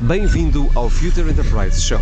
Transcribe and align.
Bem-vindo 0.00 0.70
ao 0.76 0.88
Future 0.88 1.28
Enterprise 1.28 1.82
Show. 1.82 1.98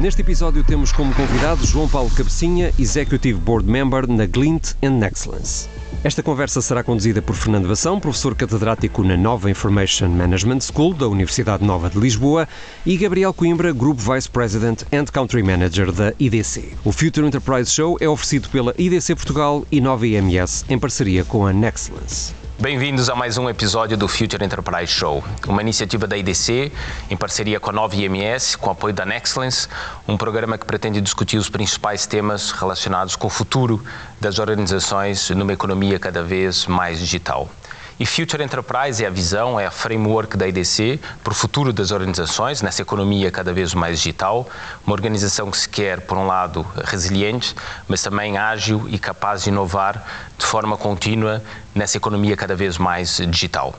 Neste 0.00 0.20
episódio 0.20 0.64
temos 0.64 0.90
como 0.90 1.14
convidado 1.14 1.64
João 1.64 1.88
Paulo 1.88 2.10
Cabecinha, 2.10 2.72
Executive 2.76 3.38
Board 3.38 3.70
Member 3.70 4.10
na 4.10 4.26
Glint 4.26 4.72
and 4.82 5.06
Excellence. 5.06 5.68
Esta 6.02 6.24
conversa 6.24 6.60
será 6.60 6.82
conduzida 6.82 7.22
por 7.22 7.36
Fernando 7.36 7.68
Vassão, 7.68 8.00
professor 8.00 8.34
catedrático 8.34 9.04
na 9.04 9.16
Nova 9.16 9.48
Information 9.48 10.08
Management 10.08 10.62
School 10.62 10.92
da 10.92 11.06
Universidade 11.06 11.64
Nova 11.64 11.88
de 11.88 12.00
Lisboa, 12.00 12.48
e 12.84 12.96
Gabriel 12.96 13.32
Coimbra, 13.32 13.72
Group 13.72 14.00
Vice 14.00 14.28
President 14.28 14.82
and 14.92 15.04
Country 15.04 15.44
Manager 15.44 15.92
da 15.92 16.12
IDC. 16.18 16.72
O 16.84 16.90
Future 16.90 17.28
Enterprise 17.28 17.70
Show 17.70 17.96
é 18.00 18.08
oferecido 18.08 18.48
pela 18.48 18.74
IDC 18.76 19.14
Portugal 19.14 19.64
e 19.70 19.80
Nova 19.80 20.04
IMS 20.04 20.64
em 20.68 20.76
parceria 20.76 21.24
com 21.24 21.46
a 21.46 21.52
Nexcellence. 21.52 22.45
Bem-vindos 22.58 23.10
a 23.10 23.14
mais 23.14 23.36
um 23.36 23.50
episódio 23.50 23.98
do 23.98 24.08
Future 24.08 24.42
Enterprise 24.42 24.90
Show, 24.90 25.22
uma 25.46 25.60
iniciativa 25.60 26.06
da 26.06 26.16
IDC 26.16 26.72
em 27.10 27.14
parceria 27.14 27.60
com 27.60 27.68
a 27.68 27.72
Nova 27.72 27.94
IMS, 27.94 28.56
com 28.56 28.70
apoio 28.70 28.94
da 28.94 29.04
Nexcellence, 29.04 29.68
um 30.08 30.16
programa 30.16 30.56
que 30.56 30.64
pretende 30.64 31.02
discutir 31.02 31.36
os 31.36 31.50
principais 31.50 32.06
temas 32.06 32.52
relacionados 32.52 33.14
com 33.14 33.26
o 33.26 33.30
futuro 33.30 33.84
das 34.18 34.38
organizações 34.38 35.28
numa 35.28 35.52
economia 35.52 35.98
cada 35.98 36.22
vez 36.22 36.66
mais 36.66 36.98
digital. 36.98 37.46
E 37.98 38.04
Future 38.04 38.42
Enterprise 38.42 39.02
é 39.02 39.06
a 39.06 39.10
visão, 39.10 39.58
é 39.58 39.66
a 39.66 39.70
framework 39.70 40.36
da 40.36 40.46
IDC 40.46 41.00
para 41.24 41.32
o 41.32 41.34
futuro 41.34 41.72
das 41.72 41.90
organizações 41.90 42.60
nessa 42.60 42.82
economia 42.82 43.30
cada 43.30 43.54
vez 43.54 43.72
mais 43.72 43.98
digital. 43.98 44.46
Uma 44.86 44.92
organização 44.92 45.50
que 45.50 45.56
se 45.56 45.66
quer, 45.66 46.02
por 46.02 46.18
um 46.18 46.26
lado, 46.26 46.66
resiliente, 46.84 47.54
mas 47.88 48.02
também 48.02 48.36
ágil 48.36 48.86
e 48.88 48.98
capaz 48.98 49.44
de 49.44 49.48
inovar 49.48 50.04
de 50.36 50.44
forma 50.44 50.76
contínua 50.76 51.42
nessa 51.76 51.96
economia 51.96 52.36
cada 52.36 52.56
vez 52.56 52.78
mais 52.78 53.18
digital. 53.28 53.74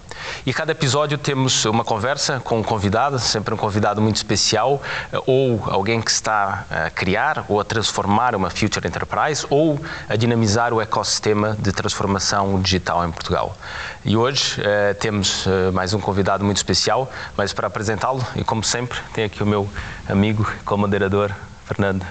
E 0.46 0.54
cada 0.54 0.72
episódio 0.72 1.18
temos 1.18 1.66
uma 1.66 1.84
conversa 1.84 2.40
com 2.40 2.60
um 2.60 2.64
convidado, 2.64 3.18
sempre 3.18 3.54
um 3.54 3.58
convidado 3.58 4.02
muito 4.02 4.18
especial, 4.18 4.82
ou 5.26 5.64
alguém 5.66 6.00
que 6.00 6.12
está 6.12 6.66
a 6.70 6.90
criar 6.90 7.46
ou 7.50 7.60
a 7.60 7.64
transformar 7.64 8.36
uma 8.36 8.50
Future 8.50 8.88
Enterprise 8.88 9.46
ou 9.50 9.80
a 10.08 10.16
dinamizar 10.16 10.74
o 10.74 10.80
ecossistema 10.80 11.58
de 11.60 11.72
transformação 11.72 12.62
digital 12.62 13.06
em 13.06 13.12
Portugal. 13.12 13.58
E 14.06 14.16
hoje 14.16 14.62
eh, 14.64 14.94
temos 14.94 15.46
eh, 15.48 15.72
mais 15.72 15.94
um 15.94 16.00
convidado 16.00 16.46
muito 16.46 16.58
especial, 16.58 17.12
mas 17.36 17.52
para 17.52 17.68
apresentá-lo, 17.68 18.26
e 18.36 18.44
como 18.44 18.64
sempre, 18.64 19.00
tem 19.14 19.26
aqui 19.26 19.42
o 19.42 19.46
meu 19.46 19.68
amigo 20.08 20.50
co-moderador, 20.64 21.32
Fernando. 21.66 22.06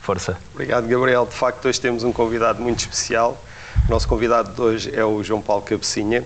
Força. 0.00 0.36
Obrigado, 0.54 0.88
Gabriel. 0.88 1.26
De 1.26 1.34
facto, 1.34 1.68
hoje 1.68 1.80
temos 1.80 2.04
um 2.04 2.12
convidado 2.12 2.60
muito 2.60 2.80
especial. 2.80 3.40
O 3.88 3.90
nosso 3.90 4.06
convidado 4.06 4.52
de 4.54 4.60
hoje 4.60 4.90
é 4.94 5.04
o 5.04 5.22
João 5.22 5.42
Paulo 5.42 5.62
Cabecinha, 5.64 6.24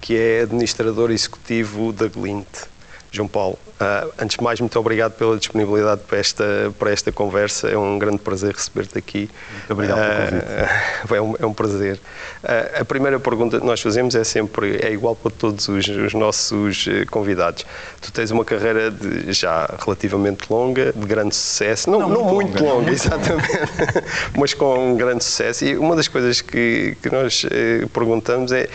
que 0.00 0.16
é 0.16 0.42
administrador 0.42 1.10
executivo 1.10 1.92
da 1.92 2.08
Glint. 2.08 2.71
João 3.12 3.28
Paulo, 3.28 3.58
uh, 3.78 4.10
antes 4.18 4.38
de 4.38 4.42
mais, 4.42 4.58
muito 4.58 4.78
obrigado 4.78 5.12
pela 5.12 5.36
disponibilidade 5.36 6.00
para 6.08 6.16
esta, 6.16 6.72
para 6.78 6.90
esta 6.90 7.12
conversa. 7.12 7.68
É 7.68 7.76
um 7.76 7.98
grande 7.98 8.16
prazer 8.16 8.54
receber-te 8.54 8.96
aqui. 8.96 9.28
Muito 9.50 9.72
obrigado 9.72 9.98
pelo 9.98 10.30
convite. 10.30 10.46
Uh, 10.46 11.12
é, 11.14 11.20
um, 11.20 11.34
é 11.40 11.46
um 11.46 11.52
prazer. 11.52 11.96
Uh, 12.42 12.80
a 12.80 12.84
primeira 12.86 13.20
pergunta 13.20 13.60
que 13.60 13.66
nós 13.66 13.82
fazemos 13.82 14.14
é 14.14 14.24
sempre, 14.24 14.78
é 14.82 14.90
igual 14.90 15.14
para 15.14 15.30
todos 15.30 15.68
os, 15.68 15.86
os 15.86 16.14
nossos 16.14 16.86
convidados. 17.10 17.66
Tu 18.00 18.10
tens 18.10 18.30
uma 18.30 18.46
carreira 18.46 18.90
de, 18.90 19.30
já 19.34 19.68
relativamente 19.84 20.50
longa, 20.50 20.90
de 20.90 21.06
grande 21.06 21.36
sucesso. 21.36 21.90
Não, 21.90 22.00
não, 22.00 22.08
não 22.08 22.24
muito, 22.24 22.64
longa, 22.64 22.74
longa 22.76 22.90
exatamente, 22.92 24.04
mas 24.38 24.54
com 24.54 24.92
um 24.92 24.96
grande 24.96 25.22
sucesso. 25.22 25.66
E 25.66 25.76
uma 25.76 25.94
das 25.94 26.08
coisas 26.08 26.40
que, 26.40 26.96
que 27.02 27.10
nós 27.10 27.44
perguntamos 27.92 28.52
é 28.52 28.70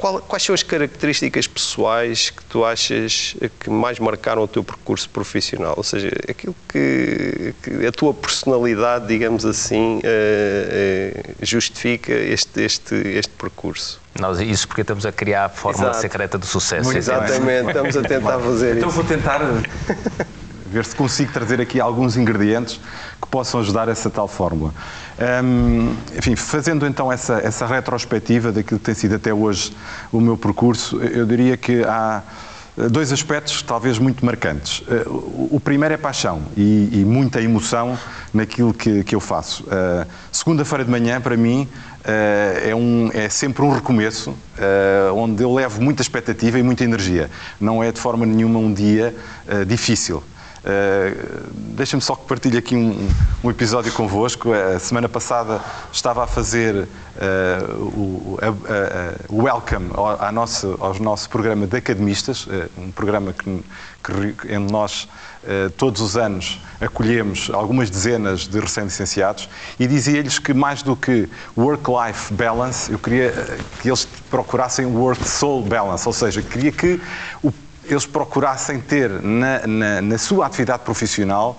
qual, 0.00 0.20
quais 0.20 0.42
são 0.42 0.54
as 0.54 0.62
características 0.62 1.46
pessoais 1.46 2.30
que 2.30 2.42
tu 2.44 2.64
achas 2.64 3.36
que 3.60 3.68
mais 3.68 3.98
marcaram 3.98 4.42
o 4.42 4.48
teu 4.48 4.64
percurso 4.64 5.08
profissional? 5.10 5.74
Ou 5.76 5.84
seja, 5.84 6.10
aquilo 6.28 6.56
que, 6.68 7.54
que 7.62 7.86
a 7.86 7.92
tua 7.92 8.14
personalidade, 8.14 9.06
digamos 9.06 9.44
assim, 9.44 9.98
uh, 9.98 10.00
uh, 10.00 11.34
justifica 11.42 12.12
este, 12.12 12.62
este, 12.62 12.94
este 12.94 13.32
percurso? 13.32 14.00
Nós, 14.18 14.40
isso 14.40 14.66
porque 14.66 14.80
estamos 14.80 15.04
a 15.04 15.12
criar 15.12 15.44
a 15.44 15.48
fórmula 15.48 15.90
Exato. 15.90 16.00
secreta 16.00 16.38
do 16.38 16.46
sucesso. 16.46 16.96
Exatamente, 16.96 17.68
estamos 17.68 17.96
a 17.96 18.02
tentar 18.02 18.38
fazer 18.38 18.76
então 18.76 18.88
isso. 18.88 18.88
Então 18.88 18.90
vou 18.90 19.04
tentar 19.04 19.40
ver 20.66 20.84
se 20.84 20.94
consigo 20.94 21.32
trazer 21.32 21.60
aqui 21.60 21.80
alguns 21.80 22.16
ingredientes 22.16 22.80
que 23.20 23.28
possam 23.28 23.60
ajudar 23.60 23.88
essa 23.88 24.08
tal 24.08 24.26
fórmula. 24.28 24.72
Um, 25.20 25.94
enfim, 26.16 26.34
fazendo 26.34 26.86
então 26.86 27.12
essa, 27.12 27.34
essa 27.40 27.66
retrospectiva 27.66 28.50
daquilo 28.50 28.78
que 28.80 28.86
tem 28.86 28.94
sido 28.94 29.16
até 29.16 29.34
hoje 29.34 29.70
o 30.10 30.18
meu 30.18 30.36
percurso, 30.36 30.96
eu 30.98 31.26
diria 31.26 31.58
que 31.58 31.84
há 31.84 32.22
dois 32.88 33.12
aspectos 33.12 33.62
talvez 33.62 33.98
muito 33.98 34.24
marcantes. 34.24 34.82
Eh, 34.88 35.04
o 35.06 35.60
primeiro 35.62 35.94
é 35.94 35.98
paixão 35.98 36.42
e, 36.56 36.88
e 36.92 37.04
muita 37.04 37.42
emoção 37.42 37.98
naquilo 38.32 38.72
que, 38.72 39.04
que 39.04 39.14
eu 39.14 39.20
faço. 39.20 39.64
Uh, 39.64 40.06
Segunda-feira 40.30 40.84
de 40.84 40.90
manhã, 40.90 41.20
para 41.20 41.36
mim, 41.36 41.68
uh, 42.00 42.68
é, 42.68 42.74
um, 42.74 43.10
é 43.12 43.28
sempre 43.28 43.62
um 43.62 43.70
recomeço, 43.70 44.30
uh, 44.30 45.14
onde 45.14 45.42
eu 45.42 45.52
levo 45.52 45.82
muita 45.82 46.00
expectativa 46.00 46.58
e 46.58 46.62
muita 46.62 46.84
energia. 46.84 47.28
Não 47.60 47.82
é 47.82 47.90
de 47.90 48.00
forma 48.00 48.24
nenhuma 48.24 48.58
um 48.58 48.72
dia 48.72 49.14
difícil. 49.66 50.22
Uh, 50.60 51.50
Deixa-me 51.52 52.02
só 52.02 52.14
que 52.14 52.26
partilhe 52.26 52.58
aqui 52.58 52.76
um, 52.76 53.08
um, 53.42 53.50
episódio 53.50 53.90
convosco. 53.92 54.52
A 54.52 54.78
semana 54.78 55.08
passada 55.08 55.60
estava 55.90 56.24
a 56.24 56.26
fazer 56.26 56.86
uh, 57.16 58.36
o 59.28 59.42
welcome 59.42 59.88
ao, 59.94 60.22
ao, 60.22 60.32
nosso, 60.32 60.76
ao 60.78 60.94
nosso 60.98 61.30
programa 61.30 61.66
de 61.66 61.78
academistas, 61.78 62.46
uh, 62.46 62.68
um 62.76 62.90
programa 62.90 63.32
que, 63.32 63.62
que 64.02 64.58
nós 64.58 65.08
todos 65.78 66.02
os 66.02 66.18
anos 66.18 66.60
acolhemos 66.78 67.50
algumas 67.50 67.88
dezenas 67.88 68.46
de 68.46 68.60
recém-licenciados 68.60 69.48
e 69.78 69.86
dizia-lhes 69.86 70.38
que 70.38 70.52
mais 70.52 70.82
do 70.82 70.94
que 70.94 71.30
work-life 71.56 72.34
balance, 72.34 72.92
eu 72.92 72.98
queria 72.98 73.32
que 73.80 73.88
eles 73.88 74.06
procurassem 74.28 74.84
work-soul 74.84 75.62
balance, 75.62 76.06
ou 76.06 76.12
seja, 76.12 76.42
queria 76.42 76.70
que 76.70 77.00
o 77.42 77.50
eles 77.94 78.06
procurassem 78.06 78.80
ter 78.80 79.10
na, 79.10 79.66
na, 79.66 80.02
na 80.02 80.18
sua 80.18 80.46
atividade 80.46 80.82
profissional 80.82 81.58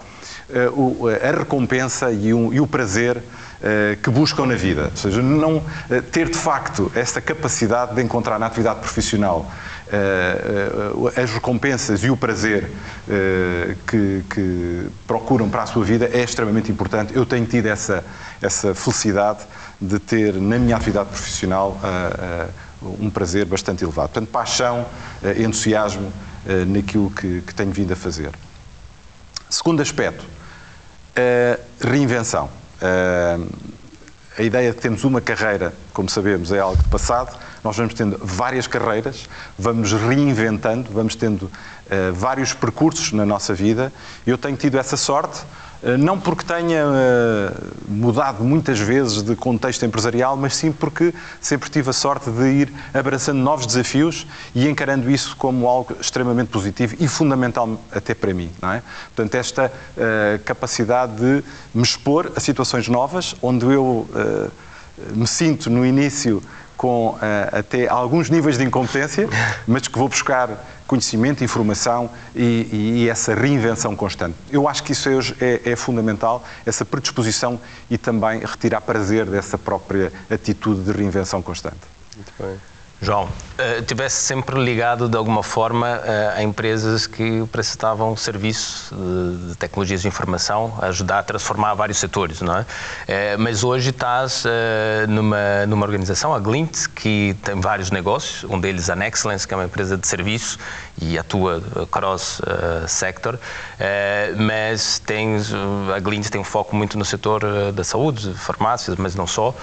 uh, 0.51 1.03
o, 1.03 1.07
a 1.07 1.37
recompensa 1.37 2.11
e 2.11 2.33
o, 2.33 2.53
e 2.53 2.59
o 2.59 2.67
prazer 2.67 3.17
uh, 3.17 3.97
que 4.01 4.09
buscam 4.09 4.45
na 4.45 4.55
vida. 4.55 4.89
Ou 4.91 4.97
seja, 4.97 5.21
não 5.21 5.57
uh, 5.57 5.63
ter 6.11 6.29
de 6.29 6.37
facto 6.37 6.91
esta 6.95 7.21
capacidade 7.21 7.95
de 7.95 8.01
encontrar 8.01 8.37
na 8.37 8.45
atividade 8.45 8.79
profissional 8.79 9.49
as 11.21 11.29
recompensas 11.31 12.01
e 12.01 12.09
o 12.09 12.15
prazer 12.15 12.71
que, 13.85 14.23
que, 14.33 14.87
procuram 15.05 15.49
para 15.49 15.63
a 15.63 15.65
sua 15.65 15.83
vida 15.83 16.09
é 16.13 16.23
extremamente 16.23 16.71
importante. 16.71 17.13
Eu 17.13 17.25
tenho 17.25 17.45
tido 17.45 17.65
essa, 17.65 18.01
essa 18.41 18.73
felicidade 18.73 19.39
de 19.81 19.99
ter 19.99 20.35
na 20.35 20.57
minha 20.57 20.77
atividade 20.77 21.09
profissional 21.09 21.77
um 22.81 23.09
prazer 23.09 23.45
bastante 23.45 23.83
elevado. 23.83 24.09
Portanto, 24.09 24.29
paixão, 24.29 24.85
eh, 25.23 25.43
entusiasmo 25.43 26.11
eh, 26.47 26.65
naquilo 26.65 27.11
que, 27.11 27.41
que 27.41 27.53
tenho 27.53 27.71
vindo 27.71 27.93
a 27.93 27.95
fazer. 27.95 28.31
Segundo 29.49 29.81
aspecto, 29.81 30.25
reinvenção. 31.81 32.49
A 34.39 34.41
ideia 34.41 34.71
de 34.71 34.77
termos 34.77 35.03
uma 35.03 35.19
carreira, 35.19 35.73
como 35.91 36.09
sabemos, 36.09 36.53
é 36.53 36.59
algo 36.59 36.81
de 36.81 36.87
passado. 36.87 37.37
Nós 37.61 37.75
vamos 37.75 37.93
tendo 37.93 38.17
várias 38.23 38.65
carreiras, 38.65 39.27
vamos 39.59 39.91
reinventando, 39.91 40.89
vamos 40.89 41.15
tendo 41.15 41.51
vários 42.13 42.53
percursos 42.53 43.11
na 43.11 43.25
nossa 43.25 43.53
vida. 43.53 43.91
Eu 44.25 44.37
tenho 44.37 44.55
tido 44.55 44.79
essa 44.79 44.95
sorte 44.95 45.41
eh, 45.41 45.45
não 45.97 46.19
porque 46.19 46.45
tenha 46.45 46.83
eh, 46.83 47.53
mudado 47.87 48.43
muitas 48.43 48.79
vezes 48.79 49.23
de 49.23 49.35
contexto 49.35 49.83
empresarial, 49.83 50.37
mas 50.37 50.55
sim 50.55 50.71
porque 50.71 51.13
sempre 51.39 51.69
tive 51.69 51.89
a 51.89 51.93
sorte 51.93 52.29
de 52.29 52.47
ir 52.49 52.73
abraçando 52.93 53.39
novos 53.39 53.65
desafios 53.65 54.27
e 54.53 54.67
encarando 54.67 55.09
isso 55.09 55.35
como 55.35 55.67
algo 55.67 55.95
extremamente 55.99 56.49
positivo 56.49 56.95
e 56.99 57.07
fundamental 57.07 57.81
até 57.91 58.13
para 58.13 58.33
mim. 58.33 58.51
Não 58.61 58.71
é? 58.73 58.83
Portanto, 59.15 59.35
esta 59.35 59.71
uh, 59.71 60.43
capacidade 60.43 61.15
de 61.15 61.43
me 61.73 61.81
expor 61.81 62.31
a 62.35 62.39
situações 62.39 62.87
novas, 62.87 63.35
onde 63.41 63.65
eu 63.65 64.07
me 65.15 65.25
sinto 65.25 65.69
no 65.69 65.85
início 65.85 66.43
com 66.81 67.09
uh, 67.09 67.19
até 67.51 67.87
alguns 67.87 68.27
níveis 68.31 68.57
de 68.57 68.63
incompetência, 68.63 69.29
mas 69.67 69.87
que 69.87 69.99
vou 69.99 70.09
buscar 70.09 70.49
conhecimento, 70.87 71.43
informação 71.43 72.09
e, 72.35 72.41
e, 72.41 73.03
e, 73.03 73.09
essa 73.09 73.35
reinvenção 73.35 73.95
constante. 73.95 74.35
Eu 74.51 74.67
acho 74.67 74.81
que 74.81 74.91
isso 74.91 75.07
hoje 75.07 75.35
é, 75.39 75.61
é, 75.63 75.75
fundamental, 75.75 76.43
essa 76.65 76.83
predisposição 76.83 77.59
e 77.87 77.99
também 77.99 78.39
retirar 78.39 78.81
prazer 78.81 79.27
dessa 79.27 79.59
própria 79.59 80.11
atitude 80.27 80.81
de 80.81 80.91
reinvenção 80.91 81.39
constante. 81.39 81.77
Muito 82.15 82.33
bem. 82.39 82.57
João, 83.03 83.23
uh, 83.23 83.81
tivesse 83.87 84.17
sempre 84.17 84.63
ligado 84.63 85.09
de 85.09 85.17
alguma 85.17 85.41
forma 85.41 85.87
uh, 85.87 86.37
a 86.37 86.43
empresas 86.43 87.07
que 87.07 87.43
prestavam 87.51 88.15
serviços 88.15 88.91
de, 88.91 89.47
de, 89.47 89.55
tecnologias 89.55 90.03
de 90.03 90.07
informação, 90.07 90.77
a 90.79 90.85
ajudar 90.87 91.17
a 91.17 91.23
transformar 91.23 91.73
vários 91.73 91.97
setores, 91.97 92.41
não 92.41 92.57
é? 92.57 92.61
Uh, 92.61 92.65
mas 93.39 93.63
hoje 93.63 93.89
estás 93.89 94.43
numa, 95.09 95.65
numa 95.65 95.83
organização, 95.83 96.31
a 96.31 96.39
Glint, 96.39 96.89
que 96.89 97.35
tem 97.41 97.59
vários 97.59 97.89
negócios, 97.89 98.43
um 98.43 98.59
deles 98.59 98.87
a 98.87 98.95
Nexcellence, 98.95 99.47
que 99.47 99.53
é 99.55 99.57
uma 99.57 99.65
empresa 99.65 99.97
de 99.97 100.05
serviço 100.05 100.59
e 101.01 101.17
atua 101.17 101.63
cross-sector, 101.89 103.39
mas 104.37 104.99
tens, 104.99 105.51
a 105.95 105.99
Glint 105.99 106.29
tem 106.29 106.39
um 106.39 106.43
foco 106.43 106.75
muito 106.75 106.99
no 106.99 107.05
setor 107.05 107.71
da 107.73 107.83
saúde, 107.83 108.33
farmácias, 108.35 108.95
mas 108.97 109.15
não 109.15 109.25
só. 109.25 109.55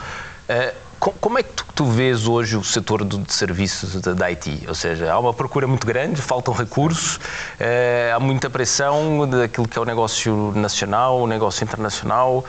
Como 0.99 1.39
é 1.39 1.43
que 1.45 1.53
tu, 1.53 1.65
tu, 1.75 1.85
vês 1.85 2.27
hoje 2.27 2.56
o 2.56 2.65
setor 2.65 3.05
de 3.05 3.33
serviços 3.33 4.00
da 4.00 4.27
IT? 4.27 4.65
Ou 4.67 4.75
seja, 4.75 5.12
há 5.12 5.19
uma 5.19 5.33
procura 5.33 5.67
muito 5.67 5.87
grande, 5.87 6.21
faltam 6.21 6.53
recursos, 6.53 7.21
eh, 7.59 8.12
há 8.15 8.19
muita 8.19 8.50
pressão 8.50 9.29
daquilo 9.29 9.69
que 9.69 9.79
é 9.79 9.81
o 9.81 9.85
negócio 9.85 10.53
nacional, 10.56 11.21
o 11.21 11.27
negócio 11.27 11.62
internacional. 11.62 12.45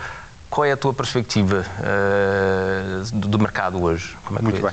Qual 0.50 0.66
é 0.66 0.72
a 0.72 0.78
tua 0.78 0.96
perspectiva 0.96 1.64
eh, 1.80 3.04
do, 3.14 3.28
do, 3.28 3.40
mercado 3.40 3.84
hoje? 3.84 4.18
É 4.36 4.42
muito 4.42 4.62
bem. 4.62 4.72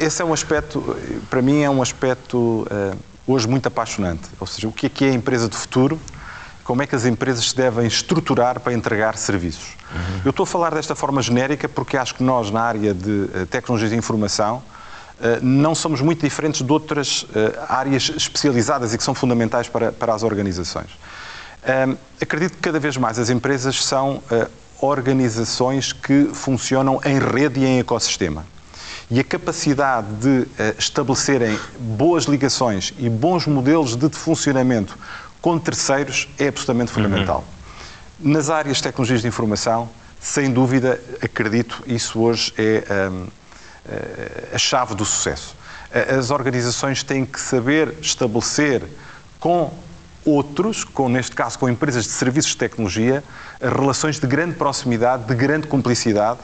Esse 0.00 0.20
é 0.20 0.24
um 0.24 0.34
aspecto, 0.34 0.96
para 1.30 1.40
mim, 1.40 1.62
é 1.62 1.70
um 1.70 1.80
aspecto 1.80 2.66
eh, 2.70 2.94
hoje 3.26 3.48
muito 3.48 3.66
apaixonante. 3.66 4.28
Ou 4.38 4.46
seja, 4.46 4.68
o 4.68 4.72
que 4.72 4.84
é 4.84 4.88
que 4.90 5.04
é 5.06 5.08
a 5.08 5.14
empresa 5.14 5.48
de 5.48 5.56
futuro 5.56 5.98
como 6.66 6.82
é 6.82 6.86
que 6.86 6.96
as 6.96 7.04
empresas 7.04 7.50
se 7.50 7.56
devem 7.56 7.86
estruturar 7.86 8.58
para 8.58 8.72
entregar 8.72 9.16
serviços. 9.16 9.76
Uhum. 9.94 10.20
Eu 10.24 10.30
estou 10.30 10.42
a 10.42 10.46
falar 10.46 10.74
desta 10.74 10.96
forma 10.96 11.22
genérica 11.22 11.68
porque 11.68 11.96
acho 11.96 12.16
que 12.16 12.24
nós, 12.24 12.50
na 12.50 12.60
área 12.60 12.92
de 12.92 13.30
eh, 13.32 13.44
tecnologias 13.44 13.92
de 13.92 13.96
informação, 13.96 14.60
eh, 15.20 15.38
não 15.40 15.76
somos 15.76 16.00
muito 16.00 16.22
diferentes 16.22 16.62
de 16.62 16.72
outras 16.72 17.24
eh, 17.32 17.56
áreas 17.68 18.10
especializadas 18.16 18.92
e 18.92 18.98
que 18.98 19.04
são 19.04 19.14
fundamentais 19.14 19.68
para, 19.68 19.92
para 19.92 20.12
as 20.12 20.24
organizações. 20.24 20.90
Acredito 22.20 22.52
que 22.52 22.60
cada 22.60 22.78
vez 22.78 22.96
mais 22.96 23.18
as 23.18 23.28
empresas 23.28 23.84
são 23.84 24.22
organizações 24.80 25.92
que 25.92 26.30
funcionam 26.32 27.00
em 27.04 27.18
rede 27.18 27.58
e 27.58 27.66
em 27.66 27.80
ecossistema. 27.80 28.46
E 29.10 29.18
a 29.18 29.24
capacidade 29.24 30.06
de 30.20 30.46
estabelecerem 30.78 31.58
boas 31.76 32.26
ligações 32.26 32.94
e 33.00 33.08
bons 33.08 33.48
modelos 33.48 33.96
de 33.96 34.08
funcionamento 34.10 34.96
com 35.40 35.58
terceiros 35.58 36.28
é 36.38 36.48
absolutamente 36.48 36.92
fundamental. 36.92 37.44
Uhum. 38.20 38.32
Nas 38.32 38.50
áreas 38.50 38.78
de 38.78 38.82
tecnologias 38.82 39.22
de 39.22 39.28
informação, 39.28 39.88
sem 40.20 40.50
dúvida, 40.52 41.00
acredito, 41.22 41.82
isso 41.86 42.20
hoje 42.20 42.52
é 42.56 43.08
um, 43.08 43.26
eh, 43.88 44.48
a 44.54 44.58
chave 44.58 44.94
do 44.94 45.04
sucesso. 45.04 45.54
As 46.18 46.30
organizações 46.30 47.02
têm 47.02 47.24
que 47.24 47.40
saber 47.40 47.94
estabelecer 48.00 48.82
com 49.38 49.72
outros, 50.24 50.82
com, 50.82 51.08
neste 51.08 51.34
caso 51.36 51.58
com 51.58 51.68
empresas 51.68 52.04
de 52.04 52.10
serviços 52.10 52.50
de 52.50 52.56
tecnologia, 52.56 53.22
relações 53.60 54.18
de 54.18 54.26
grande 54.26 54.56
proximidade, 54.56 55.24
de 55.24 55.34
grande 55.34 55.68
cumplicidade 55.68 56.40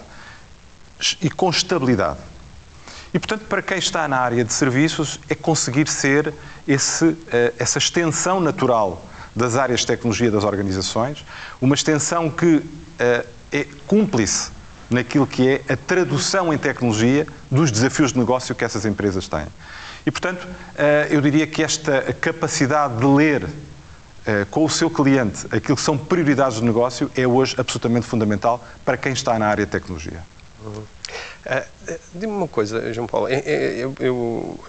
e 1.21 1.29
com 1.29 1.51
estabilidade. 1.51 2.19
E, 3.15 3.19
portanto, 3.19 3.45
para 3.47 3.61
quem 3.61 3.79
está 3.79 4.09
na 4.09 4.19
área 4.19 4.43
de 4.43 4.53
serviços, 4.53 5.21
é 5.29 5.35
conseguir 5.35 5.87
ser 5.87 6.33
esse, 6.67 7.15
eh, 7.31 7.53
essa 7.59 7.77
extensão 7.77 8.41
natural 8.41 9.05
das 9.37 9.57
áreas 9.57 9.81
de 9.81 9.87
tecnologia 9.87 10.31
das 10.31 10.45
organizações, 10.45 11.25
uma 11.61 11.75
extensão 11.75 12.31
que 12.31 12.63
eh, 12.99 13.27
é 13.53 13.67
cúmplice 13.87 14.51
naquilo 14.89 15.27
que 15.27 15.47
é 15.47 15.73
a 15.73 15.77
tradução 15.77 16.53
em 16.53 16.59
tecnologia 16.59 17.27
dos 17.51 17.71
desafios 17.71 18.13
de 18.13 18.19
negócio 18.19 18.55
que 18.55 18.65
essas 18.65 18.87
empresas 18.87 19.29
têm. 19.29 19.47
E, 20.07 20.11
portanto, 20.11 20.49
eh, 20.75 21.09
eu 21.11 21.21
diria 21.21 21.47
que 21.47 21.63
esta 21.63 22.15
capacidade 22.15 22.97
de 22.97 23.07
ler 23.07 23.47
com 24.53 24.65
o 24.65 24.71
seu 24.71 24.89
cliente 24.89 25.47
aquilo 25.51 25.75
que 25.75 25.83
são 25.83 25.99
prioridades 25.99 26.59
de 26.59 26.65
negócio 26.65 27.11
é 27.17 27.27
hoje 27.27 27.57
absolutamente 27.59 28.07
fundamental 28.07 28.65
para 28.85 28.97
quem 28.97 29.13
está 29.13 29.37
na 29.37 29.49
área 29.49 29.67
de 29.67 29.73
tecnologia. 29.73 30.23
Uhum. 30.65 30.85
Uh, 31.45 31.99
Diga-me 32.15 32.37
uma 32.37 32.49
coisa, 32.49 32.93
João 32.93 33.07
Paulo, 33.07 33.29
eu, 33.29 33.95
eu, 33.99 34.61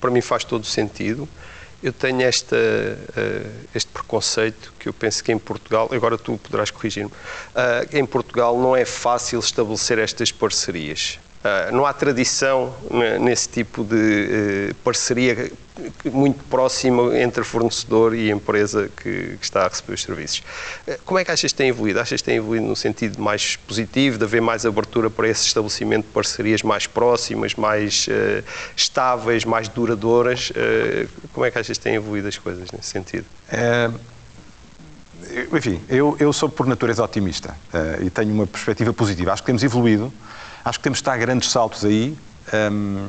para 0.00 0.10
mim 0.10 0.20
faz 0.20 0.44
todo 0.44 0.66
sentido. 0.66 1.28
Eu 1.82 1.92
tenho 1.92 2.22
esta, 2.22 2.56
este 3.74 3.90
preconceito 3.92 4.72
que 4.78 4.88
eu 4.88 4.94
penso 4.94 5.22
que 5.22 5.30
em 5.30 5.38
Portugal, 5.38 5.88
agora 5.92 6.16
tu 6.16 6.38
poderás 6.38 6.70
corrigir-me, 6.70 7.10
uh, 7.10 7.14
em 7.92 8.04
Portugal 8.04 8.58
não 8.58 8.74
é 8.74 8.84
fácil 8.84 9.38
estabelecer 9.38 9.98
estas 9.98 10.32
parcerias. 10.32 11.18
Uh, 11.44 11.74
não 11.74 11.86
há 11.86 11.92
tradição 11.92 12.74
nesse 13.20 13.48
tipo 13.48 13.84
de 13.84 14.74
parceria 14.82 15.52
muito 16.04 16.42
próxima 16.44 17.18
entre 17.18 17.44
fornecedor 17.44 18.14
e 18.14 18.30
empresa 18.30 18.88
que, 18.96 19.36
que, 19.36 19.44
está 19.44 19.66
a 19.66 19.68
receber 19.68 19.94
os 19.94 20.02
serviços. 20.02 20.42
Uh, 20.86 20.98
como 21.04 21.18
é 21.18 21.24
que 21.24 21.30
achas 21.30 21.52
que 21.52 21.56
tem 21.58 21.68
evoluído? 21.68 22.00
Achas 22.00 22.20
que 22.20 22.24
tem 22.24 22.36
evoluído 22.36 22.66
no 22.66 22.76
sentido 22.76 23.20
mais 23.20 23.56
positivo, 23.56 24.18
de 24.18 24.24
haver 24.24 24.40
mais 24.40 24.64
abertura 24.64 25.10
para 25.10 25.28
esse 25.28 25.46
estabelecimento 25.46 26.06
de 26.06 26.12
parcerias 26.12 26.62
mais 26.62 26.86
próximas, 26.86 27.54
mais 27.54 28.08
estáveis, 28.76 29.44
mais 29.44 29.68
duradouras? 29.68 30.52
como 31.32 31.44
é 31.44 31.50
que 31.50 31.58
achas 31.58 31.76
que 31.78 31.84
têm 31.84 31.94
evoluído 31.94 32.28
as 32.28 32.38
coisas 32.38 32.70
nesse 32.70 32.88
sentido? 32.88 33.26
É 33.50 33.90
enfim, 35.52 35.80
eu, 35.88 36.16
eu, 36.18 36.32
sou 36.32 36.48
por 36.48 36.66
natureza 36.66 37.02
otimista 37.02 37.56
uh, 37.72 38.02
e 38.02 38.10
tenho 38.10 38.32
uma 38.32 38.46
perspectiva 38.46 38.92
positiva. 38.92 39.32
Acho 39.32 39.42
que 39.42 39.46
temos 39.46 39.62
evoluído. 39.62 40.12
Acho 40.64 40.78
que 40.78 40.82
temos 40.82 40.98
de 40.98 41.02
estar 41.02 41.16
grandes 41.16 41.50
saltos 41.50 41.84
aí, 41.84 42.16
um, 42.72 43.08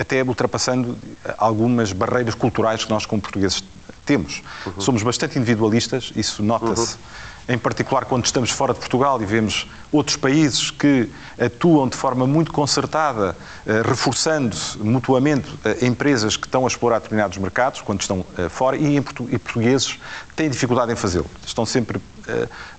até 0.00 0.22
ultrapassando 0.22 0.96
algumas 1.36 1.92
barreiras 1.92 2.34
culturais 2.34 2.84
que 2.84 2.90
nós, 2.90 3.04
como 3.04 3.20
portugueses, 3.20 3.62
temos. 4.04 4.42
Uhum. 4.66 4.80
Somos 4.80 5.02
bastante 5.02 5.38
individualistas, 5.38 6.12
isso 6.14 6.42
nota-se. 6.42 6.94
Uhum 6.94 7.30
em 7.50 7.58
particular 7.58 8.04
quando 8.04 8.24
estamos 8.24 8.50
fora 8.50 8.72
de 8.72 8.78
Portugal 8.78 9.20
e 9.20 9.26
vemos 9.26 9.66
outros 9.90 10.16
países 10.16 10.70
que 10.70 11.10
atuam 11.38 11.88
de 11.88 11.96
forma 11.96 12.24
muito 12.24 12.52
concertada, 12.52 13.36
eh, 13.66 13.82
reforçando 13.84 14.56
mutuamente 14.78 15.52
eh, 15.64 15.84
empresas 15.84 16.36
que 16.36 16.46
estão 16.46 16.64
a 16.64 16.68
explorar 16.68 17.00
determinados 17.00 17.36
mercados 17.38 17.80
quando 17.80 18.02
estão 18.02 18.24
eh, 18.38 18.48
fora 18.48 18.76
e, 18.76 19.00
portugueses 19.00 19.98
têm 20.36 20.48
dificuldade 20.48 20.92
em 20.92 20.96
fazê-lo. 20.96 21.26
Estão 21.44 21.66
sempre 21.66 22.00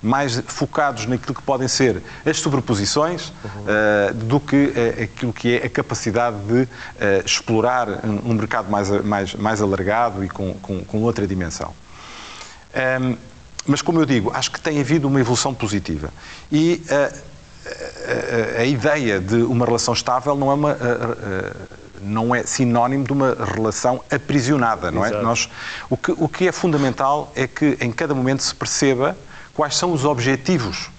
mais 0.01 0.41
focados 0.47 1.05
naquilo 1.07 1.35
que 1.35 1.41
podem 1.41 1.67
ser 1.67 2.01
as 2.25 2.39
sobreposições 2.39 3.33
uhum. 3.43 4.27
do 4.27 4.39
que 4.39 4.71
aquilo 5.03 5.33
que 5.33 5.57
é 5.57 5.65
a 5.65 5.69
capacidade 5.69 6.37
de 6.47 6.67
explorar 7.25 7.99
um 8.05 8.33
mercado 8.33 8.71
mais, 8.71 8.89
mais, 9.03 9.35
mais 9.35 9.61
alargado 9.61 10.23
e 10.23 10.29
com, 10.29 10.53
com, 10.53 10.85
com 10.85 11.00
outra 11.03 11.27
dimensão. 11.27 11.73
Um, 13.01 13.17
mas, 13.65 13.81
como 13.81 13.99
eu 13.99 14.05
digo, 14.05 14.31
acho 14.33 14.51
que 14.51 14.59
tem 14.59 14.79
havido 14.79 15.07
uma 15.07 15.19
evolução 15.19 15.53
positiva. 15.53 16.11
E 16.51 16.81
a, 16.89 16.95
a, 16.95 18.57
a, 18.57 18.61
a 18.61 18.65
ideia 18.65 19.19
de 19.19 19.35
uma 19.35 19.65
relação 19.65 19.93
estável 19.93 20.35
não 20.35 20.49
é, 20.49 20.53
uma, 20.53 20.77
não 22.01 22.35
é 22.35 22.43
sinónimo 22.43 23.03
de 23.03 23.13
uma 23.13 23.37
relação 23.55 24.03
aprisionada, 24.09 24.91
não 24.91 25.05
é? 25.05 25.11
Nós, 25.21 25.47
o, 25.89 25.95
que, 25.95 26.11
o 26.11 26.27
que 26.27 26.47
é 26.47 26.51
fundamental 26.51 27.31
é 27.35 27.45
que 27.45 27.77
em 27.79 27.91
cada 27.91 28.15
momento 28.15 28.41
se 28.41 28.55
perceba 28.55 29.15
quais 29.53 29.75
são 29.75 29.93
os 29.93 30.05
objetivos 30.05 30.89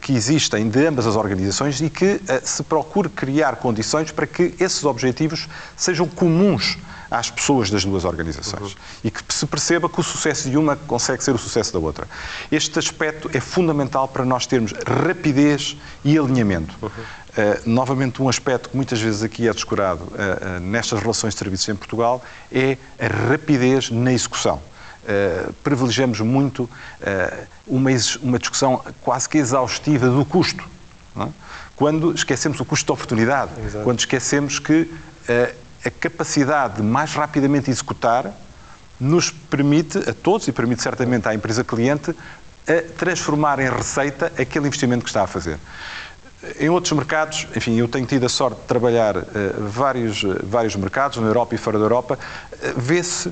que 0.00 0.14
existem 0.14 0.68
de 0.68 0.86
ambas 0.86 1.06
as 1.06 1.16
organizações 1.16 1.80
e 1.80 1.88
que 1.88 2.20
se 2.42 2.62
procure 2.62 3.08
criar 3.08 3.56
condições 3.56 4.12
para 4.12 4.26
que 4.26 4.54
esses 4.58 4.84
objetivos 4.84 5.48
sejam 5.76 6.06
comuns 6.06 6.78
às 7.10 7.30
pessoas 7.30 7.70
das 7.70 7.84
duas 7.84 8.04
organizações. 8.04 8.72
Uhum. 8.72 8.78
E 9.04 9.10
que 9.10 9.22
se 9.28 9.46
perceba 9.46 9.88
que 9.88 9.98
o 9.98 10.02
sucesso 10.02 10.48
de 10.48 10.56
uma 10.56 10.76
consegue 10.76 11.24
ser 11.24 11.34
o 11.34 11.38
sucesso 11.38 11.72
da 11.72 11.78
outra. 11.78 12.06
Este 12.50 12.78
aspecto 12.78 13.30
é 13.32 13.40
fundamental 13.40 14.06
para 14.06 14.24
nós 14.24 14.46
termos 14.46 14.72
rapidez 14.86 15.76
e 16.04 16.18
alinhamento. 16.18 16.74
Uhum. 16.80 16.88
Uh, 16.88 17.60
novamente, 17.64 18.20
um 18.20 18.28
aspecto 18.28 18.70
que 18.70 18.76
muitas 18.76 19.00
vezes 19.00 19.22
aqui 19.22 19.48
é 19.48 19.52
descurado 19.52 20.02
uh, 20.02 20.56
uh, 20.56 20.60
nestas 20.60 21.00
relações 21.00 21.34
de 21.34 21.38
serviços 21.38 21.68
em 21.68 21.76
Portugal 21.76 22.22
é 22.50 22.76
a 22.98 23.06
rapidez 23.06 23.90
na 23.90 24.12
execução. 24.12 24.60
Uh, 25.02 25.52
privilegiamos 25.64 26.20
muito 26.20 26.64
uh, 26.64 27.46
uma, 27.66 27.90
uma, 28.22 28.38
discussão 28.38 28.82
quase 29.02 29.28
que 29.28 29.38
exaustiva 29.38 30.08
do 30.08 30.24
custo. 30.24 30.62
É? 31.16 31.28
Quando 31.74 32.12
esquecemos 32.12 32.60
o 32.60 32.64
custo 32.64 32.86
de 32.86 32.92
oportunidade, 32.92 33.52
Exato. 33.64 33.82
quando 33.84 33.98
esquecemos 34.00 34.58
que 34.58 34.82
uh, 34.82 35.59
a 35.84 35.90
capacidade 35.90 36.76
de 36.76 36.82
mais 36.82 37.14
rapidamente 37.14 37.70
executar 37.70 38.32
nos 38.98 39.30
permite 39.30 39.98
a 39.98 40.12
todos, 40.12 40.46
e 40.46 40.52
permite 40.52 40.82
certamente 40.82 41.26
à 41.26 41.34
empresa 41.34 41.64
cliente, 41.64 42.14
transformar 42.96 43.58
em 43.58 43.70
receita 43.70 44.32
aquele 44.38 44.66
investimento 44.66 45.02
que 45.02 45.10
está 45.10 45.22
a 45.22 45.26
fazer. 45.26 45.58
Em 46.58 46.70
outros 46.70 46.92
mercados, 46.92 47.46
enfim, 47.54 47.76
eu 47.76 47.86
tenho 47.86 48.06
tido 48.06 48.24
a 48.24 48.28
sorte 48.28 48.60
de 48.60 48.66
trabalhar 48.66 49.16
uh, 49.16 49.24
vários, 49.58 50.22
uh, 50.22 50.40
vários 50.42 50.74
mercados, 50.74 51.18
na 51.18 51.26
Europa 51.26 51.54
e 51.54 51.58
fora 51.58 51.78
da 51.78 51.84
Europa, 51.84 52.18
uh, 52.18 52.80
vê-se 52.80 53.30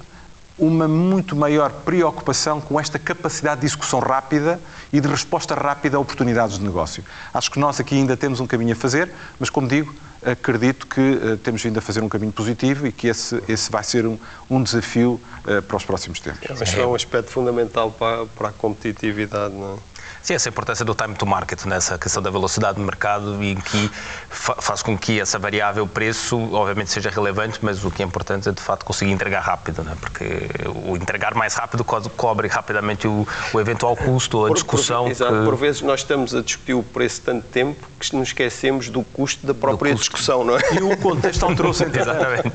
uma 0.58 0.86
muito 0.86 1.34
maior 1.34 1.70
preocupação 1.70 2.60
com 2.60 2.78
esta 2.78 2.98
capacidade 2.98 3.62
de 3.62 3.66
execução 3.66 4.00
rápida 4.00 4.60
e 4.92 5.00
de 5.00 5.08
resposta 5.08 5.54
rápida 5.54 5.96
a 5.96 6.00
oportunidades 6.00 6.58
de 6.58 6.64
negócio. 6.64 7.02
Acho 7.32 7.50
que 7.50 7.58
nós 7.58 7.80
aqui 7.80 7.94
ainda 7.94 8.14
temos 8.14 8.40
um 8.40 8.46
caminho 8.46 8.72
a 8.72 8.76
fazer, 8.76 9.10
mas 9.38 9.48
como 9.48 9.66
digo, 9.66 9.94
acredito 10.30 10.86
que 10.86 11.00
uh, 11.00 11.36
temos 11.38 11.62
vindo 11.62 11.78
a 11.78 11.80
fazer 11.80 12.02
um 12.02 12.08
caminho 12.08 12.32
positivo 12.32 12.86
e 12.86 12.92
que 12.92 13.08
esse, 13.08 13.42
esse 13.48 13.70
vai 13.70 13.82
ser 13.82 14.06
um, 14.06 14.18
um 14.50 14.62
desafio 14.62 15.20
uh, 15.44 15.62
para 15.62 15.76
os 15.76 15.84
próximos 15.84 16.20
tempos. 16.20 16.40
Mas 16.58 16.74
é 16.74 16.86
um 16.86 16.94
aspecto 16.94 17.30
fundamental 17.30 17.90
para, 17.90 18.26
para 18.26 18.48
a 18.48 18.52
competitividade, 18.52 19.54
não 19.54 19.74
é? 19.74 19.87
Sim, 20.22 20.34
essa 20.34 20.48
importância 20.48 20.84
do 20.84 20.94
time 20.94 21.14
to 21.14 21.26
market 21.26 21.64
nessa 21.64 21.98
questão 21.98 22.22
da 22.22 22.30
velocidade 22.30 22.78
do 22.78 22.84
mercado 22.84 23.42
e 23.42 23.54
que 23.56 23.90
fa 24.28 24.56
faz 24.60 24.82
com 24.82 24.96
que 24.96 25.20
essa 25.20 25.38
variável 25.38 25.86
preço, 25.86 26.36
obviamente, 26.52 26.90
seja 26.90 27.10
relevante, 27.10 27.58
mas 27.62 27.84
o 27.84 27.90
que 27.90 28.02
é 28.02 28.06
importante 28.06 28.48
é 28.48 28.52
de 28.52 28.60
facto 28.60 28.84
conseguir 28.84 29.12
entregar 29.12 29.40
rápido, 29.40 29.82
né? 29.82 29.96
porque 30.00 30.48
o 30.86 30.96
entregar 30.96 31.34
mais 31.34 31.54
rápido 31.54 31.84
co 31.84 31.98
cobre 32.10 32.48
rapidamente 32.48 33.06
o, 33.06 33.26
o 33.52 33.60
eventual 33.60 33.96
custo, 33.96 34.46
a 34.46 34.50
discussão. 34.50 35.04
Por, 35.04 35.10
exato, 35.10 35.32
que... 35.32 35.44
por 35.44 35.56
vezes 35.56 35.82
nós 35.82 36.00
estamos 36.00 36.34
a 36.34 36.42
discutir 36.42 36.74
o 36.74 36.82
preço 36.82 37.22
tanto 37.22 37.46
tempo 37.48 37.86
que 37.98 38.14
nos 38.14 38.28
esquecemos 38.28 38.88
do 38.88 39.02
custo 39.02 39.46
da 39.46 39.54
própria 39.54 39.92
custo. 39.92 40.10
discussão, 40.10 40.44
não 40.44 40.56
é? 40.56 40.60
E 40.74 40.82
o 40.82 40.96
contexto 40.96 41.44
alterou-se 41.44 41.84
Exatamente. 41.98 42.50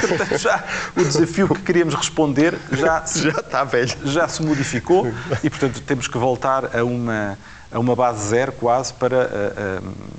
Portanto, 0.00 0.38
já 0.38 0.64
o 0.96 1.02
desafio 1.02 1.48
que 1.48 1.62
queríamos 1.62 1.94
responder 1.94 2.58
já, 2.72 3.04
já 3.06 3.30
está 3.30 3.64
velho. 3.64 3.92
Já 4.04 4.28
se 4.28 4.42
modificou 4.42 5.12
e, 5.42 5.50
portanto, 5.50 5.80
temos 5.82 6.08
que 6.08 6.18
voltar 6.18 6.76
a 6.76 6.84
um 6.84 6.89
uma, 6.90 7.38
a 7.70 7.78
uma 7.78 7.96
base 7.96 8.28
zero 8.28 8.52
quase 8.52 8.92
para 8.94 9.16
uh, 9.16 9.86
uh, 9.86 10.10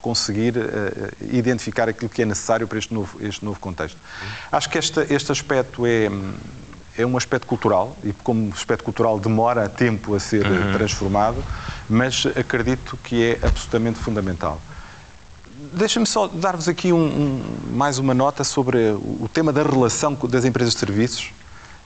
conseguir 0.00 0.56
uh, 0.56 0.62
identificar 1.20 1.88
aquilo 1.88 2.08
que 2.08 2.22
é 2.22 2.24
necessário 2.24 2.68
para 2.68 2.78
este 2.78 2.94
novo, 2.94 3.18
este 3.20 3.44
novo 3.44 3.58
contexto. 3.58 3.98
Acho 4.52 4.70
que 4.70 4.78
este, 4.78 5.00
este 5.12 5.32
aspecto 5.32 5.84
é, 5.86 6.08
é 6.96 7.04
um 7.04 7.16
aspecto 7.16 7.46
cultural 7.46 7.96
e 8.04 8.12
como 8.12 8.52
aspecto 8.52 8.84
cultural 8.84 9.18
demora 9.18 9.68
tempo 9.68 10.14
a 10.14 10.20
ser 10.20 10.46
uhum. 10.46 10.72
transformado, 10.72 11.42
mas 11.88 12.26
acredito 12.36 12.96
que 13.02 13.22
é 13.22 13.46
absolutamente 13.46 13.98
fundamental. 13.98 14.60
Deixa-me 15.72 16.06
só 16.06 16.26
dar-vos 16.28 16.68
aqui 16.68 16.92
um, 16.92 17.04
um, 17.04 17.42
mais 17.72 17.98
uma 17.98 18.14
nota 18.14 18.44
sobre 18.44 18.78
o 18.92 19.28
tema 19.32 19.52
da 19.52 19.62
relação 19.62 20.14
das 20.14 20.44
empresas 20.44 20.74
de 20.74 20.80
serviços 20.80 21.32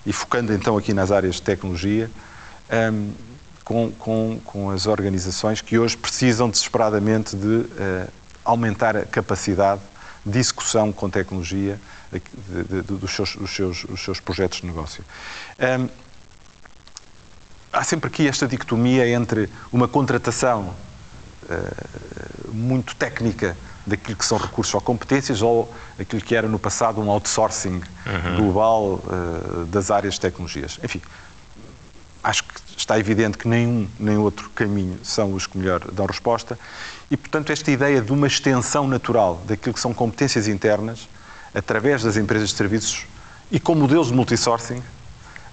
e 0.05 0.13
focando 0.13 0.53
então 0.53 0.77
aqui 0.77 0.93
nas 0.93 1.11
áreas 1.11 1.37
de 1.37 1.43
tecnologia. 1.43 2.11
Um, 2.73 3.13
com, 3.65 3.93
com, 3.93 4.41
com 4.45 4.71
as 4.71 4.87
organizações 4.87 5.61
que 5.61 5.79
hoje 5.79 5.97
precisam 5.97 6.51
desesperadamente 6.51 7.37
de 7.37 7.47
uh, 7.47 8.09
aumentar 8.45 8.97
a 8.97 9.05
capacidade 9.05 9.81
de 10.27 10.39
execução 10.39 10.93
com 10.93 11.09
tecnologia 11.09 11.81
de, 12.13 12.21
de, 12.49 12.83
de, 12.83 12.83
dos, 12.83 13.13
seus, 13.13 13.37
dos, 13.37 13.51
seus, 13.51 13.85
dos 13.85 14.01
seus 14.01 14.19
projetos 14.19 14.61
de 14.61 14.67
negócio. 14.67 15.05
Um, 15.61 15.89
há 17.73 17.85
sempre 17.85 18.09
aqui 18.09 18.27
esta 18.27 18.49
dicotomia 18.49 19.09
entre 19.09 19.49
uma 19.73 19.87
contratação 19.87 20.75
uh, 21.45 22.53
muito 22.53 22.97
técnica 22.97 23.57
daquilo 23.87 24.17
que 24.17 24.25
são 24.25 24.37
recursos 24.37 24.75
ou 24.75 24.81
competências 24.81 25.43
ou 25.43 25.73
aquilo 25.99 26.21
que 26.21 26.35
era 26.35 26.49
no 26.49 26.59
passado 26.59 27.01
um 27.01 27.11
outsourcing 27.11 27.81
uhum. 28.07 28.37
global 28.37 28.85
uh, 28.85 29.65
das 29.67 29.91
áreas 29.91 30.15
de 30.15 30.21
tecnologias. 30.21 30.79
Enfim, 30.83 31.01
acho 32.23 32.45
que 32.45 32.55
está 32.77 32.99
evidente 32.99 33.39
que 33.39 33.49
nenhum 33.49 33.89
nem 33.99 34.17
outro 34.17 34.51
caminho 34.51 34.99
são 35.03 35.33
os 35.35 35.47
que 35.47 35.57
melhor 35.59 35.81
dão 35.93 36.07
resposta 36.07 36.59
e, 37.11 37.17
portanto, 37.17 37.51
esta 37.51 37.71
ideia 37.71 38.01
de 38.01 38.13
uma 38.13 38.27
extensão 38.27 38.87
natural 38.87 39.43
daquilo 39.47 39.75
que 39.75 39.81
são 39.81 39.93
competências 39.93 40.47
internas 40.47 41.09
através 41.55 42.03
das 42.03 42.17
empresas 42.17 42.51
de 42.51 42.57
serviços 42.57 43.07
e 43.51 43.59
com 43.59 43.75
modelos 43.75 44.09
de 44.09 44.15
multisourcing 44.15 44.83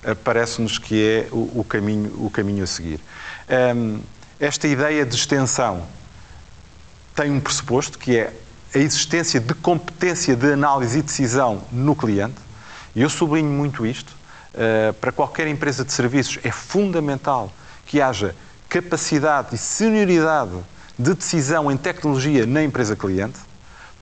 eh, 0.03 0.13
parece-nos 0.13 0.77
que 0.77 1.03
é 1.03 1.27
o, 1.31 1.59
o, 1.59 1.65
caminho, 1.67 2.13
o 2.23 2.29
caminho 2.29 2.63
a 2.63 2.67
seguir. 2.67 2.99
Um, 3.75 3.99
esta 4.39 4.67
ideia 4.67 5.05
de 5.05 5.15
extensão 5.15 5.87
tem 7.15 7.31
um 7.31 7.39
pressuposto 7.39 7.97
que 7.97 8.15
é 8.15 8.33
a 8.73 8.77
existência 8.77 9.39
de 9.39 9.53
competência 9.55 10.35
de 10.35 10.53
análise 10.53 10.99
e 10.99 11.01
decisão 11.01 11.63
no 11.71 11.95
cliente, 11.95 12.35
e 12.95 13.01
eu 13.01 13.09
sublinho 13.09 13.49
muito 13.49 13.85
isto, 13.85 14.15
para 14.99 15.11
qualquer 15.11 15.47
empresa 15.47 15.85
de 15.85 15.93
serviços 15.93 16.39
é 16.43 16.51
fundamental 16.51 17.51
que 17.85 18.01
haja 18.01 18.35
capacidade 18.69 19.55
e 19.55 19.57
senioridade 19.57 20.57
de 20.97 21.13
decisão 21.13 21.71
em 21.71 21.77
tecnologia 21.77 22.45
na 22.45 22.63
empresa 22.63 22.95
cliente 22.95 23.39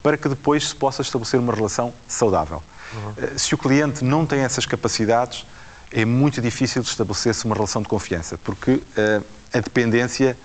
para 0.02 0.16
que 0.16 0.28
depois 0.28 0.68
se 0.68 0.74
possa 0.74 1.02
estabelecer 1.02 1.38
uma 1.38 1.52
relação 1.52 1.92
saudável. 2.06 2.62
Uhum. 2.94 3.38
Se 3.38 3.54
o 3.54 3.58
cliente 3.58 4.04
não 4.04 4.24
tem 4.24 4.40
essas 4.40 4.64
capacidades, 4.64 5.44
é 5.90 6.04
muito 6.04 6.40
difícil 6.40 6.82
estabelecer-se 6.82 7.44
uma 7.44 7.54
relação 7.54 7.82
de 7.82 7.88
confiança, 7.88 8.38
porque 8.38 8.72
uh, 8.72 9.24
a 9.52 9.60
dependência 9.60 10.36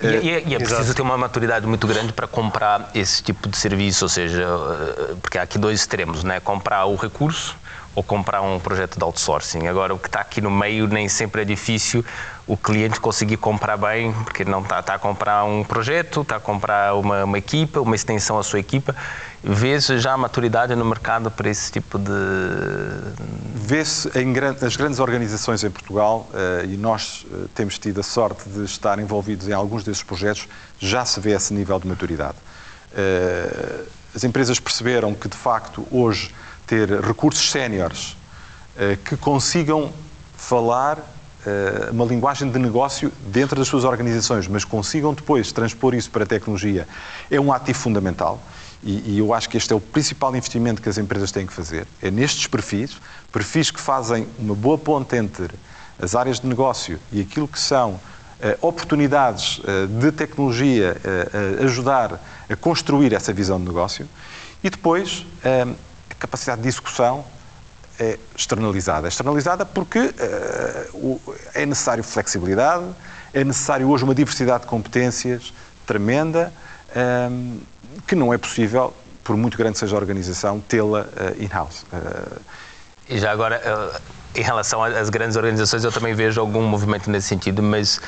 e, 0.00 0.06
e, 0.06 0.30
é, 0.30 0.42
e 0.48 0.54
é 0.54 0.58
preciso 0.58 0.94
ter 0.94 1.02
uma 1.02 1.16
maturidade 1.16 1.66
muito 1.66 1.86
grande 1.86 2.12
para 2.12 2.26
comprar 2.26 2.90
esse 2.94 3.22
tipo 3.22 3.48
de 3.48 3.56
serviço, 3.56 4.04
ou 4.04 4.08
seja, 4.08 4.44
porque 5.20 5.38
há 5.38 5.42
aqui 5.42 5.58
dois 5.58 5.80
extremos, 5.80 6.24
né? 6.24 6.40
Comprar 6.40 6.86
o 6.86 6.96
recurso 6.96 7.56
ou 7.94 8.02
comprar 8.02 8.40
um 8.40 8.58
projeto 8.58 8.96
de 8.98 9.04
outsourcing. 9.04 9.66
Agora, 9.66 9.94
o 9.94 9.98
que 9.98 10.08
está 10.08 10.20
aqui 10.20 10.40
no 10.40 10.50
meio 10.50 10.86
nem 10.86 11.08
sempre 11.08 11.42
é 11.42 11.44
difícil 11.44 12.04
o 12.46 12.56
cliente 12.56 12.98
conseguir 12.98 13.36
comprar 13.36 13.76
bem, 13.76 14.12
porque 14.12 14.44
não 14.44 14.62
está, 14.62 14.80
está 14.80 14.94
a 14.94 14.98
comprar 14.98 15.44
um 15.44 15.62
projeto, 15.62 16.22
está 16.22 16.36
a 16.36 16.40
comprar 16.40 16.94
uma, 16.94 17.24
uma 17.24 17.38
equipa, 17.38 17.80
uma 17.80 17.94
extensão 17.94 18.38
à 18.38 18.42
sua 18.42 18.58
equipa. 18.58 18.96
Vê-se 19.44 19.98
já 19.98 20.12
a 20.12 20.16
maturidade 20.16 20.74
no 20.74 20.84
mercado 20.84 21.30
para 21.30 21.48
esse 21.48 21.70
tipo 21.70 21.98
de. 21.98 22.12
Vê-se 23.54 24.08
em 24.18 24.32
as 24.64 24.76
grandes 24.76 24.98
organizações 24.98 25.62
em 25.62 25.70
Portugal, 25.70 26.28
uh, 26.32 26.64
e 26.64 26.76
nós 26.76 27.26
uh, 27.30 27.48
temos 27.54 27.78
tido 27.78 28.00
a 28.00 28.02
sorte 28.02 28.48
de 28.48 28.64
estar 28.64 28.98
envolvidos 28.98 29.48
em 29.48 29.52
alguns 29.52 29.84
desses 29.84 30.02
projetos, 30.02 30.48
já 30.78 31.04
se 31.04 31.20
vê 31.20 31.32
esse 31.32 31.52
nível 31.54 31.78
de 31.78 31.86
maturidade. 31.86 32.36
Uh, 32.92 33.86
as 34.14 34.24
empresas 34.24 34.60
perceberam 34.60 35.14
que, 35.14 35.28
de 35.28 35.36
facto, 35.36 35.86
hoje 35.90 36.30
ter 36.72 36.88
recursos 37.02 37.50
séniores 37.50 38.16
uh, 38.76 38.96
que 39.04 39.14
consigam 39.14 39.92
falar 40.34 40.96
uh, 40.96 41.92
uma 41.92 42.06
linguagem 42.06 42.50
de 42.50 42.58
negócio 42.58 43.12
dentro 43.26 43.56
das 43.56 43.68
suas 43.68 43.84
organizações, 43.84 44.48
mas 44.48 44.64
consigam 44.64 45.12
depois 45.12 45.52
transpor 45.52 45.94
isso 45.94 46.10
para 46.10 46.24
a 46.24 46.26
tecnologia, 46.26 46.88
é 47.30 47.38
um 47.38 47.52
ativo 47.52 47.78
fundamental. 47.78 48.40
E, 48.82 49.12
e, 49.12 49.18
eu 49.18 49.34
acho 49.34 49.50
que 49.50 49.58
este 49.58 49.70
é 49.70 49.76
o 49.76 49.80
principal 49.80 50.34
investimento 50.34 50.80
que 50.80 50.88
as 50.88 50.96
empresas 50.96 51.30
têm 51.30 51.46
que 51.46 51.52
fazer. 51.52 51.86
É 52.00 52.10
nestes 52.10 52.46
perfis, 52.46 52.96
perfis 53.30 53.70
que 53.70 53.78
fazem 53.78 54.26
uma 54.38 54.54
boa 54.54 54.78
ponte 54.78 55.14
entre 55.14 55.50
as 56.00 56.14
áreas 56.14 56.40
de 56.40 56.46
negócio 56.46 56.98
e 57.12 57.20
aquilo 57.20 57.46
que 57.46 57.60
são 57.60 57.90
uh, 57.90 58.00
oportunidades 58.66 59.60
de 60.00 60.10
tecnologia 60.10 60.96
ajudar 61.62 62.18
a 62.48 62.56
construir 62.56 63.12
essa 63.12 63.30
visão 63.30 63.58
de 63.58 63.66
negócio. 63.66 64.08
E 64.64 64.70
depois, 64.70 65.26
capacidade 66.22 66.62
de 66.62 66.68
execução 66.68 67.24
é 67.98 68.18
externalizada. 68.36 69.08
É 69.08 69.10
externalizada 69.10 69.66
porque 69.66 69.98
uh, 69.98 71.34
é 71.52 71.66
necessário 71.66 72.04
flexibilidade, 72.04 72.84
é 73.34 73.42
necessário 73.42 73.88
hoje 73.88 74.04
uma 74.04 74.14
diversidade 74.14 74.62
de 74.62 74.68
competências 74.68 75.52
tremenda, 75.84 76.52
um, 76.94 77.60
eh, 77.60 78.00
que 78.06 78.14
não 78.14 78.32
é 78.32 78.38
possível, 78.38 78.94
por 79.24 79.36
muito 79.36 79.58
grande 79.58 79.78
seja 79.78 79.96
a 79.96 79.98
organização, 79.98 80.60
tê-la 80.60 81.00
uh, 81.00 81.42
in-house. 81.42 81.82
Uh, 81.92 82.40
e 83.08 83.18
já 83.18 83.32
agora, 83.32 83.60
em 84.34 84.42
relação 84.42 84.82
às 84.82 85.10
grandes 85.10 85.36
organizações, 85.36 85.82
eu 85.82 85.90
também 85.90 86.14
vejo 86.14 86.40
algum 86.40 86.62
movimento 86.62 87.10
nesse 87.10 87.26
sentido, 87.26 87.62
mas 87.62 88.00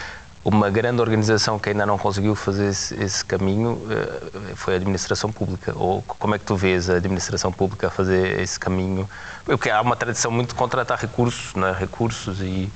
uma 0.44 0.68
grande 0.68 1.00
organização 1.00 1.58
que 1.58 1.70
ainda 1.70 1.86
não 1.86 1.96
conseguiu 1.96 2.34
fazer 2.34 2.68
esse, 2.68 2.94
esse, 3.02 3.24
caminho 3.24 3.80
eh, 3.90 4.54
foi 4.54 4.74
a 4.74 4.76
administração 4.76 5.32
pública. 5.32 5.72
Ou 5.74 6.02
como 6.02 6.34
é 6.34 6.38
que 6.38 6.44
tu 6.44 6.54
vês 6.54 6.90
a 6.90 6.96
administração 6.96 7.50
pública 7.50 7.86
a 7.86 7.90
fazer 7.90 8.38
esse 8.40 8.60
caminho? 8.60 9.08
Porque 9.44 9.70
há 9.70 9.80
uma 9.80 9.96
tradição 9.96 10.30
muito 10.30 10.50
de 10.50 10.54
contratar 10.54 10.98
recursos, 10.98 11.54
né? 11.54 11.74
recursos 11.78 12.40
e... 12.42 12.70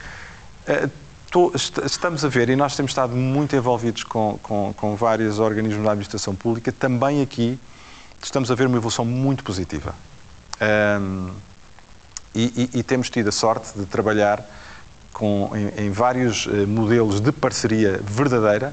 É, 0.67 0.89
tô, 1.31 1.53
estamos 1.55 2.25
a 2.25 2.29
ver, 2.29 2.49
e 2.49 2.57
nós 2.57 2.75
temos 2.75 2.91
estado 2.91 3.15
muito 3.15 3.55
envolvidos 3.55 4.03
com, 4.03 4.39
com, 4.43 4.73
com 4.75 4.97
vários 4.97 5.39
organismos 5.39 5.85
da 5.85 5.91
administração 5.91 6.35
pública, 6.35 6.73
também 6.73 7.21
aqui 7.21 7.61
estamos 8.23 8.51
a 8.51 8.55
ver 8.55 8.67
uma 8.67 8.79
evolução 8.79 9.05
muito 9.05 9.45
positiva. 9.45 9.95
Um, 11.01 11.31
e, 12.35 12.71
e, 12.75 12.79
e 12.81 12.83
temos 12.83 13.11
tido 13.11 13.29
a 13.29 13.33
sorte 13.33 13.79
de 13.79 13.85
trabalhar 13.87 14.45
com, 15.19 15.51
em, 15.55 15.87
em 15.87 15.91
vários 15.91 16.47
uh, 16.47 16.67
modelos 16.67 17.21
de 17.21 17.33
parceria 17.33 18.01
verdadeira 18.03 18.73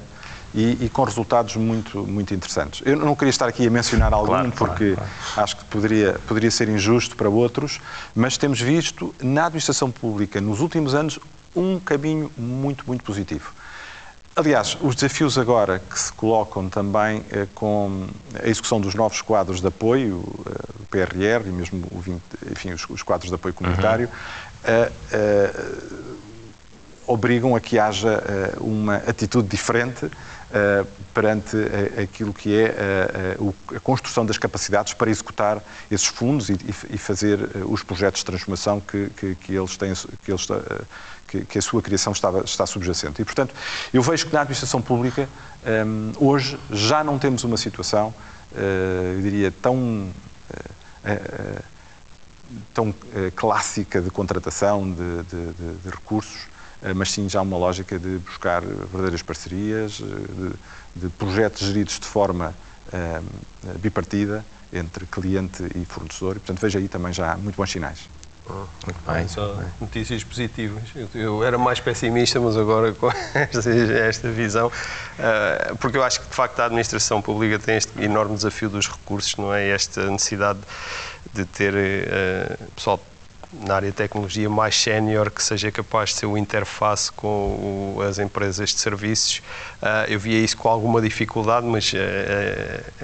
e, 0.54 0.84
e, 0.84 0.88
com 0.88 1.02
resultados 1.02 1.56
muito, 1.56 1.98
muito 2.06 2.32
interessantes. 2.32 2.80
Eu 2.86 2.96
não 2.96 3.14
queria 3.14 3.30
estar 3.30 3.46
aqui 3.46 3.66
a 3.66 3.70
mencionar 3.70 4.14
algum, 4.14 4.28
claro, 4.28 4.52
porque 4.52 4.94
claro, 4.94 5.10
claro. 5.34 5.42
acho 5.42 5.56
que 5.56 5.64
poderia, 5.64 6.18
poderia 6.26 6.50
ser 6.50 6.68
injusto 6.68 7.16
para 7.16 7.28
outros, 7.28 7.80
mas 8.14 8.38
temos 8.38 8.60
visto 8.60 9.14
na 9.20 9.46
administração 9.46 9.90
pública, 9.90 10.40
nos 10.40 10.60
últimos 10.60 10.94
anos, 10.94 11.18
um 11.54 11.78
caminho 11.80 12.30
muito, 12.38 12.84
muito 12.86 13.04
positivo. 13.04 13.52
Aliás, 14.34 14.76
os 14.82 14.94
desafios 14.94 15.38
agora 15.38 15.78
que 15.78 15.98
se 15.98 16.12
colocam 16.12 16.68
também 16.68 17.22
eh, 17.30 17.46
com 17.54 18.06
a 18.34 18.46
execução 18.46 18.78
dos 18.78 18.94
novos 18.94 19.22
quadros 19.22 19.62
de 19.62 19.66
apoio, 19.66 20.22
eh, 20.46 20.50
o 20.78 20.86
PRR 20.90 21.48
e 21.48 21.50
mesmo 21.50 21.86
o 21.90 21.98
20, 21.98 22.20
enfim, 22.52 22.72
os, 22.72 22.86
os, 22.90 23.02
quadros 23.02 23.30
de 23.30 23.34
apoio 23.34 23.54
comunitário, 23.54 24.10
uhum. 24.10 24.90
Obrigam 27.06 27.54
a 27.54 27.60
que 27.60 27.78
haja 27.78 28.22
uma 28.60 28.96
atitude 28.96 29.48
diferente 29.48 30.10
Uh, 30.46 30.86
perante 31.12 31.56
uh, 31.56 32.02
aquilo 32.02 32.32
que 32.32 32.56
é 32.56 33.36
a 33.74 33.80
construção 33.80 34.24
das 34.24 34.38
capacidades 34.38 34.94
para 34.94 35.10
executar 35.10 35.60
esses 35.90 36.06
fundos 36.06 36.48
e, 36.48 36.96
fazer 36.96 37.40
os 37.66 37.82
projetos 37.82 38.20
de 38.20 38.26
transformação 38.26 38.80
que, 38.80 39.10
que, 39.10 39.34
que 39.34 39.54
eles 39.56 39.76
têm, 39.76 39.92
que, 40.24 40.30
eles, 40.30 40.46
que, 41.48 41.58
a 41.58 41.60
sua 41.60 41.82
criação 41.82 42.12
estava, 42.12 42.44
está 42.44 42.64
subjacente. 42.64 43.20
E, 43.20 43.24
portanto, 43.24 43.52
eu 43.92 44.00
vejo 44.02 44.26
que 44.26 44.32
na 44.32 44.42
administração 44.42 44.80
pública, 44.80 45.28
hoje, 46.16 46.56
já 46.70 47.02
não 47.02 47.18
temos 47.18 47.42
uma 47.42 47.56
situação, 47.56 48.14
eu 48.54 49.20
diria, 49.20 49.50
tão 49.50 50.08
tão 52.72 52.94
clássica 53.34 54.00
de 54.00 54.10
contratação 54.10 54.90
de, 54.90 55.22
de, 55.24 55.52
de, 55.52 55.74
de 55.82 55.90
recursos, 55.90 56.42
eh, 56.42 56.55
mas 56.94 57.10
sim 57.12 57.28
já 57.28 57.40
uma 57.40 57.56
lógica 57.56 57.98
de 57.98 58.18
buscar 58.18 58.62
verdadeiras 58.62 59.22
parcerias, 59.22 60.00
eh, 60.00 60.50
de, 60.94 61.06
de 61.06 61.08
projetos 61.10 61.66
geridos 61.66 61.98
de 61.98 62.06
forma 62.06 62.54
eh, 62.92 63.20
bipartida 63.78 64.44
entre 64.72 65.06
cliente 65.06 65.64
e 65.74 65.84
fornecedor. 65.84 66.36
E, 66.36 66.40
portanto, 66.40 66.60
vejo 66.60 66.78
aí 66.78 66.88
também 66.88 67.12
já 67.12 67.36
muito 67.36 67.56
bons 67.56 67.70
sinais. 67.70 68.08
muito 68.84 69.00
bem. 69.10 69.26
Só 69.26 69.58
notícias 69.80 70.22
positivas. 70.22 70.82
Eu, 71.14 71.42
era 71.42 71.56
mais 71.56 71.80
pessimista, 71.80 72.38
mas 72.40 72.56
agora 72.56 72.92
com 72.92 73.08
esta, 73.34 73.70
esta 73.70 74.30
visão, 74.30 74.70
porque 75.80 75.96
eu 75.96 76.04
acho 76.04 76.20
que 76.20 76.28
de 76.28 76.34
facto 76.34 76.60
a 76.60 76.66
administração 76.66 77.22
pública 77.22 77.58
tem 77.58 77.76
este 77.76 77.90
enorme 78.00 78.36
desafio 78.36 78.68
dos 78.68 78.88
recursos, 78.88 79.36
não 79.36 79.52
é? 79.52 79.68
Esta 79.70 80.10
necessidade 80.10 80.60
de 81.32 81.44
ter 81.44 81.74
pessoal 82.74 83.00
na 83.64 83.76
área 83.76 83.90
de 83.90 83.94
tecnologia 83.94 84.48
mais 84.48 84.80
sénior 84.80 85.30
que 85.30 85.42
seja 85.42 85.70
capaz 85.70 86.10
de 86.10 86.16
ser 86.16 86.26
o 86.26 86.36
interface 86.36 87.10
com 87.12 87.96
o, 87.96 88.02
as 88.02 88.18
empresas 88.18 88.70
de 88.70 88.80
serviços. 88.80 89.38
Uh, 89.82 90.08
eu 90.08 90.18
via 90.18 90.38
isso 90.38 90.56
com 90.56 90.68
alguma 90.68 91.00
dificuldade, 91.00 91.66
mas. 91.66 91.92
Uh, 91.92 91.96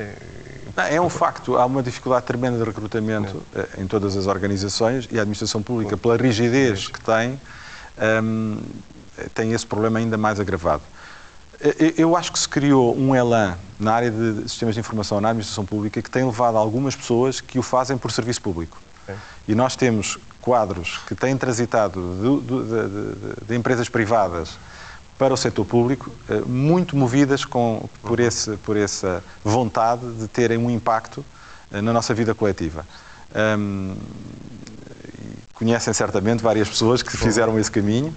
uh, 0.01 0.53
é 0.89 1.01
um 1.01 1.11
facto, 1.11 1.57
há 1.57 1.67
uma 1.67 1.83
dificuldade 1.83 2.25
tremenda 2.25 2.57
de 2.57 2.65
recrutamento 2.65 3.43
em 3.77 3.87
todas 3.87 4.17
as 4.17 4.27
organizações 4.27 5.07
e 5.13 5.19
a 5.19 5.21
administração 5.21 5.63
pública, 5.63 5.99
pela 5.99 6.17
rigidez 6.17 6.89
que 6.89 6.99
tem, 6.99 7.39
um, 8.23 8.57
tem 9.35 9.53
esse 9.53 9.67
problema 9.67 9.99
ainda 9.99 10.17
mais 10.17 10.41
agravado. 10.41 10.83
Eu 11.99 12.17
acho 12.17 12.33
que 12.33 12.39
se 12.39 12.49
criou 12.49 12.97
um 12.97 13.15
elan 13.15 13.59
na 13.79 13.93
área 13.93 14.11
de 14.11 14.49
sistemas 14.49 14.75
de 14.75 14.81
informação 14.81 15.21
na 15.21 15.29
administração 15.29 15.67
pública 15.67 16.01
que 16.01 16.11
tem 16.11 16.25
levado 16.25 16.57
algumas 16.57 16.97
pessoas 16.97 17.39
que 17.39 17.59
o 17.59 17.63
fazem 17.63 17.99
por 17.99 18.11
serviço 18.11 18.41
público. 18.41 18.81
E 19.47 19.55
nós 19.55 19.77
temos 19.77 20.19
quadros 20.43 20.99
que 21.07 21.15
têm 21.15 21.37
transitado 21.37 22.01
de, 22.21 22.47
de, 22.47 23.47
de, 23.47 23.57
empresas 23.57 23.89
privadas 23.89 24.59
para 25.17 25.33
o 25.33 25.37
setor 25.37 25.65
público, 25.65 26.11
eh, 26.29 26.43
muito 26.45 26.97
movidas 26.97 27.45
com, 27.45 27.89
por, 28.03 28.19
esse, 28.19 28.57
por 28.59 28.77
essa 28.77 29.23
vontade 29.45 30.05
de 30.15 30.27
terem 30.27 30.59
um 30.59 30.69
impacto 30.69 31.25
eh, 31.73 31.81
na 31.81 31.93
nossa 31.93 32.13
vida 32.13 32.35
coletiva. 32.35 32.85
Um, 33.35 33.95
conhecem 35.55 35.95
certamente 35.95 36.43
várias 36.43 36.69
pessoas 36.69 37.03
que 37.03 37.17
fizeram 37.17 37.59
esse 37.59 37.71
caminho 37.71 38.15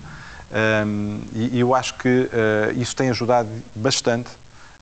um, 0.52 1.22
e, 1.34 1.58
e, 1.58 1.60
eu 1.60 1.74
acho 1.74 1.96
que 1.96 2.10
uh, 2.10 2.80
isso 2.80 2.96
tem 2.96 3.10
ajudado 3.10 3.50
bastante 3.76 4.30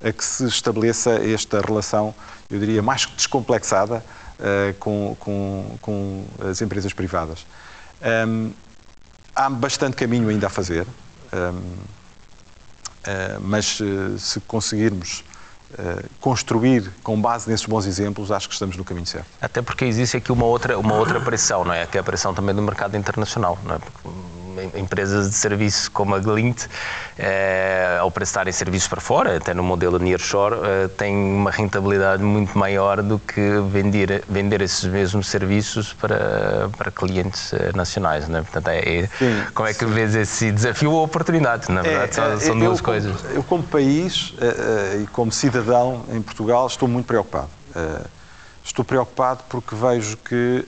a 0.04 0.12
que 0.12 0.24
se 0.24 0.46
estabeleça 0.46 1.12
esta 1.26 1.62
relação, 1.62 2.14
eu 2.50 2.60
diria, 2.60 2.82
mais 2.82 3.06
descomplexada 3.16 4.04
uh, 4.44 4.74
com, 4.80 5.16
com, 5.20 5.78
com, 5.82 6.26
as 6.50 6.62
empresas 6.62 6.94
privadas. 6.94 7.46
Um, 8.28 8.52
há 9.34 9.50
bastante 9.50 9.96
caminho 9.96 10.30
ainda 10.30 10.48
a 10.48 10.50
fazer, 10.50 10.86
um, 11.34 11.38
uh, 11.38 11.64
eh, 13.06 13.38
mas 13.42 13.80
uh, 13.80 14.18
se 14.20 14.40
conseguirmos 14.42 15.24
construir 16.22 16.92
com 17.02 17.20
base 17.20 17.50
nesses 17.50 17.66
bons 17.66 17.88
exemplos, 17.88 18.32
acho 18.32 18.48
que 18.48 18.54
estamos 18.54 18.78
no 18.78 18.86
caminho 18.86 19.08
certo. 19.08 19.26
Até 19.42 19.60
porque 19.60 19.86
existe 19.86 20.16
aqui 20.16 20.32
uma 20.32 20.46
outra, 20.46 20.78
uma 20.78 20.94
outra 20.94 21.20
pressão, 21.20 21.66
não 21.66 21.74
é? 21.74 21.88
Que 21.88 21.98
é 21.98 22.02
a 22.02 22.04
pressão 22.04 22.32
também 22.32 22.54
do 22.54 22.62
mercado 22.62 22.96
internacional, 22.96 23.58
não 23.64 23.74
é? 23.74 23.80
Porque 23.80 24.08
empresas 24.76 25.30
de 25.30 25.36
serviço 25.36 25.92
como 25.92 26.16
a 26.16 26.20
Glint, 26.20 26.66
eh, 27.18 27.98
ao 28.00 28.10
prestarem 28.12 28.52
serviços 28.52 28.88
para 28.88 29.02
fora, 29.02 29.38
até 29.38 29.54
no 29.54 29.64
modelo 29.64 30.00
Nearshore, 30.00 30.56
eh, 30.56 30.88
têm 30.90 31.16
uma 31.16 31.52
rentabilidade 31.52 32.24
muito 32.24 32.58
maior 32.58 33.02
do 33.02 33.20
que 33.20 33.42
vender, 33.70 34.24
vender 34.28 34.62
esses 34.62 34.84
mesmos 34.86 35.28
serviços 35.28 35.94
para, 35.94 36.70
para 36.78 36.92
clientes 36.92 37.54
eh, 37.54 37.72
nacionais. 37.76 38.28
Né? 38.28 38.42
Portanto, 38.42 38.68
é, 38.70 39.04
é 39.04 39.10
como 39.54 39.68
é 39.68 39.74
que 39.74 39.86
vês 39.86 40.16
esse 40.16 40.52
desafio 40.52 40.92
ou 40.92 41.04
oportunidade? 41.04 41.72
Na 41.72 41.82
verdade, 41.82 42.10
é, 42.10 42.14
são, 42.14 42.40
são 42.40 42.60
duas 42.60 42.80
eu, 42.80 42.84
coisas. 42.84 43.22
Como, 43.22 43.34
eu, 43.34 43.44
como 43.44 43.64
país 43.64 44.34
e 45.02 45.08
como 45.08 45.32
cidadão 45.32 46.04
em 46.12 46.22
Portugal, 46.22 46.68
estou 46.68 46.88
muito 46.88 47.06
preocupado. 47.06 47.50
estou 48.64 48.84
preocupado 48.84 49.44
porque 49.50 49.76
vejo 49.76 50.18
que 50.18 50.66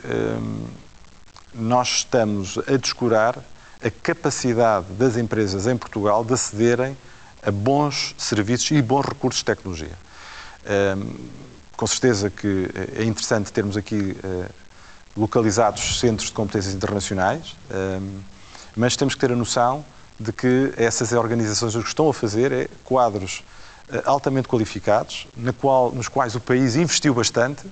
nós 1.54 1.90
estamos 1.90 2.58
a 2.68 2.78
descurar 2.78 3.38
a 3.86 3.92
capacidade 3.92 4.88
das 4.94 5.16
empresas 5.16 5.68
em 5.68 5.78
Portugal 5.78 6.26
de 6.26 6.34
acederem 6.34 6.98
a 7.44 7.52
bons 7.52 8.16
serviços 8.18 8.72
e 8.72 8.82
bons 8.82 9.06
recursos 9.06 9.40
de 9.40 9.46
tecnologia. 9.46 9.96
com 11.78 11.86
certeza 11.86 12.32
que 12.32 12.68
é 12.96 13.04
interessante 13.04 13.54
termos 13.54 13.78
aqui 13.78 14.18
eh, 14.24 14.50
localizados 15.16 16.00
centros 16.00 16.30
de 16.30 16.34
competências 16.34 16.74
internacionais, 16.74 17.56
mas 18.76 18.96
temos 18.96 19.14
que 19.14 19.20
ter 19.20 19.32
a 19.32 19.36
noção 19.36 19.86
de 20.20 20.34
que 20.34 20.74
essas 20.78 21.12
organizações 21.12 21.76
o 21.76 21.82
que 21.82 21.88
estão 21.88 22.10
a 22.10 22.14
fazer 22.14 22.52
é 22.52 22.68
quadros 22.84 23.44
eh, 23.90 24.02
altamente 24.06 24.48
qualificados, 24.48 25.28
qual, 25.60 25.92
nos 25.92 26.08
quais 26.08 26.34
o 26.34 26.40
país 26.40 26.76
investiu 26.76 27.14
bastante 27.14 27.68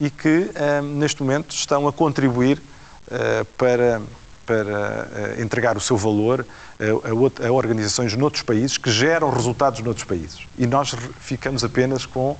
e 0.00 0.10
que, 0.10 0.50
neste 0.82 1.22
momento, 1.22 1.54
estão 1.54 1.86
a 1.86 1.92
contribuir 1.92 2.60
eh, 3.10 3.44
para 3.56 4.00
para 4.46 5.08
uh, 5.36 5.42
entregar 5.42 5.76
o 5.76 5.80
seu 5.80 5.96
valor 5.96 6.46
a, 6.80 7.52
organizações 7.52 8.16
noutros 8.16 8.42
países 8.42 8.76
que 8.76 8.90
geram 8.90 9.30
resultados 9.30 9.80
noutros 9.80 10.04
países. 10.04 10.46
E 10.58 10.66
nós 10.66 10.94
ficamos 11.20 11.62
apenas 11.62 12.06
com 12.06 12.30
uh, 12.30 12.38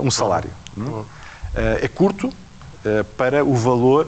um 0.00 0.10
salário. 0.10 0.50
Uh, 0.76 1.04
é 1.54 1.88
curto 1.88 2.32
para 3.16 3.44
o 3.44 3.56
valor 3.56 4.06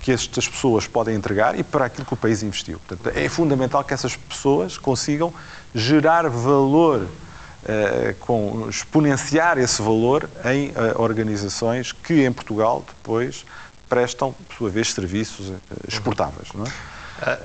que 0.00 0.10
estas 0.10 0.48
pessoas 0.48 0.88
podem 0.88 1.14
entregar 1.14 1.56
e 1.56 1.62
para 1.62 1.84
aquilo 1.84 2.04
que 2.04 2.14
o 2.14 2.16
país 2.16 2.42
investiu. 2.42 2.80
Portanto, 2.80 3.16
é 3.16 3.28
fundamental 3.28 3.84
que 3.84 3.94
essas 3.94 4.16
pessoas 4.16 4.76
consigam 4.76 5.32
gerar 5.72 6.28
valor, 6.28 7.06
com, 8.18 8.66
exponenciar 8.68 9.58
esse 9.58 9.80
valor 9.80 10.28
em 10.44 10.72
organizações 10.96 11.92
que 11.92 12.24
em 12.24 12.32
Portugal 12.32 12.84
depois 12.84 13.44
prestam, 13.88 14.32
por 14.32 14.56
sua 14.56 14.70
vez, 14.70 14.92
serviços 14.92 15.50
eh, 15.50 15.54
exportáveis. 15.88 16.48
Não 16.54 16.64
é? 16.64 16.72
Ah, 17.22 17.38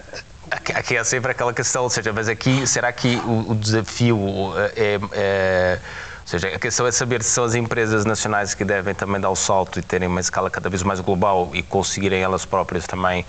aqui 0.76 0.96
é 0.96 1.04
sempre 1.04 1.32
aquela 1.32 1.54
questão, 1.54 1.84
ou 1.84 1.90
seja, 1.90 2.12
mas 2.12 2.28
aqui, 2.28 2.66
será 2.68 2.92
que 2.92 3.16
o, 3.18 3.52
o 3.52 3.56
desafio 3.56 4.54
é, 4.76 5.00
é, 5.14 5.80
Ou 6.22 6.28
seja, 6.28 6.48
a 6.50 6.60
questão 6.60 6.86
é 6.86 6.92
saber 6.92 7.24
se 7.24 7.30
são 7.30 7.44
as 7.44 7.56
empresas 7.56 8.06
nacionais 8.06 8.54
que 8.54 8.66
devem 8.66 8.94
também 8.94 9.22
dar 9.22 9.30
o 9.30 9.36
salto 9.36 9.80
e 9.80 9.82
terem 9.82 10.08
uma 10.08 10.20
escala 10.20 10.50
cada 10.50 10.70
vez 10.70 10.84
mais 10.84 11.00
global 11.00 11.52
e 11.54 11.64
conseguirem 11.64 12.22
elas 12.22 12.46
próprias 12.46 12.86
também 12.86 13.26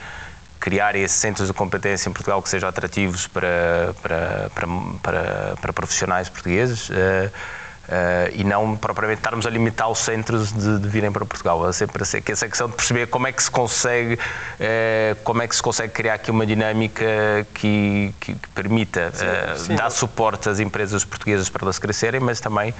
criar 0.58 0.94
esses 0.94 1.16
centros 1.16 1.48
de 1.48 1.52
competência 1.52 2.08
em 2.08 2.12
Portugal 2.12 2.40
que 2.40 2.48
sejam 2.48 2.68
atrativos 2.68 3.26
para, 3.26 3.94
para, 4.00 4.50
para, 4.54 4.66
para, 5.02 5.56
para 5.60 5.72
profissionais 5.72 6.28
portugueses. 6.28 6.88
Uh, 6.88 7.30
e 8.32 8.44
não 8.44 8.76
propriamente 8.76 9.18
estarmos 9.18 9.46
a 9.46 9.50
limitar 9.50 9.90
os 9.90 9.98
centros 9.98 10.52
de, 10.52 10.78
de 10.78 10.88
virem 10.88 11.10
para 11.10 11.24
Portugal. 11.24 11.68
É 11.68 11.72
sempre 11.72 12.02
que 12.22 12.32
essa 12.32 12.48
questão 12.48 12.68
de 12.68 12.74
perceber 12.74 13.06
como 13.08 13.26
é 13.26 13.32
que 13.32 13.42
se 13.42 13.50
consegue, 13.50 14.14
uh, 14.14 15.16
como 15.24 15.42
é 15.42 15.48
que 15.48 15.54
se 15.54 15.62
consegue 15.62 15.92
criar 15.92 16.14
aqui 16.14 16.30
uma 16.30 16.46
dinâmica 16.46 17.04
que, 17.54 18.14
que, 18.20 18.34
que 18.34 18.48
permita 18.48 19.12
sim, 19.12 19.24
uh, 19.24 19.58
sim. 19.58 19.74
dar 19.74 19.90
suporte 19.90 20.48
às 20.48 20.60
empresas 20.60 21.04
portuguesas 21.04 21.48
para 21.48 21.64
elas 21.64 21.78
crescerem, 21.78 22.20
mas 22.20 22.40
também 22.40 22.74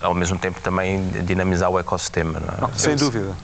ao 0.00 0.14
mesmo 0.14 0.38
tempo 0.38 0.60
também 0.60 1.08
dinamizar 1.24 1.70
o 1.70 1.78
ecossistema. 1.78 2.40
Não, 2.40 2.54
é? 2.54 2.60
não, 2.60 2.72
sem 2.74 2.96
dúvida. 2.96 3.34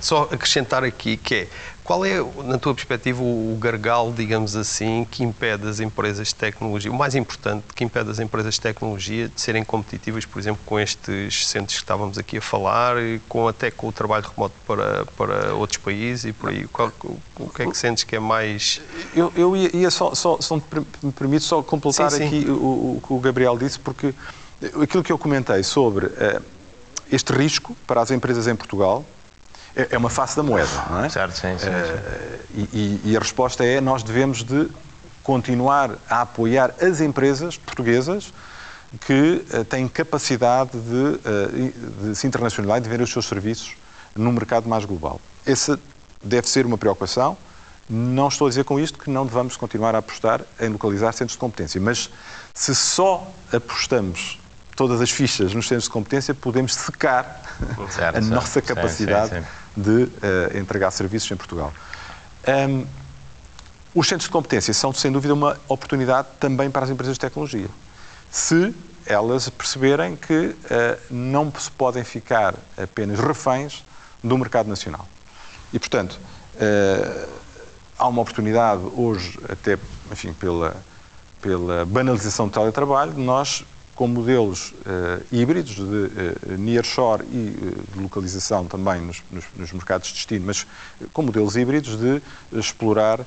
Só 0.00 0.28
acrescentar 0.30 0.84
aqui 0.84 1.16
que 1.16 1.34
é 1.34 1.48
Qual 1.84 2.02
é, 2.02 2.14
na 2.44 2.56
tua 2.56 2.74
perspectiva, 2.74 3.22
o 3.22 3.54
gargalo, 3.60 4.10
digamos 4.10 4.56
assim, 4.56 5.06
que 5.10 5.22
impede 5.22 5.68
as 5.68 5.80
empresas 5.80 6.28
de 6.28 6.34
tecnologia, 6.34 6.90
o 6.90 6.94
mais 6.94 7.14
importante, 7.14 7.62
que 7.74 7.84
impede 7.84 8.10
as 8.10 8.18
empresas 8.18 8.54
de 8.54 8.60
tecnologia 8.62 9.28
de 9.28 9.38
serem 9.38 9.62
competitivas, 9.62 10.24
por 10.24 10.38
exemplo, 10.38 10.62
com 10.64 10.80
estes 10.80 11.46
centros 11.46 11.76
que 11.76 11.82
estávamos 11.82 12.16
aqui 12.16 12.38
a 12.38 12.40
falar, 12.40 12.96
com 13.28 13.46
até 13.46 13.70
com 13.70 13.86
o 13.88 13.92
trabalho 13.92 14.24
remoto 14.26 14.54
para, 14.66 15.04
para 15.14 15.54
outros 15.54 15.76
países 15.76 16.24
e 16.24 16.32
por 16.32 16.48
aí? 16.48 16.66
Qual, 16.68 16.90
o 17.38 17.50
que 17.50 17.62
é 17.62 17.66
que 17.66 17.76
sentes 17.76 18.02
que 18.02 18.16
é 18.16 18.20
mais... 18.20 18.80
Eu, 19.14 19.30
eu 19.36 19.54
ia, 19.54 19.76
ia 19.76 19.90
só, 19.90 20.14
só, 20.14 20.38
só, 20.40 20.56
me 20.56 21.12
permite 21.12 21.44
só 21.44 21.62
completar 21.62 22.10
sim, 22.10 22.16
sim. 22.16 22.26
aqui 22.26 22.50
o, 22.50 22.54
o, 22.96 23.02
que 23.06 23.12
o 23.12 23.18
Gabriel 23.18 23.58
disse, 23.58 23.78
porque 23.78 24.14
aquilo 24.82 25.02
que 25.02 25.12
eu 25.12 25.18
comentei 25.18 25.62
sobre 25.62 26.06
uh, 26.06 26.42
este 27.12 27.30
risco 27.34 27.76
para 27.86 28.00
as 28.00 28.10
empresas 28.10 28.48
em 28.48 28.56
Portugal, 28.56 29.04
é, 29.76 29.88
é 29.90 29.98
uma 29.98 30.10
face 30.10 30.36
da 30.36 30.42
moeda, 30.42 30.70
não 30.88 31.04
é? 31.04 31.08
Certo, 31.08 31.34
sim, 31.34 31.58
sim. 31.58 31.68
Uh, 31.68 32.68
e, 32.72 33.00
e, 33.04 33.16
a 33.16 33.20
resposta 33.20 33.64
é 33.64 33.80
nós 33.80 34.02
devemos 34.02 34.44
de 34.44 34.68
continuar 35.22 35.92
a 36.08 36.20
apoiar 36.20 36.74
as 36.80 37.00
empresas 37.00 37.56
portuguesas 37.56 38.32
que 39.00 39.44
uh, 39.52 39.64
têm 39.64 39.88
capacidade 39.88 40.78
de, 40.78 40.94
uh, 40.94 42.08
de 42.08 42.14
se 42.14 42.26
internacionalizar 42.26 42.78
e 42.78 42.80
de 42.82 42.88
vender 42.88 43.02
os 43.02 43.10
seus 43.10 43.26
serviços 43.26 43.74
num 44.14 44.32
mercado 44.32 44.68
mais 44.68 44.84
global. 44.84 45.20
Essa 45.44 45.78
deve 46.22 46.48
ser 46.48 46.64
uma 46.66 46.78
preocupação. 46.78 47.36
Não 47.88 48.28
estou 48.28 48.46
a 48.46 48.50
dizer 48.50 48.64
com 48.64 48.78
isto 48.78 48.98
que 48.98 49.10
não 49.10 49.26
devamos 49.26 49.56
continuar 49.56 49.94
a 49.94 49.98
apostar 49.98 50.40
em 50.60 50.68
localizar 50.68 51.12
centros 51.12 51.32
de 51.32 51.38
competência, 51.38 51.80
mas 51.80 52.08
se 52.54 52.74
só 52.74 53.30
apostamos 53.52 54.38
todas 54.74 55.00
as 55.02 55.10
fichas 55.10 55.52
nos 55.52 55.68
centros 55.68 55.84
de 55.84 55.90
competência, 55.90 56.34
podemos 56.34 56.74
secar 56.74 57.42
certo, 57.90 58.16
a 58.16 58.20
nossa 58.22 58.62
capacidade 58.62 59.28
sim, 59.28 59.34
sim, 59.36 59.42
sim 59.42 59.63
de 59.76 60.04
uh, 60.04 60.58
entregar 60.58 60.90
serviços 60.90 61.30
em 61.30 61.36
Portugal. 61.36 61.72
Um, 62.46 62.86
os 63.94 64.08
centros 64.08 64.26
de 64.26 64.32
competência 64.32 64.74
são, 64.74 64.92
sem 64.92 65.10
dúvida, 65.12 65.34
uma 65.34 65.58
oportunidade 65.68 66.28
também 66.40 66.70
para 66.70 66.84
as 66.84 66.90
empresas 66.90 67.14
de 67.14 67.20
tecnologia. 67.20 67.68
Se 68.30 68.74
elas 69.06 69.48
perceberem 69.48 70.16
que 70.16 70.34
uh, 70.34 70.54
não 71.10 71.52
se 71.58 71.70
podem 71.70 72.02
ficar 72.02 72.54
apenas 72.76 73.20
reféns 73.20 73.84
do 74.22 74.36
mercado 74.38 74.68
nacional. 74.68 75.06
E, 75.72 75.78
portanto, 75.78 76.18
uh, 76.56 77.28
há 77.98 78.08
uma 78.08 78.22
oportunidade 78.22 78.82
hoje, 78.96 79.38
até, 79.48 79.78
enfim, 80.10 80.32
pela, 80.32 80.76
pela 81.40 81.84
banalização 81.84 82.48
do 82.48 82.52
teletrabalho, 82.52 83.12
de 83.12 83.20
nós 83.20 83.64
com 83.94 84.08
modelos 84.08 84.70
uh, 84.70 85.24
híbridos 85.30 85.76
de 85.76 85.82
uh, 85.82 86.58
nearshore 86.58 87.24
e 87.24 87.56
uh, 87.56 87.94
de 87.94 88.02
localização 88.02 88.66
também 88.66 89.00
nos, 89.00 89.22
nos, 89.30 89.44
nos, 89.56 89.72
mercados 89.72 90.08
de 90.08 90.14
destino, 90.14 90.46
mas 90.46 90.66
com 91.12 91.22
modelos 91.22 91.56
híbridos 91.56 91.96
de 91.96 92.20
explorar 92.52 93.20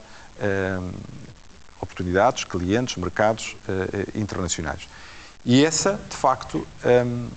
oportunidades, 1.82 2.44
clientes, 2.44 2.96
mercados 2.96 3.56
internacionais. 4.14 4.88
E 5.44 5.66
essa, 5.66 6.00
de 6.10 6.16
facto, 6.16 6.68
um, 6.86 7.28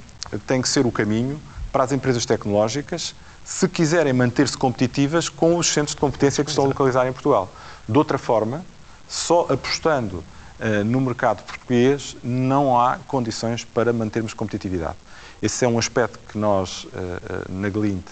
tem 0.46 0.60
que 0.60 0.68
ser 0.68 0.84
o 0.84 0.92
caminho 0.92 1.40
para 1.72 1.84
as 1.84 1.92
empresas 1.92 2.26
tecnológicas 2.26 3.14
se 3.44 3.68
quiserem 3.68 4.12
manter-se 4.12 4.56
competitivas 4.56 5.28
com 5.28 5.56
os 5.56 5.66
centros 5.66 5.94
de 5.94 6.00
competência 6.00 6.44
que 6.44 6.50
estão 6.50 6.66
localizados 6.66 7.08
em 7.08 7.12
Portugal. 7.12 7.50
De 7.88 7.96
outra 7.96 8.18
forma, 8.18 8.64
só 9.08 9.46
apostando 9.48 10.18
eh, 10.18 10.39
no 10.84 11.00
mercado 11.00 11.42
português 11.42 12.16
não 12.22 12.78
há 12.78 12.98
condições 13.06 13.64
para 13.64 13.92
mantermos 13.92 14.34
competitividade. 14.34 14.96
Esse 15.40 15.64
é 15.64 15.68
um 15.68 15.78
aspecto 15.78 16.18
que 16.28 16.36
nós, 16.36 16.86
eh, 16.92 16.98
eh, 16.98 17.44
na 17.48 17.70
Glint, 17.70 18.04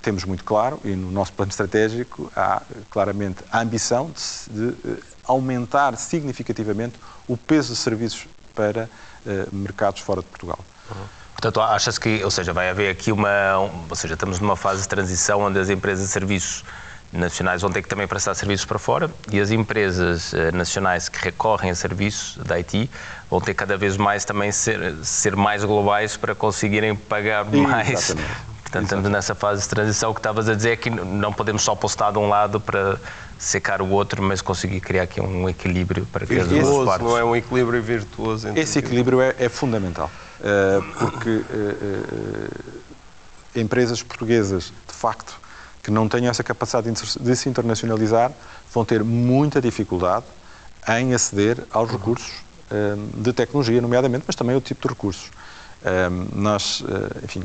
temos 0.00 0.24
muito 0.24 0.44
claro 0.44 0.80
e 0.84 0.90
no 0.90 1.10
nosso 1.10 1.32
plano 1.32 1.50
estratégico 1.50 2.30
há 2.36 2.62
claramente 2.90 3.42
a 3.50 3.60
ambição 3.60 4.12
de, 4.48 4.74
aumentar 5.24 5.96
significativamente 5.96 6.94
o 7.26 7.36
peso 7.36 7.72
de 7.72 7.78
serviços 7.78 8.26
para 8.54 8.88
mercados 9.52 10.00
fora 10.00 10.22
de 10.22 10.28
Portugal. 10.28 10.58
Uhum. 10.90 11.20
Portanto, 11.32 11.60
achas 11.60 11.98
que, 11.98 12.22
ou 12.22 12.30
seja, 12.30 12.52
vai 12.52 12.68
haver 12.68 12.90
aqui 12.90 13.10
uma, 13.10 13.56
ou 13.88 13.96
seja, 13.96 14.14
estamos 14.14 14.40
numa 14.40 14.56
fase 14.56 14.82
de 14.82 14.88
transição 14.88 15.40
onde 15.40 15.58
as 15.58 15.70
empresas 15.70 16.06
de 16.06 16.12
serviços 16.12 16.64
nacionais 17.12 17.62
vão 17.62 17.70
ter 17.70 17.82
que 17.82 17.88
também 17.88 18.06
prestar 18.06 18.34
serviços 18.34 18.64
para 18.64 18.78
fora 18.78 19.10
e 19.32 19.40
as 19.40 19.50
empresas 19.50 20.32
uh, 20.32 20.54
nacionais 20.54 21.08
que 21.08 21.18
recorrem 21.22 21.70
a 21.70 21.74
serviços 21.74 22.38
da 22.44 22.54
IT 22.56 22.88
vão 23.28 23.40
ter 23.40 23.54
cada 23.54 23.76
vez 23.76 23.96
mais 23.96 24.24
também 24.24 24.52
ser, 24.52 24.94
ser 25.02 25.34
mais 25.34 25.64
globais 25.64 26.16
para 26.16 26.34
conseguirem 26.34 26.94
pagar 26.94 27.44
mais. 27.44 28.10
Exatamente. 28.10 28.50
Portanto, 28.70 28.84
estamos 28.84 29.10
nessa 29.10 29.34
fase 29.34 29.62
de 29.62 29.68
transição. 29.68 30.10
O 30.12 30.14
que 30.14 30.20
estavas 30.20 30.48
a 30.48 30.54
dizer 30.54 30.70
é 30.70 30.76
que 30.76 30.88
não 30.90 31.32
podemos 31.32 31.60
só 31.62 31.74
postar 31.74 32.12
de 32.12 32.18
um 32.18 32.28
lado 32.28 32.60
para 32.60 33.00
secar 33.36 33.82
o 33.82 33.88
outro, 33.88 34.22
mas 34.22 34.40
conseguir 34.40 34.80
criar 34.80 35.02
aqui 35.02 35.20
um 35.20 35.48
equilíbrio 35.48 36.06
para 36.06 36.24
que 36.24 36.34
virtuoso, 36.34 36.60
as 36.60 36.68
duas 36.68 36.86
partes... 36.86 37.08
não 37.08 37.18
é 37.18 37.24
um 37.24 37.34
equilíbrio 37.34 37.82
virtuoso. 37.82 38.48
Esse 38.54 38.78
equilíbrio 38.78 39.20
é, 39.20 39.34
é 39.40 39.48
fundamental, 39.48 40.08
uh, 40.38 40.84
porque 40.98 41.30
uh, 41.30 42.50
empresas 43.56 44.04
portuguesas, 44.04 44.72
de 44.86 44.94
facto, 44.94 45.40
que 45.82 45.90
não 45.90 46.08
tenham 46.08 46.30
essa 46.30 46.42
capacidade 46.42 46.90
de 47.20 47.36
se 47.36 47.48
internacionalizar 47.48 48.32
vão 48.72 48.84
ter 48.84 49.02
muita 49.02 49.60
dificuldade 49.60 50.24
em 50.88 51.14
aceder 51.14 51.64
aos 51.70 51.90
recursos 51.90 52.30
um, 52.70 53.22
de 53.22 53.32
tecnologia, 53.32 53.80
nomeadamente, 53.80 54.24
mas 54.26 54.36
também 54.36 54.54
outro 54.54 54.68
tipo 54.68 54.82
de 54.82 54.88
recursos. 54.94 55.30
Um, 55.82 56.40
nós, 56.40 56.80
uh, 56.82 57.24
enfim, 57.24 57.42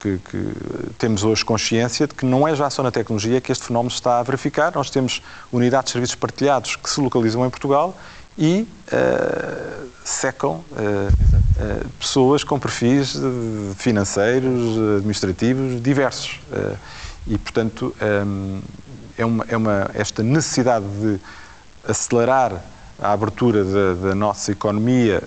que, 0.00 0.18
que, 0.18 0.52
temos 0.98 1.24
hoje 1.24 1.44
consciência 1.44 2.06
de 2.06 2.14
que 2.14 2.24
não 2.24 2.46
é 2.46 2.54
já 2.54 2.70
só 2.70 2.82
na 2.82 2.90
tecnologia 2.90 3.40
que 3.40 3.50
este 3.50 3.64
fenómeno 3.64 3.90
se 3.90 3.96
está 3.96 4.18
a 4.18 4.22
verificar. 4.22 4.72
Nós 4.74 4.90
temos 4.90 5.22
unidades 5.52 5.86
de 5.86 5.92
serviços 5.92 6.14
partilhados 6.14 6.76
que 6.76 6.88
se 6.88 7.00
localizam 7.00 7.44
em 7.44 7.50
Portugal 7.50 7.96
e 8.38 8.68
uh, 8.92 9.88
secam 10.04 10.64
uh, 10.72 11.88
pessoas 11.98 12.44
com 12.44 12.58
perfis 12.58 13.16
financeiros, 13.76 14.78
administrativos 14.98 15.82
diversos. 15.82 16.40
e, 17.26 17.38
portanto, 17.38 17.94
um, 18.26 18.60
é 19.16 19.24
uma, 19.24 19.44
é 19.48 19.56
uma, 19.56 19.90
esta 19.94 20.22
necessidade 20.22 20.84
de 21.00 21.18
acelerar 21.88 22.62
a 22.98 23.12
abertura 23.12 23.64
da, 23.64 23.94
da 24.08 24.14
nossa 24.14 24.52
economia, 24.52 25.22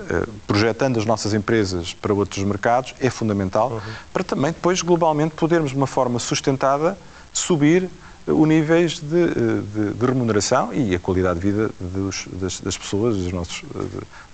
projetando 0.46 1.00
as 1.00 1.06
nossas 1.06 1.34
empresas 1.34 1.96
para 1.96 2.14
outros 2.14 2.44
mercados, 2.44 2.94
é 3.00 3.10
fundamental 3.10 3.72
uhum. 3.72 3.80
para 4.14 4.24
também 4.24 4.52
depois, 4.52 4.84
globalmente, 4.84 5.34
podermos, 5.34 5.72
de 5.72 5.78
uma 5.78 5.88
forma 5.88 6.20
sustentada, 6.20 6.96
subir 7.34 7.90
os 8.32 8.48
níveis 8.48 9.00
de, 9.00 9.62
de, 9.62 9.94
de, 9.94 10.06
remuneração 10.06 10.74
e 10.74 10.96
a 10.96 11.00
qualidade 11.00 11.40
de 11.40 11.52
vida 11.52 11.72
dos, 11.80 12.28
das, 12.34 12.60
das, 12.60 12.78
pessoas, 12.78 13.18
dos, 13.18 13.32
nossos, 13.32 13.64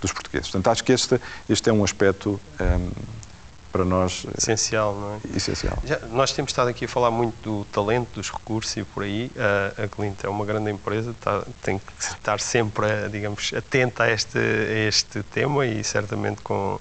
dos 0.00 0.12
portugueses. 0.12 0.48
Portanto, 0.48 0.68
acho 0.72 0.84
que 0.84 0.92
este, 0.92 1.20
este 1.48 1.70
é 1.70 1.72
um 1.72 1.82
aspecto 1.82 2.40
um, 2.60 2.90
para 3.76 3.84
nós 3.84 4.26
essencial, 4.38 4.94
não 4.94 5.14
é? 5.14 5.36
Essencial. 5.36 5.76
Já, 5.84 5.98
nós 6.10 6.32
temos 6.32 6.50
estado 6.50 6.68
aqui 6.68 6.86
a 6.86 6.88
falar 6.88 7.10
muito 7.10 7.34
do 7.42 7.64
talento, 7.66 8.08
dos 8.14 8.30
recursos 8.30 8.74
e 8.76 8.84
por 8.84 9.02
aí. 9.02 9.30
A 9.76 9.86
Clint 9.88 10.24
é 10.24 10.28
uma 10.28 10.46
grande 10.46 10.70
empresa, 10.70 11.10
está, 11.10 11.44
tem 11.62 11.78
que 11.78 11.92
estar 11.98 12.40
sempre, 12.40 12.86
digamos, 13.10 13.52
atenta 13.54 14.04
a 14.04 14.10
este, 14.10 14.38
a 14.38 14.88
este 14.88 15.22
tema 15.24 15.66
e 15.66 15.84
certamente 15.84 16.40
com 16.40 16.80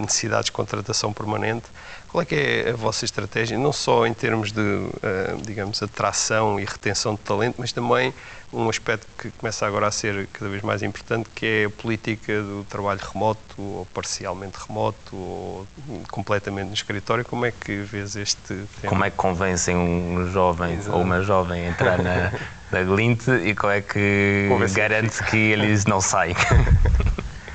necessidades 0.00 0.46
de 0.46 0.52
contratação 0.52 1.12
permanente. 1.12 1.66
Qual 2.12 2.20
é 2.20 2.26
que 2.26 2.34
é 2.34 2.70
a 2.70 2.76
vossa 2.76 3.06
estratégia, 3.06 3.58
não 3.58 3.72
só 3.72 4.06
em 4.06 4.12
termos 4.12 4.52
de, 4.52 4.60
uh, 4.60 5.40
digamos, 5.46 5.82
atração 5.82 6.60
e 6.60 6.64
retenção 6.64 7.14
de 7.14 7.20
talento, 7.22 7.54
mas 7.56 7.72
também 7.72 8.12
um 8.52 8.68
aspecto 8.68 9.06
que 9.16 9.30
começa 9.30 9.66
agora 9.66 9.86
a 9.86 9.90
ser 9.90 10.28
cada 10.30 10.50
vez 10.50 10.62
mais 10.62 10.82
importante, 10.82 11.30
que 11.34 11.46
é 11.46 11.64
a 11.64 11.70
política 11.70 12.42
do 12.42 12.66
trabalho 12.68 13.00
remoto, 13.00 13.40
ou 13.58 13.86
parcialmente 13.94 14.58
remoto, 14.68 15.16
ou 15.16 15.66
completamente 16.10 16.66
no 16.66 16.74
escritório. 16.74 17.24
Como 17.24 17.46
é 17.46 17.50
que 17.50 17.76
vês 17.76 18.14
este 18.14 18.36
tema? 18.46 18.66
Como 18.88 19.04
é 19.06 19.10
que 19.10 19.16
convencem 19.16 19.74
um 19.74 20.30
jovem 20.30 20.74
Exato. 20.74 20.94
ou 20.94 21.02
uma 21.02 21.22
jovem 21.22 21.66
a 21.66 21.70
entrar 21.70 21.96
na, 21.96 22.30
na 22.70 22.82
Glint 22.82 23.26
e 23.42 23.54
como 23.54 23.72
é 23.72 23.80
que 23.80 24.50
garante 24.74 25.24
que 25.24 25.38
eles 25.38 25.86
não 25.86 26.02
saem? 26.02 26.36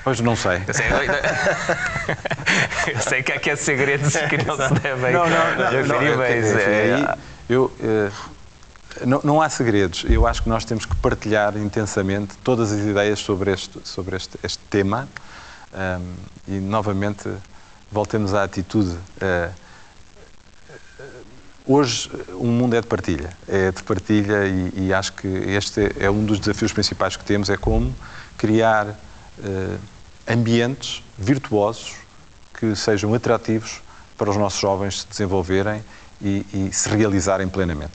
Pois 0.04 0.20
não 0.20 0.36
sei. 0.36 0.62
Eu 2.88 3.02
sei, 3.02 3.24
que 3.24 3.32
aqui 3.32 3.50
há 3.50 3.58
segredos 3.58 4.16
que 4.16 4.38
não 4.46 4.56
se 4.56 4.74
devem 4.76 5.14
não, 5.14 5.30
não, 5.30 5.56
não, 5.56 5.72
não, 5.72 6.02
não 6.02 6.18
mas, 6.18 6.56
é, 6.56 7.18
eu, 7.50 7.72
eh, 7.82 8.12
não, 9.06 9.22
não, 9.24 9.42
há 9.42 9.50
segredos. 9.50 10.06
Eu 10.10 10.26
acho 10.26 10.44
que 10.44 10.50
nós 10.50 10.64
temos 10.64 10.86
que 10.86 10.96
partilhar 10.96 11.58
intensamente 11.58 12.38
todas 12.44 12.72
as 12.72 12.80
ideias 12.80 13.20
sobre 13.20 13.52
este, 13.52 13.80
sobre 13.84 14.16
este, 14.16 14.40
este 14.44 14.64
tema 14.70 15.08
um, 15.74 16.14
e, 16.48 16.60
novamente, 16.60 17.30
voltemos 17.92 18.34
à 18.34 18.44
atitude. 18.44 18.98
Uh, 19.22 19.54
hoje, 21.66 22.10
o 22.34 22.48
mundo 22.48 22.76
é 22.76 22.82
de 22.82 22.88
partilha. 22.88 23.30
É 23.48 23.72
de 23.72 23.84
partilha 23.84 24.48
e, 24.48 24.88
e, 24.88 24.94
acho 24.94 25.14
que 25.14 25.28
este 25.28 25.94
é 26.00 26.10
um 26.10 26.24
dos 26.24 26.40
desafios 26.40 26.72
principais 26.72 27.16
que 27.16 27.26
temos, 27.26 27.50
é 27.50 27.58
como 27.58 27.94
criar 28.38 28.88
uh, 28.88 29.80
ambientes 30.28 31.04
virtuosos 31.18 32.07
que 32.58 32.76
sejam 32.76 33.14
atrativos 33.14 33.82
para 34.18 34.30
os 34.30 34.38
nossos 34.38 34.60
jovens 34.60 35.02
se 35.02 35.08
desenvolverem 35.08 35.84
e, 36.22 36.46
e 36.54 36.74
se 36.74 36.90
realizarem 36.90 37.48
plenamente. 37.48 37.94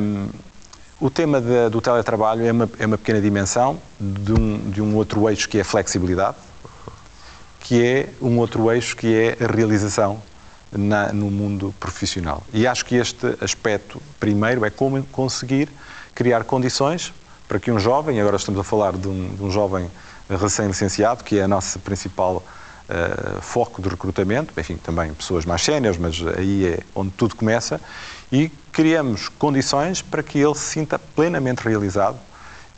Um, 0.00 0.28
o 1.00 1.08
tema 1.10 1.40
de, 1.40 1.68
do 1.68 1.80
teletrabalho 1.80 2.44
é 2.44 2.50
uma, 2.50 2.68
é 2.78 2.86
uma 2.86 2.98
pequena 2.98 3.20
dimensão 3.20 3.78
de 4.00 4.32
um, 4.32 4.70
de 4.70 4.82
um 4.82 4.96
outro 4.96 5.28
eixo 5.28 5.48
que 5.48 5.58
é 5.58 5.60
a 5.60 5.64
flexibilidade, 5.64 6.36
que 7.60 7.84
é 7.84 8.08
um 8.20 8.38
outro 8.38 8.72
eixo 8.72 8.96
que 8.96 9.14
é 9.14 9.44
a 9.44 9.52
realização 9.52 10.20
na, 10.72 11.12
no 11.12 11.30
mundo 11.30 11.74
profissional. 11.78 12.42
E 12.52 12.66
acho 12.66 12.84
que 12.84 12.96
este 12.96 13.36
aspecto, 13.40 14.02
primeiro, 14.18 14.64
é 14.64 14.70
como 14.70 15.02
conseguir 15.04 15.68
criar 16.14 16.42
condições 16.44 17.12
para 17.46 17.60
que 17.60 17.70
um 17.70 17.78
jovem, 17.78 18.20
agora 18.20 18.36
estamos 18.36 18.60
a 18.60 18.64
falar 18.64 18.96
de 18.96 19.06
um, 19.06 19.34
de 19.34 19.42
um 19.42 19.50
jovem 19.50 19.88
recém-licenciado, 20.28 21.22
que 21.22 21.38
é 21.38 21.44
a 21.44 21.48
nossa 21.48 21.78
principal 21.78 22.42
uh, 22.88 23.40
foco 23.40 23.82
de 23.82 23.88
recrutamento, 23.88 24.52
enfim, 24.58 24.76
também 24.76 25.12
pessoas 25.14 25.44
mais 25.44 25.62
séniores, 25.62 25.98
mas 25.98 26.16
aí 26.36 26.66
é 26.66 26.80
onde 26.94 27.10
tudo 27.10 27.36
começa, 27.36 27.80
e 28.32 28.50
criamos 28.72 29.28
condições 29.28 30.02
para 30.02 30.22
que 30.22 30.38
ele 30.38 30.54
se 30.54 30.64
sinta 30.64 30.98
plenamente 30.98 31.66
realizado 31.66 32.18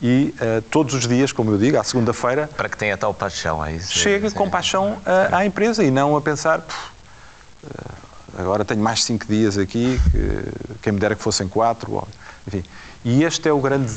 e 0.01 0.33
uh, 0.35 0.61
todos 0.63 0.93
os 0.95 1.07
dias, 1.07 1.31
como 1.31 1.51
eu 1.51 1.57
digo, 1.57 1.77
à 1.77 1.83
segunda-feira. 1.83 2.49
Para 2.57 2.67
que 2.67 2.77
tenha 2.77 2.97
tal 2.97 3.13
paixão, 3.13 3.63
é 3.63 3.75
isso? 3.75 3.91
Chega 3.93 4.27
é, 4.27 4.31
com 4.31 4.49
paixão 4.49 4.93
uh, 4.93 5.35
à 5.35 5.45
empresa 5.45 5.83
e 5.83 5.91
não 5.91 6.15
a 6.15 6.21
pensar. 6.21 6.63
Agora 8.37 8.65
tenho 8.65 8.81
mais 8.81 9.03
cinco 9.03 9.27
dias 9.27 9.57
aqui, 9.57 9.99
que, 10.11 10.77
quem 10.81 10.93
me 10.93 10.99
dera 10.99 11.15
que 11.15 11.21
fossem 11.21 11.47
quatro. 11.47 11.91
Ou, 11.91 12.07
enfim. 12.47 12.63
E 13.05 13.23
este 13.23 13.47
é 13.47 13.53
o 13.53 13.59
grande 13.59 13.93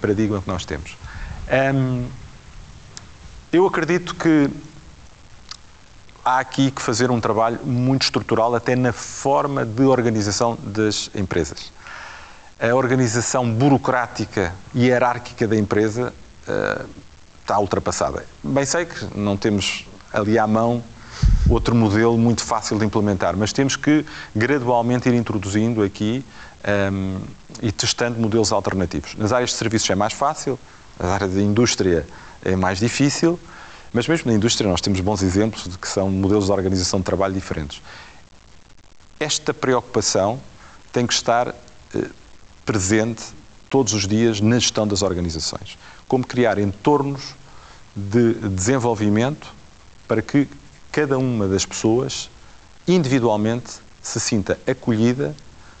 paradigma 0.00 0.40
que 0.40 0.48
nós 0.48 0.64
temos. 0.64 0.96
Um, 1.74 2.06
eu 3.52 3.66
acredito 3.66 4.16
que 4.16 4.50
há 6.24 6.38
aqui 6.38 6.70
que 6.70 6.80
fazer 6.80 7.10
um 7.10 7.20
trabalho 7.20 7.60
muito 7.64 8.02
estrutural, 8.02 8.54
até 8.54 8.74
na 8.74 8.92
forma 8.92 9.64
de 9.64 9.82
organização 9.82 10.56
das 10.62 11.10
empresas. 11.14 11.72
A 12.58 12.74
organização 12.74 13.52
burocrática 13.52 14.54
e 14.74 14.86
hierárquica 14.86 15.46
da 15.46 15.56
empresa 15.56 16.14
uh, 16.48 16.88
está 17.40 17.58
ultrapassada. 17.58 18.24
Bem 18.42 18.64
sei 18.64 18.86
que 18.86 19.18
não 19.18 19.36
temos 19.36 19.86
ali 20.12 20.38
à 20.38 20.46
mão 20.46 20.82
outro 21.48 21.74
modelo 21.74 22.16
muito 22.16 22.42
fácil 22.42 22.78
de 22.78 22.86
implementar, 22.86 23.36
mas 23.36 23.52
temos 23.52 23.76
que 23.76 24.04
gradualmente 24.34 25.08
ir 25.08 25.14
introduzindo 25.14 25.82
aqui 25.82 26.24
um, 26.64 26.70
ehm, 26.70 27.20
e 27.62 27.70
testando 27.70 28.18
modelos 28.18 28.50
alternativos. 28.50 29.14
Nas 29.16 29.32
áreas 29.32 29.50
de 29.50 29.56
serviços 29.56 29.88
é 29.90 29.94
mais 29.94 30.12
fácil, 30.12 30.58
nas 30.98 31.10
áreas 31.10 31.34
da 31.34 31.42
indústria 31.42 32.06
é 32.42 32.56
mais 32.56 32.78
difícil, 32.78 33.38
mas 33.94 34.08
mesmo 34.08 34.28
na 34.28 34.36
indústria 34.36 34.68
nós 34.68 34.80
temos 34.80 35.00
bons 35.00 35.22
exemplos 35.22 35.68
de 35.68 35.78
que 35.78 35.86
são 35.86 36.10
modelos 36.10 36.46
de 36.46 36.52
organização 36.52 36.98
de 36.98 37.04
trabalho 37.04 37.32
diferentes. 37.32 37.80
Esta 39.20 39.54
preocupação 39.54 40.40
tem 40.92 41.06
que 41.06 41.14
estar 41.14 41.48
eh, 41.94 42.10
presente 42.66 43.22
todos 43.70 43.92
os 43.92 44.06
dias 44.06 44.40
na 44.40 44.58
gestão 44.58 44.86
das 44.86 45.00
organizações. 45.00 45.78
Como 46.08 46.26
criar 46.26 46.58
entornos 46.58 47.36
de 47.94 48.34
desenvolvimento 48.34 49.54
para 50.08 50.20
que 50.20 50.48
cada 50.90 51.16
uma 51.16 51.46
das 51.46 51.64
pessoas 51.64 52.28
individualmente 52.88 53.74
se 54.02 54.18
sinta 54.18 54.58
acolhida, 54.66 55.36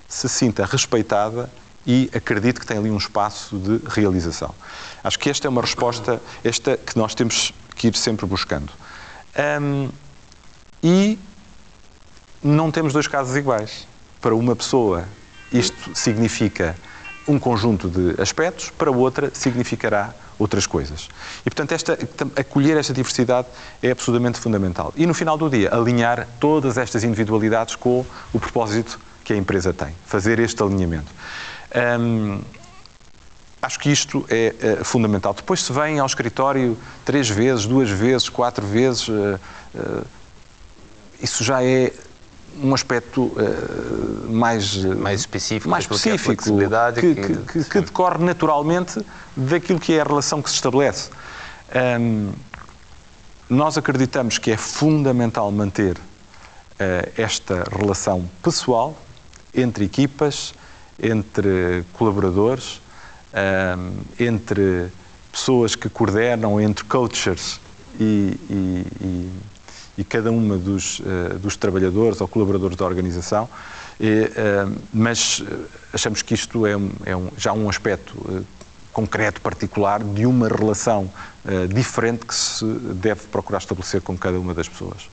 se 0.08 0.28
sinta 0.28 0.64
respeitada 0.64 1.50
e 1.84 2.08
acredite 2.14 2.60
que 2.60 2.66
tem 2.66 2.78
ali 2.78 2.90
um 2.90 2.96
espaço 2.96 3.58
de 3.58 3.80
realização. 3.88 4.54
Acho 5.02 5.18
que 5.18 5.28
esta 5.28 5.48
é 5.48 5.50
uma 5.50 5.60
resposta 5.60 6.22
esta 6.44 6.76
que 6.76 6.96
nós 6.96 7.12
temos 7.14 7.52
que 7.74 7.88
ir 7.88 7.96
sempre 7.96 8.26
buscando. 8.26 8.72
Um, 9.60 9.88
e 10.82 11.18
não 12.42 12.70
temos 12.70 12.92
dois 12.92 13.06
casos 13.06 13.36
iguais. 13.36 13.86
Para 14.20 14.34
uma 14.34 14.54
pessoa, 14.54 15.04
isto 15.52 15.94
significa 15.94 16.76
um 17.26 17.38
conjunto 17.38 17.88
de 17.88 18.20
aspectos, 18.20 18.70
para 18.70 18.90
outra, 18.90 19.30
significará 19.32 20.14
outras 20.38 20.66
coisas. 20.66 21.08
E, 21.40 21.44
portanto, 21.44 21.72
esta, 21.72 21.98
acolher 22.36 22.76
esta 22.76 22.92
diversidade 22.92 23.48
é 23.82 23.90
absolutamente 23.90 24.38
fundamental. 24.38 24.92
E, 24.96 25.06
no 25.06 25.14
final 25.14 25.38
do 25.38 25.48
dia, 25.48 25.74
alinhar 25.74 26.28
todas 26.38 26.76
estas 26.76 27.04
individualidades 27.04 27.76
com 27.76 28.04
o 28.32 28.40
propósito 28.40 28.98
que 29.22 29.32
a 29.32 29.36
empresa 29.36 29.72
tem, 29.72 29.94
fazer 30.04 30.38
este 30.38 30.62
alinhamento. 30.62 31.10
Um, 31.98 32.40
Acho 33.64 33.78
que 33.78 33.90
isto 33.90 34.26
é, 34.28 34.54
é, 34.60 34.84
fundamental. 34.84 35.32
Depois 35.32 35.62
se 35.62 35.72
vem 35.72 35.98
ao 35.98 36.06
escritório 36.06 36.76
três 37.02 37.30
vezes, 37.30 37.64
duas 37.64 37.88
vezes, 37.88 38.28
quatro 38.28 38.66
vezes, 38.66 39.08
uh, 39.08 39.40
uh, 39.74 40.06
isso 41.18 41.42
já 41.42 41.64
é 41.64 41.90
um 42.62 42.74
aspecto 42.74 43.22
uh, 43.22 44.30
mais, 44.30 44.76
mais 44.84 45.20
específico, 45.20 45.70
mais 45.70 45.84
específico 45.84 46.44
que, 46.44 47.14
que, 47.14 47.36
que, 47.40 47.64
que, 47.64 47.80
decorre 47.80 48.22
naturalmente 48.22 49.00
daquilo 49.34 49.80
que 49.80 49.94
é 49.94 50.02
a 50.02 50.04
relação 50.04 50.42
que 50.42 50.50
se 50.50 50.56
estabelece. 50.56 51.08
Um, 51.98 52.32
nós 53.48 53.78
acreditamos 53.78 54.36
que 54.36 54.50
é 54.50 54.58
fundamental 54.58 55.50
manter 55.50 55.96
esta 57.16 57.64
relação 57.70 58.28
pessoal 58.42 58.96
entre 59.54 59.84
equipas, 59.84 60.52
entre 61.00 61.84
colaboradores, 61.92 62.80
entre 64.18 64.90
pessoas 65.34 65.74
que 65.74 65.88
coordenam, 65.88 66.60
entre 66.60 66.84
coaches 66.84 67.60
e, 67.98 68.38
e, 68.48 68.86
e, 69.00 69.30
e 69.98 70.04
cada 70.04 70.30
uma 70.30 70.56
dos, 70.56 71.00
uh, 71.00 71.38
dos, 71.40 71.56
trabalhadores 71.56 72.20
ou 72.20 72.28
colaboradores 72.28 72.76
da 72.76 72.84
organização, 72.84 73.48
e, 73.98 74.24
uh, 74.24 74.76
mas 74.92 75.42
achamos 75.92 76.22
que 76.22 76.34
isto 76.34 76.66
é, 76.66 76.72
é 77.04 77.16
um, 77.16 77.30
já 77.36 77.52
um 77.52 77.68
aspecto 77.68 78.14
uh, 78.16 78.44
concreto, 78.92 79.40
particular, 79.40 80.02
de 80.02 80.24
uma 80.24 80.46
relação 80.46 81.10
diferente 81.74 82.24
que 82.24 82.34
se 82.34 82.64
deve 82.64 83.22
procurar 83.26 83.58
estabelecer 83.58 84.00
com 84.00 84.16
cada 84.16 84.38
uma 84.38 84.54
das 84.54 84.68
pessoas. 84.68 85.10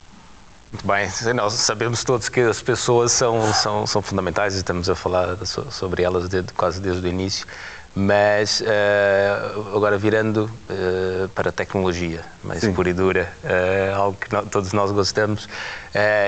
Muito 0.72 0.88
bem, 0.88 1.10
nós 1.34 1.54
sabemos 1.54 2.04
todos 2.04 2.30
que 2.30 2.42
as 2.42 2.62
pessoas 2.62 3.12
são, 3.12 3.52
são, 3.52 3.88
são 3.88 4.02
fundamentais 4.02 4.54
e 4.54 4.58
estamos 4.60 4.88
a 4.88 4.94
falar 4.94 5.36
sobre 5.46 6.04
elas 6.04 6.30
desde, 6.30 6.54
quase 6.54 6.80
desde 6.80 7.06
o 7.06 7.10
início. 7.10 7.46
Mas 7.94 8.62
uh, 8.62 9.76
agora 9.76 9.98
virando 9.98 10.50
uh, 10.70 11.28
para 11.30 11.50
a 11.50 11.52
tecnologia, 11.52 12.24
mais 12.42 12.62
Sim. 12.62 12.74
pura 12.74 12.90
e 12.90 12.94
dura, 12.94 13.30
uh, 13.44 13.96
algo 13.96 14.18
que 14.18 14.34
no, 14.34 14.46
todos 14.46 14.72
nós 14.72 14.92
gostamos. 14.92 15.48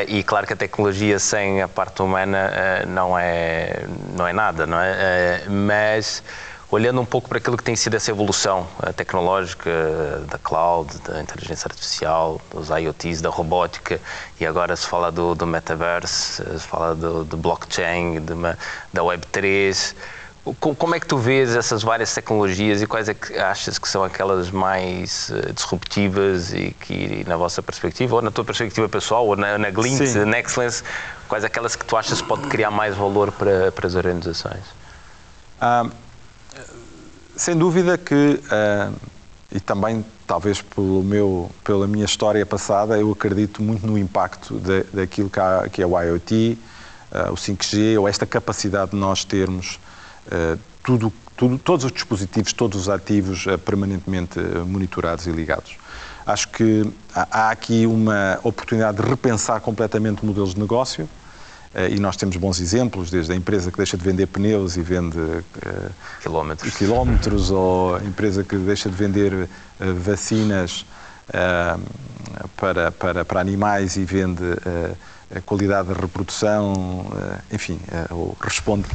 e 0.08 0.24
claro 0.24 0.46
que 0.46 0.54
a 0.54 0.58
tecnologia 0.58 1.18
sem 1.20 1.62
a 1.62 1.68
parte 1.70 2.02
humana 2.02 2.52
não, 2.86 3.18
é, 3.18 3.86
não 4.18 4.28
é 4.28 4.34
nada, 4.34 4.68
não 4.68 4.78
é? 4.78 5.44
mas 5.48 6.22
olhando 6.70 7.00
um 7.00 7.06
pouco 7.06 7.30
para 7.30 7.38
aquilo 7.38 7.56
que 7.56 7.64
tem 7.64 7.78
sido 7.78 7.96
essa 7.96 8.12
evolução 8.12 8.68
tecnológica 8.98 9.72
da 10.30 10.38
cloud, 10.38 10.98
da 11.00 11.22
inteligência 11.22 11.68
artificial, 11.68 12.42
dos 12.52 12.70
IoTs, 12.70 13.22
da 13.22 13.30
robótica, 13.30 14.02
e 14.38 14.46
agora 14.46 14.76
se 14.76 14.86
fala 14.86 15.10
do, 15.12 15.34
do 15.34 15.48
metaverse, 15.48 16.44
se 16.44 16.68
fala 16.68 16.94
do, 16.94 17.24
do 17.24 17.38
blockchain, 17.38 18.20
de 18.20 18.34
uma, 18.34 18.58
da 18.92 19.02
Web3. 19.02 19.96
Como 20.60 20.94
é 20.94 21.00
que 21.00 21.08
tu 21.08 21.18
vês 21.18 21.56
essas 21.56 21.84
várias 21.84 22.14
tecnologias 22.14 22.82
e 22.82 22.88
quais 22.88 23.08
é 23.08 23.14
que 23.14 23.38
achas 23.38 23.80
que 23.80 23.88
são 23.88 24.04
aquelas 24.04 24.52
mais 24.52 25.30
uh, 25.30 25.54
disruptivas 25.54 26.54
e 26.54 26.76
que, 26.82 27.24
na 27.26 27.38
vossa 27.38 27.64
perspectiva, 27.64 28.16
ou 28.16 28.22
na 28.22 28.30
tua 28.30 28.44
perspectiva 28.44 28.90
pessoal, 28.90 29.26
ou 29.26 29.38
na, 29.38 29.58
na 29.58 29.70
Glint, 29.70 30.02
na 30.26 30.40
Excellence, 30.40 30.84
quais 31.30 31.46
aquelas 31.46 31.78
que 31.78 31.86
tu 31.86 31.96
achas 31.96 32.22
que 32.22 32.28
pode 32.28 32.48
criar 32.50 32.72
mais 32.72 32.94
valor 32.94 33.32
para, 33.32 33.72
para 33.72 33.88
as 33.88 33.96
organizações? 33.96 34.64
Ah, 35.62 35.90
sem 37.38 37.56
dúvida 37.56 37.98
que, 37.98 38.42
ah, 38.52 38.92
e 39.50 39.62
também 39.62 40.04
talvez 40.28 40.62
pelo 40.62 41.02
meu, 41.04 41.50
pela 41.64 41.88
minha 41.88 42.04
história 42.04 42.46
passada, 42.46 42.98
eu 43.00 43.12
acredito 43.14 43.64
muito 43.64 43.88
no 43.88 43.98
impacto 43.98 44.60
de, 44.60 44.84
daquilo 44.92 45.30
que, 45.30 45.40
há, 45.40 45.70
que 45.72 45.82
é 45.82 45.86
o 45.86 45.98
IoT, 45.98 46.58
ah, 47.14 47.32
o 47.32 47.36
5G, 47.36 47.98
ou 47.98 48.10
esta 48.10 48.26
capacidade 48.26 48.92
de 48.92 48.98
nós 48.98 49.24
termos 49.24 49.80
eh, 49.80 49.83
tudo, 50.84 51.14
tudo, 51.36 51.58
todos 51.58 51.86
os 51.86 51.92
dispositivos, 51.92 52.54
todos 52.54 52.82
os 52.82 52.90
ativos 52.90 53.48
eh, 53.48 53.58
permanentemente 53.58 54.40
eh, 54.40 54.60
monitorados 54.60 55.26
e 55.26 55.32
ligados. 55.32 55.78
Acho 56.26 56.48
que 56.50 56.90
há 57.14 57.50
aqui 57.50 57.86
uma 57.86 58.40
oportunidade 58.44 59.02
de 59.02 59.10
repensar 59.10 59.60
completamente 59.60 60.26
modelos 60.26 60.54
de 60.54 60.60
negócio 60.60 61.10
e 61.92 62.00
nós 62.00 62.16
temos 62.16 62.38
bons 62.38 62.62
exemplos, 62.62 63.10
desde 63.10 63.34
a 63.34 63.36
empresa 63.36 63.70
que 63.70 63.78
deixa 63.78 63.98
de 63.98 64.04
vender 64.06 64.28
pneus 64.28 64.78
e 64.78 64.82
vende 64.82 65.20
quilómetros, 66.22 66.78
quilómetros 66.78 67.52
ou 67.52 67.96
a 67.96 68.04
empresa 68.06 68.42
que 68.42 68.56
deixa 68.56 68.90
de 68.90 68.96
vender 68.96 69.50
vacinas 70.06 70.86
para, 72.56 72.92
para, 72.92 73.26
para 73.26 73.42
animais 73.42 73.98
e 73.98 74.06
vende 74.06 74.46
a 75.36 75.42
qualidade 75.42 75.94
de 75.94 76.00
reprodução, 76.00 77.08
enfim, 77.52 77.78
ou 78.12 78.38
responde 78.40 78.88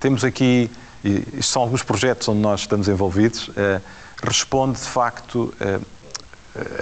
temos 0.00 0.24
aqui, 0.24 0.70
isto 1.04 1.52
são 1.52 1.62
alguns 1.62 1.82
projetos 1.82 2.28
onde 2.28 2.40
nós 2.40 2.60
estamos 2.60 2.88
envolvidos, 2.88 3.50
eh, 3.56 3.80
responde 4.22 4.78
de 4.78 4.86
facto 4.86 5.54
eh, 5.60 5.80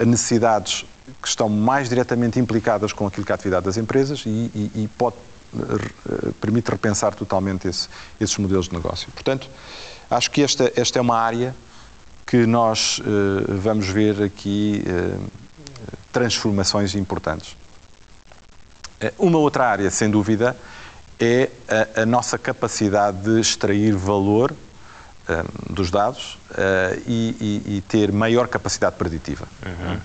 a 0.01 0.05
necessidades 0.05 0.85
que 1.21 1.27
estão 1.27 1.49
mais 1.49 1.89
diretamente 1.89 2.39
implicadas 2.39 2.91
com 2.93 3.07
aquilo 3.07 3.25
que 3.25 3.31
é 3.31 3.33
a 3.33 3.35
atividade 3.35 3.65
das 3.65 3.77
empresas 3.77 4.23
e, 4.25 4.29
e, 4.29 4.71
e 4.75 4.89
pode 4.97 5.15
permite 6.41 6.69
repensar 6.69 7.15
totalmente 7.15 7.69
esse, 7.69 7.87
esses 8.19 8.37
modelos 8.37 8.67
de 8.67 8.75
negócio. 8.75 9.09
Portanto, 9.13 9.49
acho 10.11 10.29
que 10.29 10.43
esta, 10.43 10.71
esta 10.75 10.99
é 10.99 11.01
uma 11.01 11.17
área 11.17 11.55
que 12.25 12.45
nós 12.45 13.01
vamos 13.63 13.87
ver 13.87 14.21
aqui 14.21 14.83
transformações 16.11 16.95
importantes. 16.95 17.55
Uma 19.17 19.37
outra 19.37 19.67
área, 19.67 19.89
sem 19.89 20.11
dúvida, 20.11 20.55
é 21.19 21.49
a, 21.67 22.01
a 22.01 22.05
nossa 22.05 22.37
capacidade 22.37 23.17
de 23.21 23.39
extrair 23.39 23.95
valor 23.95 24.53
um, 25.29 25.73
dos 25.73 25.91
dados 25.91 26.37
uh, 26.51 27.01
e, 27.05 27.63
e, 27.67 27.77
e, 27.77 27.81
ter 27.81 28.11
maior 28.11 28.47
capacidade 28.47 28.95
preditiva. 28.95 29.47
Uhum. 29.65 29.99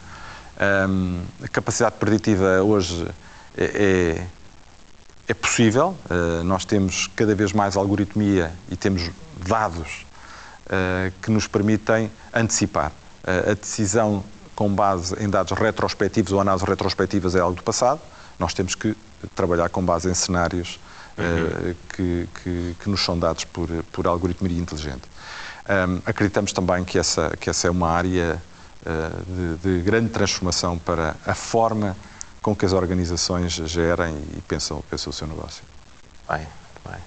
Um, 0.90 1.22
a 1.44 1.48
capacidade 1.48 1.96
preditiva 1.96 2.62
hoje 2.62 3.06
é, 3.56 3.64
é, 3.64 4.26
é 5.28 5.34
possível, 5.34 5.96
uh, 6.10 6.42
nós 6.44 6.64
temos 6.64 7.08
cada 7.14 7.34
vez 7.34 7.52
mais 7.52 7.76
algoritmia 7.76 8.52
e 8.70 8.76
temos 8.76 9.10
dados 9.46 10.06
uh, 10.66 11.12
que 11.20 11.30
nos 11.30 11.46
permitem 11.46 12.10
antecipar. 12.34 12.90
a 13.24 13.54
decisão 13.54 14.24
com 14.56 14.68
base 14.74 15.14
em 15.22 15.28
dados 15.28 15.52
retrospectivos 15.56 16.32
ou 16.32 16.40
análises 16.40 16.68
retrospectivas 16.68 17.34
é 17.34 17.40
algo 17.40 17.56
do 17.56 17.62
passado, 17.62 18.00
nós 18.38 18.52
temos 18.54 18.74
que 18.74 18.96
trabalhar 19.36 19.68
com 19.68 19.84
base 19.84 20.10
em 20.10 20.14
cenários 20.14 20.80
uhum. 21.18 21.74
que, 21.94 22.28
que, 22.42 22.76
que, 22.80 22.90
nos 22.90 23.04
são 23.04 23.18
dados 23.18 23.44
por, 23.44 23.68
por 23.92 24.06
algoritmia 24.06 24.58
inteligente. 24.58 25.02
Um, 25.68 26.02
acreditamos 26.04 26.52
também 26.52 26.84
que 26.84 26.98
essa, 26.98 27.36
que 27.38 27.48
essa 27.48 27.68
é 27.68 27.70
uma 27.70 27.88
área 27.88 28.42
uh, 28.84 29.56
de, 29.58 29.78
de, 29.78 29.84
grande 29.84 30.10
transformação 30.10 30.78
para 30.78 31.14
a 31.24 31.34
forma 31.34 31.96
com 32.40 32.54
que 32.56 32.66
as 32.66 32.72
organizações 32.72 33.52
gerem 33.52 34.16
e 34.36 34.40
pensam, 34.40 34.82
pensam 34.90 35.10
o 35.10 35.12
seu 35.12 35.28
negócio. 35.28 35.62
Bem, 36.28 36.46
bem. 36.84 37.00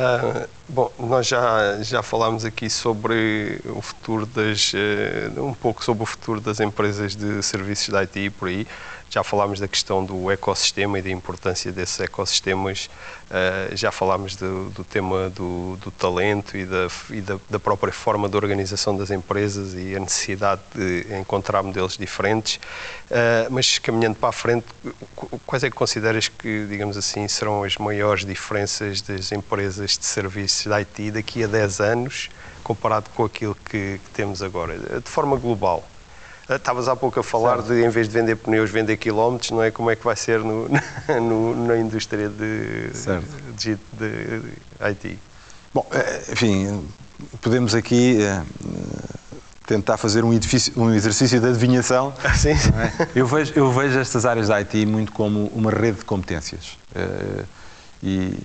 Uh, 0.00 0.48
bom, 0.68 0.92
nós 0.98 1.26
já, 1.26 1.82
já 1.82 2.02
falámos 2.02 2.44
aqui 2.44 2.68
sobre 2.68 3.60
o 3.66 3.80
futuro 3.80 4.26
das. 4.26 4.72
Uh, 4.72 5.44
um 5.44 5.54
pouco 5.54 5.82
sobre 5.84 6.02
o 6.02 6.06
futuro 6.06 6.40
das 6.40 6.60
empresas 6.60 7.16
de 7.16 7.42
serviços 7.42 7.88
de 7.88 7.96
IT 7.96 8.30
por 8.38 8.48
aí. 8.48 8.66
Já 9.10 9.24
falámos 9.24 9.58
da 9.58 9.66
questão 9.66 10.04
do 10.04 10.30
ecossistema 10.30 10.96
e 10.96 11.02
da 11.02 11.10
importância 11.10 11.72
desses 11.72 11.98
ecossistemas, 11.98 12.88
uh, 13.28 13.76
já 13.76 13.90
falámos 13.90 14.36
do, 14.36 14.70
do 14.70 14.84
tema 14.84 15.28
do, 15.30 15.76
do, 15.78 15.90
talento 15.90 16.56
e, 16.56 16.64
da, 16.64 16.86
e 17.10 17.20
da, 17.20 17.36
da, 17.50 17.58
própria 17.58 17.92
forma 17.92 18.28
de 18.28 18.36
organização 18.36 18.96
das 18.96 19.10
empresas 19.10 19.74
e 19.74 19.96
a 19.96 19.98
necessidade 19.98 20.62
de 20.72 21.12
encontrar 21.18 21.60
modelos 21.64 21.98
diferentes. 21.98 22.60
Uh, 23.10 23.50
mas 23.50 23.80
caminhando 23.80 24.14
para 24.14 24.28
a 24.28 24.32
frente, 24.32 24.66
quais 25.44 25.64
é 25.64 25.70
que 25.70 25.74
consideras 25.74 26.28
que, 26.28 26.66
digamos 26.66 26.96
assim, 26.96 27.26
serão 27.26 27.64
as 27.64 27.76
maiores 27.78 28.24
diferenças 28.24 29.02
das 29.02 29.32
empresas 29.32 29.98
de 29.98 30.04
serviços 30.04 30.66
de 30.66 30.72
IT 30.72 31.10
daqui 31.10 31.42
a 31.42 31.48
10 31.48 31.80
anos 31.80 32.30
comparado 32.62 33.10
com 33.10 33.24
aquilo 33.24 33.56
que, 33.56 33.98
que 34.04 34.10
temos 34.12 34.40
agora, 34.40 34.78
de 34.78 35.10
forma 35.10 35.36
global? 35.36 35.84
Estavas 36.56 36.88
há 36.88 36.96
pouco 36.96 37.20
a 37.20 37.22
falar 37.22 37.56
certo. 37.56 37.68
de, 37.68 37.84
em 37.84 37.88
vez 37.88 38.08
de 38.08 38.14
vender 38.14 38.36
pneus, 38.36 38.70
vender 38.70 38.96
quilómetros, 38.96 39.52
não 39.52 39.62
é? 39.62 39.70
Como 39.70 39.88
é 39.88 39.94
que 39.94 40.04
vai 40.04 40.16
ser 40.16 40.40
no, 40.40 40.68
no 41.22 41.66
na 41.66 41.78
indústria 41.78 42.28
de, 42.28 42.90
de, 43.56 43.78
de, 43.92 44.42
IT? 44.80 45.18
Bom, 45.72 45.86
eh, 45.92 46.22
enfim, 46.32 46.84
podemos 47.40 47.72
aqui 47.72 48.20
eh, 48.20 48.42
tentar 49.64 49.96
fazer 49.96 50.24
um, 50.24 50.32
edifício, 50.32 50.72
um 50.76 50.92
exercício 50.92 51.40
de 51.40 51.46
adivinhação. 51.46 52.12
Sim. 52.36 52.50
É? 52.50 53.08
Eu, 53.14 53.26
vejo, 53.28 53.52
eu 53.54 53.70
vejo 53.70 54.00
estas 54.00 54.26
áreas 54.26 54.48
da 54.48 54.56
IT 54.56 54.84
muito 54.86 55.12
como 55.12 55.46
uma 55.54 55.70
rede 55.70 55.98
de 55.98 56.04
competências. 56.04 56.76
Eh, 56.96 57.44
e 58.02 58.38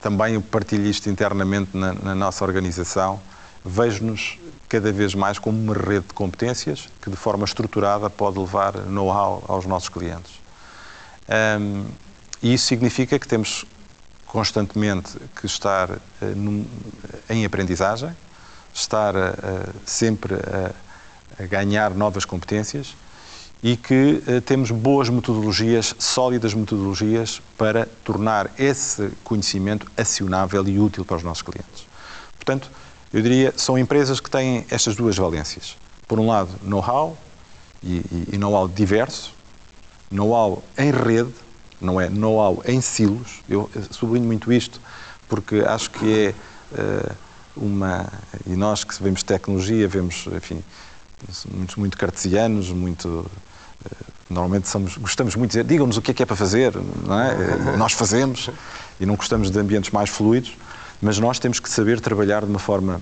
também 0.00 0.34
eu 0.34 0.42
partilho 0.42 0.86
isto 0.86 1.08
internamente 1.08 1.76
na, 1.76 1.92
na 1.92 2.14
nossa 2.16 2.44
organização. 2.44 3.20
Vejo-nos 3.64 4.38
cada 4.68 4.92
vez 4.92 5.14
mais 5.14 5.38
como 5.38 5.58
uma 5.58 5.74
rede 5.74 6.06
de 6.08 6.14
competências 6.14 6.88
que, 7.00 7.10
de 7.10 7.16
forma 7.16 7.44
estruturada, 7.44 8.10
pode 8.10 8.38
levar 8.38 8.76
know-how 8.86 9.42
aos 9.48 9.64
nossos 9.64 9.88
clientes. 9.88 10.32
Um, 11.28 11.86
e 12.42 12.54
isso 12.54 12.66
significa 12.66 13.18
que 13.18 13.26
temos 13.26 13.64
constantemente 14.26 15.18
que 15.34 15.46
estar 15.46 15.90
uh, 15.90 15.98
num, 16.36 16.66
em 17.28 17.44
aprendizagem, 17.44 18.14
estar 18.72 19.14
uh, 19.14 19.28
sempre 19.84 20.34
a, 20.34 21.42
a, 21.42 21.46
ganhar 21.46 21.90
novas 21.94 22.24
competências 22.24 22.94
e 23.62 23.76
que 23.76 24.22
uh, 24.26 24.40
temos 24.42 24.70
boas 24.70 25.08
metodologias, 25.08 25.94
sólidas 25.98 26.54
metodologias 26.54 27.42
para 27.56 27.88
tornar 28.04 28.50
esse 28.58 29.10
conhecimento 29.24 29.90
acionável 29.96 30.66
e 30.68 30.78
útil 30.78 31.04
para 31.04 31.16
os 31.16 31.22
nossos 31.22 31.42
clientes. 31.42 31.86
Portanto, 32.36 32.70
eu 33.12 33.22
diria, 33.22 33.54
são 33.56 33.78
empresas 33.78 34.20
que 34.20 34.30
têm 34.30 34.66
estas 34.70 34.94
duas 34.94 35.16
valências. 35.16 35.76
Por 36.06 36.18
um 36.18 36.26
lado, 36.26 36.50
know-how 36.62 37.16
e, 37.82 37.96
e, 37.96 38.28
e 38.32 38.38
know-how 38.38 38.68
diverso, 38.68 39.32
know-how 40.10 40.62
em 40.76 40.90
rede, 40.90 41.32
não 41.80 42.00
é 42.00 42.08
know-how 42.08 42.62
em 42.66 42.80
silos. 42.80 43.40
Eu 43.48 43.70
sublinho 43.90 44.26
muito 44.26 44.52
isto 44.52 44.80
porque 45.28 45.56
acho 45.56 45.90
que 45.90 46.34
é 46.34 46.34
uh, 46.80 47.16
uma. 47.56 48.06
E 48.46 48.50
nós 48.50 48.84
que 48.84 49.00
vemos 49.02 49.22
tecnologia, 49.22 49.86
vemos, 49.86 50.26
enfim, 50.34 50.62
muito, 51.52 51.78
muito 51.78 51.96
cartesianos, 51.96 52.70
muito. 52.70 53.08
Uh, 53.08 53.28
normalmente 54.30 54.68
somos, 54.68 54.96
gostamos 54.96 55.34
muito 55.34 55.50
de 55.52 55.58
dizer, 55.58 55.64
digam-nos 55.64 55.96
o 55.96 56.02
que 56.02 56.10
é 56.10 56.14
que 56.14 56.22
é 56.22 56.26
para 56.26 56.36
fazer, 56.36 56.74
não 57.06 57.20
é? 57.20 57.76
Nós 57.76 57.92
fazemos 57.92 58.50
e 59.00 59.06
não 59.06 59.16
gostamos 59.16 59.50
de 59.50 59.58
ambientes 59.58 59.90
mais 59.90 60.10
fluidos. 60.10 60.54
Mas 61.00 61.18
nós 61.18 61.38
temos 61.38 61.60
que 61.60 61.68
saber 61.68 62.00
trabalhar 62.00 62.44
de 62.44 62.50
uma 62.50 62.58
forma 62.58 63.00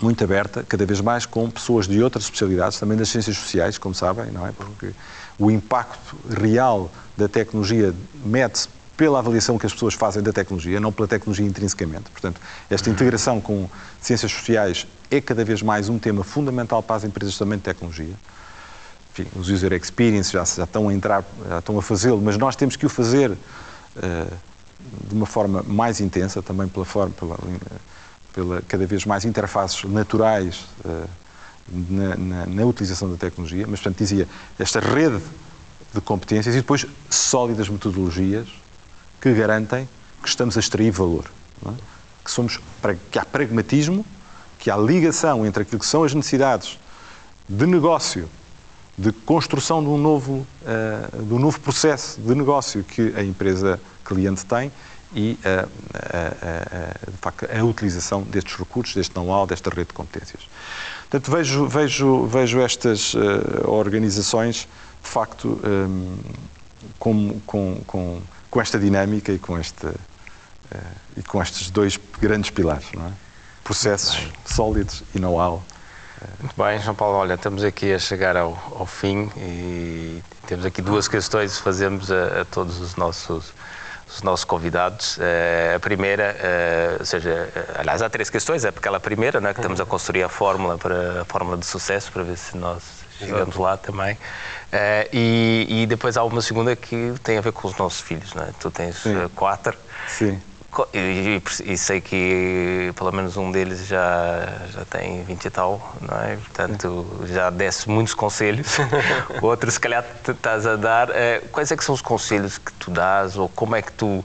muito 0.00 0.22
aberta, 0.24 0.64
cada 0.68 0.84
vez 0.84 1.00
mais 1.00 1.26
com 1.26 1.48
pessoas 1.50 1.86
de 1.86 2.02
outras 2.02 2.24
especialidades, 2.24 2.78
também 2.78 2.96
das 2.96 3.08
ciências 3.08 3.36
sociais, 3.36 3.78
como 3.78 3.94
sabem, 3.94 4.30
não 4.32 4.46
é? 4.46 4.52
Porque 4.52 4.90
o 5.38 5.50
impacto 5.50 6.16
real 6.28 6.90
da 7.16 7.28
tecnologia 7.28 7.94
mede-se 8.24 8.68
pela 8.96 9.18
avaliação 9.18 9.58
que 9.58 9.66
as 9.66 9.72
pessoas 9.72 9.94
fazem 9.94 10.22
da 10.22 10.32
tecnologia, 10.32 10.78
não 10.78 10.92
pela 10.92 11.08
tecnologia 11.08 11.46
intrinsecamente. 11.46 12.10
Portanto, 12.10 12.40
esta 12.68 12.90
integração 12.90 13.40
com 13.40 13.68
ciências 14.00 14.30
sociais 14.30 14.86
é 15.10 15.20
cada 15.20 15.44
vez 15.44 15.62
mais 15.62 15.88
um 15.88 15.98
tema 15.98 16.22
fundamental 16.22 16.82
para 16.82 16.96
as 16.96 17.04
empresas 17.04 17.36
também 17.38 17.58
de 17.58 17.64
tecnologia. 17.64 18.14
Enfim, 19.12 19.26
os 19.36 19.50
user 19.50 19.72
experience 19.72 20.32
já, 20.32 20.44
já 20.44 20.64
estão 20.64 20.88
a 20.88 20.94
entrar, 20.94 21.24
já 21.48 21.58
estão 21.58 21.78
a 21.78 21.82
fazê-lo, 21.82 22.20
mas 22.20 22.36
nós 22.36 22.56
temos 22.56 22.76
que 22.76 22.86
o 22.86 22.88
fazer 22.88 23.30
uh, 23.30 24.36
de 25.08 25.14
uma 25.14 25.26
forma 25.26 25.62
mais 25.62 26.00
intensa, 26.00 26.42
também 26.42 26.68
pela 26.68 26.84
forma, 26.84 27.12
pela, 27.12 27.38
pela 28.32 28.62
cada 28.62 28.86
vez 28.86 29.04
mais 29.04 29.24
interfaces 29.24 29.84
naturais 29.84 30.66
uh, 30.84 31.08
na, 31.68 32.16
na, 32.16 32.46
na, 32.46 32.64
utilização 32.64 33.10
da 33.10 33.16
tecnologia, 33.16 33.66
mas, 33.66 33.80
portanto, 33.80 33.98
dizia, 33.98 34.28
esta 34.58 34.80
rede 34.80 35.20
de 35.94 36.00
competências 36.00 36.54
e 36.54 36.58
depois 36.58 36.86
sólidas 37.10 37.68
metodologias 37.68 38.48
que 39.20 39.32
garantem 39.32 39.88
que 40.22 40.28
estamos 40.28 40.56
a 40.56 40.60
extrair 40.60 40.90
valor. 40.90 41.24
É? 41.66 41.70
Que, 42.24 42.30
somos, 42.30 42.60
que 43.10 43.18
há 43.18 43.24
pragmatismo, 43.24 44.04
que 44.58 44.70
há 44.70 44.76
ligação 44.76 45.44
entre 45.44 45.62
aquilo 45.62 45.80
que 45.80 45.86
são 45.86 46.04
as 46.04 46.14
necessidades 46.14 46.78
de 47.48 47.66
negócio, 47.66 48.28
de 48.96 49.10
construção 49.12 49.82
de 49.82 49.88
um 49.88 49.98
novo, 49.98 50.46
uh, 50.62 51.22
de 51.22 51.34
um 51.34 51.38
novo 51.38 51.58
processo 51.60 52.20
de 52.20 52.34
negócio 52.34 52.84
que 52.84 53.12
a 53.16 53.22
empresa 53.22 53.80
cliente 54.02 54.44
tem 54.44 54.70
e 55.14 55.38
a, 55.44 55.68
a, 55.94 57.06
a, 57.06 57.10
de 57.10 57.16
facto, 57.20 57.46
a 57.50 57.64
utilização 57.64 58.22
destes 58.22 58.56
recursos, 58.56 58.94
deste 58.94 59.14
know-how, 59.14 59.46
desta 59.46 59.70
rede 59.70 59.88
de 59.88 59.94
competências. 59.94 60.48
Portanto, 61.10 61.30
vejo, 61.30 61.66
vejo, 61.66 62.26
vejo 62.26 62.60
estas 62.60 63.14
uh, 63.14 63.18
organizações, 63.68 64.68
de 65.02 65.08
facto, 65.08 65.60
um, 65.64 66.16
com, 66.98 67.40
com, 67.46 67.80
com, 67.86 68.22
com, 68.50 68.60
esta 68.60 68.78
dinâmica 68.78 69.32
e 69.32 69.38
com, 69.38 69.58
este, 69.58 69.86
uh, 69.86 69.94
e 71.16 71.22
com 71.22 71.42
estes 71.42 71.70
dois 71.70 72.00
grandes 72.18 72.50
pilares, 72.50 72.86
não 72.94 73.06
é? 73.06 73.12
Processos 73.62 74.28
sólidos 74.46 75.04
e 75.14 75.20
know-how. 75.20 75.62
Muito 76.40 76.54
bem, 76.56 76.80
João 76.80 76.94
Paulo, 76.94 77.16
olha, 77.16 77.34
estamos 77.34 77.64
aqui 77.64 77.92
a 77.92 77.98
chegar 77.98 78.36
ao, 78.36 78.50
ao 78.78 78.86
fim 78.86 79.30
e 79.36 80.22
temos 80.46 80.64
aqui 80.64 80.80
duas 80.80 81.08
questões 81.08 81.56
que 81.56 81.62
fazemos 81.62 82.10
a, 82.10 82.42
a 82.42 82.44
todos 82.44 82.80
os 82.80 82.96
nossos 82.96 83.52
os 84.14 84.22
nossos 84.22 84.44
convidados. 84.44 85.16
Uh, 85.16 85.76
a 85.76 85.80
primeira, 85.80 86.36
uh, 86.36 87.00
ou 87.00 87.06
seja, 87.06 87.50
eh, 87.54 87.64
aliás, 87.78 88.02
há 88.02 88.10
três 88.10 88.28
questões. 88.28 88.64
É 88.64 88.68
aquela 88.68 89.00
primeira, 89.00 89.40
né, 89.40 89.52
que 89.52 89.60
estamos 89.60 89.80
a 89.80 89.86
construir 89.86 90.22
a 90.22 90.28
fórmula 90.28 90.76
para 90.76 91.22
a 91.22 91.24
fórmula 91.24 91.56
de 91.56 91.66
sucesso 91.66 92.12
para 92.12 92.22
ver 92.22 92.36
se 92.36 92.56
nós 92.56 92.82
chegamos 93.18 93.56
lá 93.56 93.76
também. 93.76 94.18
E, 95.12 95.66
e, 95.68 95.86
depois 95.86 96.16
há 96.16 96.24
uma 96.24 96.42
segunda 96.42 96.74
que 96.74 97.14
tem 97.22 97.38
a 97.38 97.40
ver 97.40 97.52
com 97.52 97.68
os 97.68 97.76
nossos 97.76 98.00
filhos. 98.00 98.34
Né? 98.34 98.52
Tu 98.58 98.70
tens 98.70 98.96
Sim. 98.96 99.28
quatro. 99.34 99.76
Sim. 100.08 100.40
E, 100.94 101.42
e, 101.64 101.76
sei 101.76 102.00
que 102.00 102.92
pelo 102.96 103.12
menos 103.12 103.36
um 103.36 103.52
deles 103.52 103.86
já, 103.86 104.48
já 104.70 104.84
tem 104.86 105.22
20 105.22 105.44
e 105.44 105.50
tal, 105.50 105.94
não 106.00 106.18
é? 106.18 106.36
Portanto, 106.36 107.06
já 107.26 107.50
desse 107.50 107.90
muitos 107.90 108.14
conselhos. 108.14 108.78
Outros, 109.42 109.74
se 109.74 109.80
calhar, 109.80 110.02
estás 110.26 110.66
a 110.66 110.76
dar. 110.76 111.10
Eh, 111.10 111.42
quais 111.52 111.70
é 111.70 111.76
que 111.76 111.84
são 111.84 111.94
os 111.94 112.00
conselhos 112.00 112.56
que 112.56 112.72
tu 112.74 112.90
dás 112.90 113.36
ou 113.36 113.50
como 113.50 113.76
é 113.76 113.82
que 113.82 113.92
tu 113.92 114.24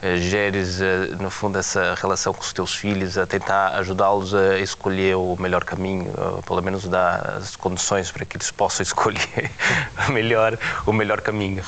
eh, 0.00 0.18
geres, 0.18 0.80
eh, 0.80 1.16
no 1.18 1.30
fundo, 1.30 1.58
essa 1.58 1.96
relação 1.96 2.32
com 2.32 2.42
os 2.42 2.52
teus 2.52 2.76
filhos, 2.76 3.18
a 3.18 3.26
tentar 3.26 3.74
ajudá-los 3.78 4.32
a 4.34 4.56
escolher 4.60 5.16
o 5.16 5.36
melhor 5.36 5.64
caminho, 5.64 6.12
pelo 6.46 6.62
menos 6.62 6.86
dar 6.86 7.38
as 7.38 7.56
condições 7.56 8.12
para 8.12 8.24
que 8.24 8.36
eles 8.36 8.52
possam 8.52 8.84
escolher 8.86 9.50
o 10.08 10.12
melhor, 10.12 10.56
o 10.86 10.92
melhor 10.92 11.20
caminho? 11.20 11.64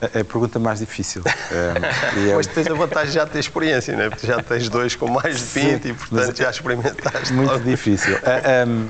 É 0.00 0.20
a 0.20 0.24
pergunta 0.24 0.58
mais 0.60 0.78
difícil. 0.78 1.22
É, 1.50 2.34
Mas 2.36 2.46
tens 2.46 2.68
a 2.68 2.74
vantagem 2.74 3.08
de 3.08 3.14
já 3.14 3.26
ter 3.26 3.40
experiência, 3.40 3.96
não 3.96 4.04
é? 4.04 4.10
Porque 4.10 4.26
já 4.26 4.40
tens 4.40 4.68
dois 4.68 4.94
com 4.94 5.08
mais 5.08 5.38
de 5.38 5.44
20 5.44 5.82
Sim, 5.82 5.88
e, 5.88 5.94
portanto, 5.94 6.36
já 6.36 6.50
experimentaste. 6.50 7.32
Muito 7.32 7.50
logo. 7.50 7.64
difícil. 7.64 8.14
Uh, 8.14 8.68
um, 8.68 8.88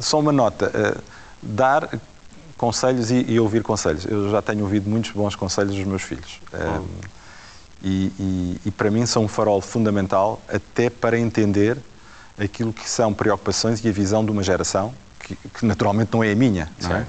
só 0.00 0.18
uma 0.18 0.32
nota. 0.32 0.72
Uh, 0.74 1.02
dar 1.40 1.88
conselhos 2.56 3.12
e, 3.12 3.24
e, 3.28 3.38
ouvir 3.38 3.62
conselhos. 3.62 4.04
Eu 4.04 4.30
já 4.30 4.42
tenho 4.42 4.62
ouvido 4.64 4.90
muitos 4.90 5.12
bons 5.12 5.36
conselhos 5.36 5.76
dos 5.76 5.84
meus 5.84 6.02
filhos. 6.02 6.40
Um, 6.52 6.86
e, 7.80 8.12
e, 8.18 8.60
e, 8.66 8.70
para 8.72 8.90
mim 8.90 9.06
são 9.06 9.24
um 9.24 9.28
farol 9.28 9.60
fundamental 9.60 10.42
até 10.48 10.90
para 10.90 11.16
entender 11.16 11.78
aquilo 12.36 12.72
que 12.72 12.90
são 12.90 13.14
preocupações 13.14 13.84
e 13.84 13.88
a 13.88 13.92
visão 13.92 14.24
de 14.24 14.32
uma 14.32 14.42
geração 14.42 14.92
que, 15.20 15.36
que 15.36 15.64
naturalmente 15.64 16.12
não 16.12 16.24
é 16.24 16.32
a 16.32 16.34
minha, 16.34 16.68
não 16.82 16.96
é? 16.96 17.06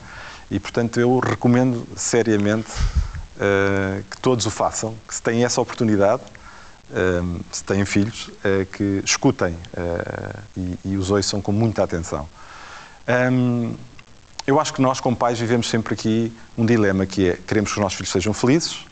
E, 0.52 0.60
portanto, 0.60 1.00
eu 1.00 1.20
recomendo 1.20 1.88
seriamente 1.96 2.72
uh, 2.72 4.04
que 4.10 4.18
todos 4.20 4.46
o 4.46 4.52
façam, 4.52 4.96
que 5.08 5.14
se 5.14 5.22
têm 5.22 5.46
essa 5.46 5.62
oportunidade, 5.62 6.24
uh, 6.90 7.40
se 7.52 7.64
têm 7.64 7.86
filhos, 7.86 8.28
uh, 8.28 8.66
que 8.72 9.02
escutem 9.06 9.56
e, 10.58 10.78
e, 10.86 10.98
os 10.98 11.12
ouçam 11.12 11.42
com 11.42 11.52
muita 11.52 11.84
atenção. 11.84 12.28
Um, 13.32 13.76
eu 14.46 14.60
acho 14.60 14.74
que 14.74 14.82
nós, 14.82 15.00
como 15.00 15.16
pais, 15.16 15.40
vivemos 15.40 15.70
sempre 15.70 15.94
aqui 15.94 16.34
um 16.58 16.66
dilema, 16.66 17.06
que 17.06 17.30
é, 17.30 17.38
queremos 17.46 17.72
que 17.72 17.78
os 17.78 17.84
nossos 17.84 17.98
filhos 17.98 18.12
sejam 18.12 18.34
felizes 18.34 18.86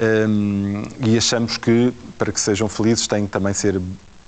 um, 0.00 0.82
e 1.00 1.16
achamos 1.16 1.56
que, 1.56 1.92
para 2.18 2.32
que 2.32 2.40
sejam 2.40 2.68
felizes, 2.68 3.06
têm 3.06 3.26
que 3.26 3.30
também 3.30 3.54
ser 3.54 3.80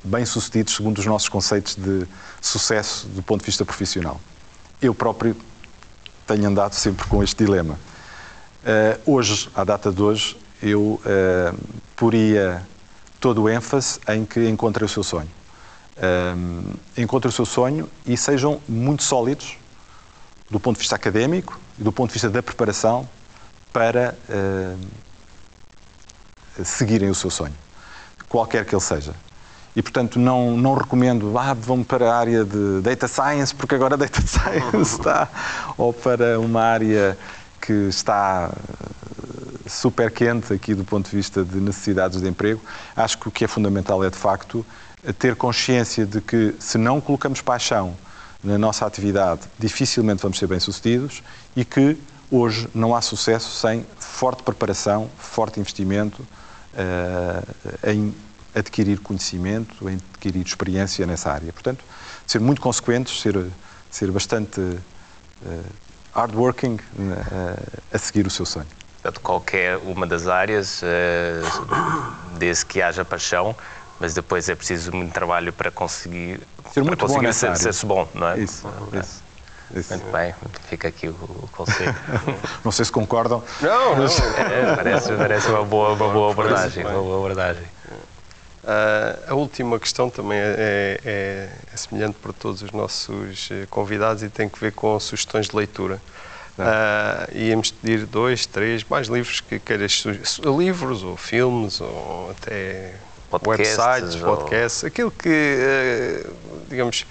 bem-sucedidos 0.04 0.76
segundo 0.76 0.98
os 0.98 1.06
nossos 1.06 1.28
conceitos 1.28 1.74
de 1.74 2.06
sucesso 2.40 3.08
do 3.08 3.22
ponto 3.22 3.40
de 3.40 3.46
vista 3.46 3.64
profissional. 3.64 4.20
Eu 4.80 4.94
próprio 4.94 5.34
tenho 6.26 6.48
andado 6.48 6.74
sempre 6.74 7.06
com 7.06 7.22
este 7.22 7.44
dilema. 7.44 7.78
Uh, 8.64 9.12
hoje, 9.12 9.50
à 9.54 9.62
data 9.64 9.92
de 9.92 10.00
hoje, 10.00 10.36
eu 10.62 10.80
uh, 10.80 11.58
poria 11.94 12.66
todo 13.20 13.42
o 13.42 13.48
ênfase 13.48 14.00
em 14.08 14.24
que 14.24 14.48
encontrem 14.48 14.86
o 14.86 14.88
seu 14.88 15.02
sonho. 15.02 15.30
Uh, 15.96 16.76
encontrem 16.96 17.28
o 17.28 17.32
seu 17.32 17.44
sonho 17.44 17.88
e 18.06 18.16
sejam 18.16 18.60
muito 18.68 19.02
sólidos 19.02 19.56
do 20.50 20.58
ponto 20.58 20.76
de 20.76 20.80
vista 20.80 20.96
académico 20.96 21.58
e 21.78 21.82
do 21.82 21.92
ponto 21.92 22.08
de 22.08 22.14
vista 22.14 22.30
da 22.30 22.42
preparação 22.42 23.08
para 23.72 24.16
seguirem 26.62 27.10
o 27.10 27.14
seu 27.14 27.28
sonho, 27.28 27.54
qualquer 28.28 28.64
que 28.64 28.72
ele 28.72 28.80
seja. 28.80 29.12
E, 29.76 29.82
portanto, 29.82 30.18
não, 30.18 30.56
não 30.56 30.74
recomendo, 30.74 31.36
ah, 31.36 31.52
vão 31.52 31.82
para 31.82 32.12
a 32.12 32.16
área 32.16 32.44
de 32.44 32.80
Data 32.80 33.08
Science, 33.08 33.54
porque 33.54 33.74
agora 33.74 33.96
Data 33.96 34.20
Science 34.26 34.76
está, 34.76 35.28
ou 35.76 35.92
para 35.92 36.38
uma 36.38 36.62
área 36.62 37.18
que 37.60 37.72
está 37.72 38.50
eh, 38.52 39.68
super 39.68 40.10
quente 40.10 40.52
aqui 40.52 40.74
do 40.74 40.84
ponto 40.84 41.10
de 41.10 41.16
vista 41.16 41.44
de 41.44 41.56
necessidades 41.56 42.20
de 42.20 42.28
emprego. 42.28 42.60
Acho 42.94 43.18
que 43.18 43.28
o 43.28 43.30
que 43.32 43.44
é 43.44 43.48
fundamental 43.48 44.04
é, 44.04 44.10
de 44.10 44.16
facto, 44.16 44.64
ter 45.18 45.34
consciência 45.34 46.06
de 46.06 46.20
que 46.20 46.54
se 46.58 46.78
não 46.78 47.00
colocamos 47.00 47.40
paixão 47.40 47.96
na 48.42 48.58
nossa 48.58 48.86
atividade, 48.86 49.40
dificilmente 49.58 50.22
vamos 50.22 50.38
ser 50.38 50.46
bem-sucedidos 50.46 51.22
e 51.56 51.64
que 51.64 51.98
hoje 52.30 52.68
não 52.74 52.94
há 52.94 53.00
sucesso 53.00 53.50
sem 53.50 53.86
forte 53.98 54.42
preparação, 54.42 55.10
forte 55.18 55.58
investimento 55.58 56.22
uh, 56.74 57.90
em 57.90 58.14
adquirir 58.54 59.00
conhecimento, 59.00 59.86
adquirir 59.88 60.44
experiência 60.46 61.06
nessa 61.06 61.32
área. 61.32 61.52
Portanto, 61.52 61.84
ser 62.26 62.40
muito 62.40 62.60
consequentes, 62.60 63.20
ser, 63.20 63.46
ser 63.90 64.10
bastante 64.10 64.60
uh, 64.60 65.64
hardworking 66.14 66.74
uh, 66.74 67.80
a 67.92 67.98
seguir 67.98 68.26
o 68.26 68.30
seu 68.30 68.46
sonho. 68.46 68.66
Portanto, 69.02 69.20
qualquer 69.20 69.76
uma 69.78 70.06
das 70.06 70.26
áreas, 70.28 70.82
uh, 70.82 72.36
desde 72.38 72.64
que 72.66 72.80
haja 72.80 73.04
paixão, 73.04 73.54
mas 74.00 74.14
depois 74.14 74.48
é 74.48 74.54
preciso 74.54 74.92
muito 74.92 75.12
trabalho 75.12 75.52
para 75.52 75.70
conseguir 75.70 76.40
ser 76.72 76.82
muito 76.82 76.98
para 76.98 77.06
conseguir 77.06 77.26
bom 77.26 77.32
ser, 77.32 77.72
ser 77.74 77.86
bom, 77.86 78.08
não 78.14 78.28
é? 78.28 78.40
Isso, 78.40 78.66
isso. 78.92 79.24
Isso. 79.74 79.94
Muito 79.94 80.12
bem, 80.12 80.34
fica 80.68 80.88
aqui 80.88 81.08
o, 81.08 81.12
o 81.12 81.48
conselho. 81.52 81.94
não 82.62 82.70
sei 82.70 82.84
se 82.84 82.92
concordam. 82.92 83.42
Não, 83.60 83.96
não. 83.96 84.04
É, 84.04 84.76
parece, 84.76 85.12
parece 85.14 85.48
uma 85.48 85.64
boa, 85.64 85.92
uma 85.94 86.08
boa 86.10 86.32
abordagem. 86.32 86.84
Uma 86.84 86.92
boa 86.92 87.16
abordagem. 87.16 87.64
Uh, 88.64 89.32
a 89.32 89.34
última 89.34 89.78
questão 89.78 90.08
também 90.08 90.38
é, 90.38 90.42
é, 90.42 91.00
é, 91.04 91.48
é, 91.70 91.76
semelhante 91.76 92.16
para 92.22 92.32
todos 92.32 92.62
os 92.62 92.72
nossos 92.72 93.50
eh, 93.50 93.66
convidados 93.68 94.22
e 94.22 94.30
tem 94.30 94.48
que 94.48 94.58
ver 94.58 94.72
com 94.72 94.98
sugestões 94.98 95.48
de 95.48 95.56
leitura. 95.56 96.00
Uh, 96.58 97.36
íamos 97.36 97.72
pedir 97.72 98.06
dois, 98.06 98.46
três, 98.46 98.82
mais 98.84 99.08
livros 99.08 99.42
que 99.42 99.58
queiras, 99.58 100.02
livros 100.56 101.02
ou 101.02 101.14
filmes 101.14 101.78
ou 101.78 102.30
até 102.30 102.94
podcasts, 103.28 103.76
websites, 103.76 104.22
ou... 104.22 104.36
podcasts, 104.36 104.84
aquilo 104.84 105.10
que, 105.10 106.24
uh, 106.24 106.32
digamos, 106.70 107.04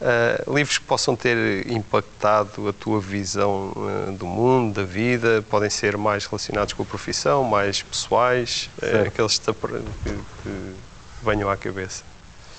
uh, 0.00 0.54
livros 0.54 0.78
que 0.78 0.84
possam 0.84 1.14
ter 1.14 1.70
impactado 1.70 2.66
a 2.66 2.72
tua 2.72 2.98
visão 2.98 3.74
do 4.16 4.24
mundo, 4.24 4.74
da 4.74 4.84
vida, 4.84 5.44
podem 5.50 5.68
ser 5.68 5.98
mais 5.98 6.24
relacionados 6.24 6.72
com 6.72 6.82
a 6.82 6.86
profissão, 6.86 7.44
mais 7.44 7.82
pessoais, 7.82 8.70
aqueles 9.06 9.38
que, 9.38 9.52
que 10.42 10.74
venham 11.24 11.50
à 11.50 11.56
cabeça? 11.56 12.04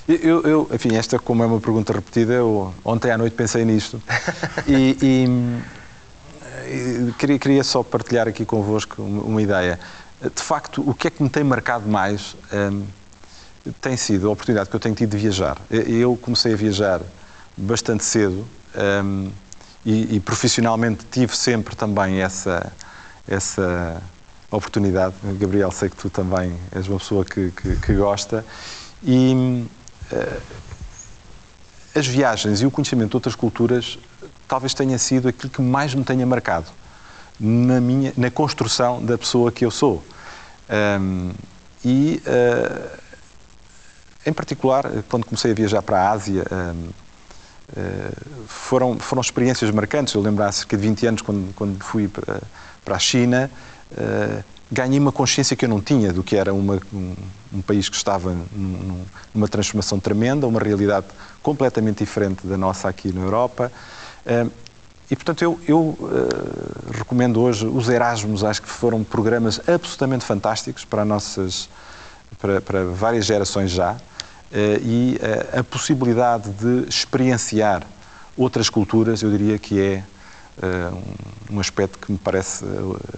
Eu, 0.07 0.43
eu, 0.43 0.69
enfim, 0.71 0.95
esta 0.95 1.17
como 1.17 1.41
é 1.41 1.47
uma 1.47 1.59
pergunta 1.59 1.91
repetida, 1.91 2.33
eu 2.33 2.73
ontem 2.83 3.11
à 3.11 3.17
noite 3.17 3.35
pensei 3.35 3.65
nisto 3.65 3.99
e, 4.67 4.95
e, 5.01 5.25
e 6.67 7.11
queria, 7.13 7.39
queria, 7.39 7.63
só 7.63 7.81
partilhar 7.81 8.27
aqui 8.27 8.45
convosco 8.45 9.01
uma, 9.01 9.23
uma, 9.23 9.41
ideia. 9.41 9.79
De 10.21 10.43
facto, 10.43 10.87
o 10.87 10.93
que 10.93 11.07
é 11.07 11.09
que 11.09 11.23
me 11.23 11.29
tem 11.29 11.43
marcado 11.43 11.89
mais 11.89 12.35
um, 12.53 12.85
tem 13.81 13.97
sido 13.97 14.27
a 14.27 14.31
oportunidade 14.31 14.69
que 14.69 14.75
eu 14.75 14.79
tenho 14.79 14.93
tido 14.93 15.09
de 15.09 15.17
viajar. 15.17 15.57
Eu 15.71 16.15
comecei 16.15 16.53
a 16.53 16.55
viajar 16.55 17.01
bastante 17.57 18.03
cedo 18.03 18.45
um, 19.03 19.31
e, 19.83 20.15
e, 20.15 20.19
profissionalmente 20.19 21.03
tive 21.11 21.35
sempre 21.35 21.75
também 21.75 22.21
essa, 22.21 22.71
essa 23.27 24.01
oportunidade. 24.51 25.15
Gabriel, 25.39 25.71
sei 25.71 25.89
que 25.89 25.95
tu 25.95 26.09
também 26.09 26.55
és 26.71 26.87
uma 26.87 26.99
pessoa 26.99 27.25
que, 27.25 27.51
que, 27.51 27.75
que 27.77 27.93
gosta. 27.93 28.45
E 29.03 29.65
uh, 30.11 30.41
as 31.95 32.07
viagens 32.07 32.61
e 32.61 32.65
o 32.65 32.71
conhecimento 32.71 33.11
de 33.11 33.17
outras 33.17 33.35
culturas 33.35 33.97
talvez 34.47 34.73
tenha 34.73 34.97
sido 34.97 35.27
aquilo 35.27 35.49
que 35.49 35.61
mais 35.61 35.93
me 35.95 36.03
tenha 36.03 36.25
marcado 36.25 36.67
na, 37.39 37.79
minha, 37.81 38.13
na 38.15 38.29
construção 38.31 39.03
da 39.03 39.17
pessoa 39.17 39.51
que 39.51 39.65
eu 39.65 39.71
sou. 39.71 40.03
Um, 40.99 41.31
e, 41.83 42.21
uh, 42.25 42.97
em 44.25 44.33
particular, 44.33 44.89
quando 45.09 45.25
comecei 45.25 45.51
a 45.51 45.53
viajar 45.53 45.81
para 45.81 46.01
a 46.01 46.11
Ásia, 46.11 46.45
um, 46.51 46.89
uh, 47.79 48.45
foram, 48.47 48.99
foram 48.99 49.21
experiências 49.21 49.69
marcantes. 49.71 50.13
Eu 50.13 50.21
lembro 50.21 50.43
há 50.43 50.51
cerca 50.51 50.75
de 50.75 50.83
20 50.83 51.07
anos, 51.07 51.21
quando, 51.21 51.53
quando 51.53 51.83
fui 51.83 52.07
para, 52.07 52.41
para 52.83 52.95
a 52.95 52.99
China, 52.99 53.51
uh, 53.95 54.43
ganhei 54.71 54.99
uma 54.99 55.11
consciência 55.11 55.55
que 55.55 55.65
eu 55.65 55.69
não 55.69 55.81
tinha 55.81 56.11
do 56.11 56.23
que 56.23 56.35
era 56.35 56.53
uma, 56.53 56.79
um, 56.93 57.15
um, 57.53 57.61
país 57.61 57.89
que 57.89 57.95
estava 57.95 58.35
num, 58.51 59.05
numa 59.33 59.47
transformação 59.47 59.99
tremenda, 59.99 60.47
uma 60.47 60.59
realidade 60.59 61.07
completamente 61.41 61.99
diferente 61.99 62.45
da 62.45 62.57
nossa 62.57 62.89
aqui 62.89 63.11
na 63.13 63.21
Europa. 63.21 63.71
Uh, 64.25 64.51
e, 65.09 65.15
portanto, 65.15 65.43
eu, 65.43 65.59
eu 65.67 65.79
uh, 65.79 66.91
recomendo 66.91 67.39
hoje 67.39 67.67
os 67.67 67.89
Erasmus, 67.89 68.43
acho 68.43 68.61
que 68.61 68.69
foram 68.69 69.03
programas 69.03 69.61
absolutamente 69.67 70.25
fantásticos 70.25 70.83
para, 70.83 71.05
nossas, 71.05 71.69
para, 72.39 72.59
para 72.59 72.85
várias 72.85 73.25
gerações 73.25 73.69
já, 73.69 73.91
uh, 73.93 73.97
e 74.81 75.19
a 75.55 75.63
possibilidade 75.63 76.49
de 76.49 76.89
experienciar 76.89 77.83
outras 78.35 78.67
culturas, 78.67 79.21
eu 79.21 79.29
diria 79.29 79.59
que 79.59 79.79
é 79.79 80.03
um 81.51 81.59
aspecto 81.59 81.99
que 81.99 82.11
me 82.11 82.17
parece 82.17 82.65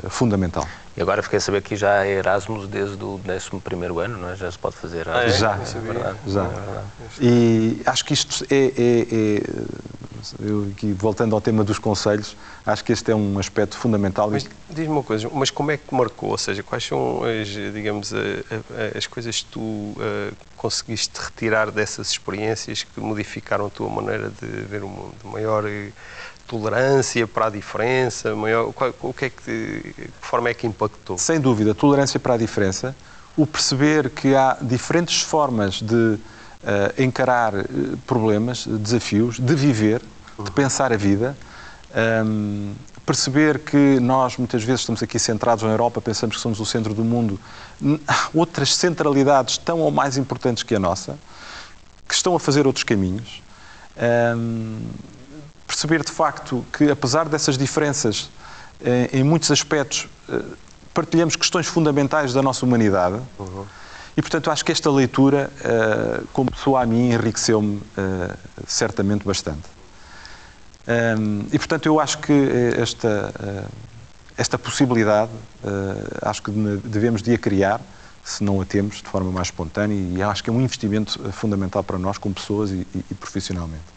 fundamental. 0.09 0.67
E 0.97 1.01
agora 1.01 1.21
fiquei 1.21 1.37
a 1.37 1.39
saber 1.39 1.61
que 1.61 1.75
já 1.75 2.05
é 2.05 2.13
Erasmus 2.13 2.67
desde 2.67 3.03
o 3.03 3.19
11 3.19 4.03
ano, 4.03 4.17
não 4.17 4.29
é? 4.29 4.35
Já 4.35 4.51
se 4.51 4.57
pode 4.57 4.75
fazer 4.75 5.01
Erasmus. 5.01 5.23
Ah, 5.23 5.35
é? 5.35 5.37
Já, 5.37 5.53
é 5.53 6.15
já. 6.25 6.43
É 6.45 6.95
e 7.21 7.81
acho 7.85 8.03
que 8.03 8.13
isto 8.15 8.43
é, 8.49 8.55
é, 8.55 9.01
é, 9.11 9.41
eu, 10.39 10.71
aqui, 10.71 10.91
voltando 10.93 11.35
ao 11.35 11.41
tema 11.41 11.63
dos 11.63 11.77
conselhos, 11.77 12.35
acho 12.65 12.83
que 12.83 12.91
este 12.91 13.11
é 13.11 13.15
um 13.15 13.37
aspecto 13.37 13.77
fundamental. 13.77 14.31
Mas 14.31 14.47
diz-me 14.69 14.91
uma 14.91 15.03
coisa, 15.03 15.29
mas 15.31 15.51
como 15.51 15.69
é 15.69 15.77
que 15.77 15.93
marcou? 15.93 16.31
Ou 16.31 16.37
seja, 16.37 16.63
quais 16.63 16.83
são 16.83 17.21
as, 17.23 17.47
digamos, 17.47 18.11
as 18.95 19.05
coisas 19.05 19.41
que 19.41 19.51
tu 19.51 19.59
uh, 19.59 19.95
conseguiste 20.55 21.19
retirar 21.19 21.69
dessas 21.69 22.09
experiências 22.09 22.83
que 22.83 22.99
modificaram 22.99 23.67
a 23.67 23.69
tua 23.69 23.87
maneira 23.87 24.31
de 24.41 24.47
ver 24.47 24.83
o 24.83 24.89
mundo? 24.89 25.13
Maior 25.25 25.63
eh, 25.67 25.91
tolerância 26.47 27.27
para 27.27 27.47
a 27.47 27.49
diferença? 27.49 28.35
Maior, 28.35 28.71
qual, 28.73 28.93
o 29.01 29.13
que 29.13 29.25
é 29.25 29.29
que, 29.29 29.43
que 29.43 30.09
forma 30.21 30.49
é 30.49 30.53
que 30.53 30.65
impactou? 30.65 31.17
Sem 31.17 31.39
dúvida, 31.39 31.75
tolerância 31.75 32.19
para 32.19 32.35
a 32.35 32.37
diferença, 32.37 32.95
o 33.35 33.45
perceber 33.45 34.09
que 34.09 34.35
há 34.35 34.57
diferentes 34.61 35.21
formas 35.21 35.81
de 35.81 35.95
uh, 35.95 36.19
encarar 36.97 37.53
eh, 37.53 37.65
problemas, 38.07 38.65
desafios, 38.65 39.39
de 39.39 39.53
viver, 39.53 40.01
de 40.39 40.51
pensar 40.51 40.91
a 40.91 40.97
vida. 40.97 41.37
Um, 42.25 42.73
perceber 43.05 43.59
que 43.59 44.01
nós 44.01 44.35
muitas 44.37 44.63
vezes 44.63 44.81
estamos 44.81 45.01
aqui 45.01 45.17
centrados 45.17 45.63
na 45.63 45.69
Europa, 45.69 46.01
pensamos 46.01 46.35
que 46.35 46.41
somos 46.41 46.59
o 46.59 46.65
centro 46.65 46.93
do 46.93 47.05
mundo. 47.05 47.39
Há 48.05 48.27
outras 48.35 48.75
centralidades 48.75 49.57
tão 49.57 49.79
ou 49.79 49.89
mais 49.89 50.17
importantes 50.17 50.61
que 50.61 50.75
a 50.75 50.79
nossa, 50.79 51.17
que 52.07 52.13
estão 52.13 52.35
a 52.35 52.39
fazer 52.39 52.67
outros 52.67 52.83
caminhos. 52.83 53.41
Um, 54.35 54.79
perceber 55.67 56.03
de 56.03 56.11
facto 56.11 56.65
que, 56.71 56.89
apesar 56.89 57.27
dessas 57.27 57.57
diferenças, 57.57 58.29
em, 58.81 59.19
em 59.19 59.23
muitos 59.23 59.51
aspectos, 59.51 60.07
eh, 60.29 60.41
partilhamos 60.93 61.35
questões 61.35 61.67
fundamentais 61.67 62.33
da 62.33 62.41
nossa 62.41 62.65
humanidade. 62.65 63.21
Uhum. 63.37 63.65
E, 64.15 64.21
portanto, 64.21 64.49
acho 64.49 64.65
que 64.65 64.71
esta 64.71 64.89
leitura, 64.89 65.51
uh, 65.59 66.27
como 66.33 66.49
pessoa 66.49 66.81
a 66.81 66.85
mim, 66.87 67.11
enriqueceu-me 67.11 67.79
certamente 68.65 69.23
bastante. 69.23 69.69
E, 71.51 71.59
portanto, 71.59 71.85
eu 71.85 71.99
acho 71.99 72.17
que 72.17 72.33
esta, 72.81 73.31
esta 74.35 74.57
possibilidade, 74.57 75.29
acho 76.23 76.41
que 76.41 76.49
devemos 76.83 77.21
de 77.21 77.35
a 77.35 77.37
criar, 77.37 77.79
se 78.23 78.43
não 78.43 78.59
a 78.59 78.65
temos, 78.65 79.03
de 79.03 79.07
forma 79.07 79.31
mais 79.31 79.49
espontânea, 79.49 79.95
e 79.95 80.23
acho 80.23 80.43
que 80.43 80.49
é 80.49 80.53
um 80.53 80.61
investimento 80.61 81.31
fundamental 81.31 81.83
para 81.83 81.99
nós, 81.99 82.17
como 82.17 82.33
pessoas 82.33 82.71
e, 82.71 82.87
e, 82.95 83.05
e 83.11 83.13
profissionalmente. 83.13 83.96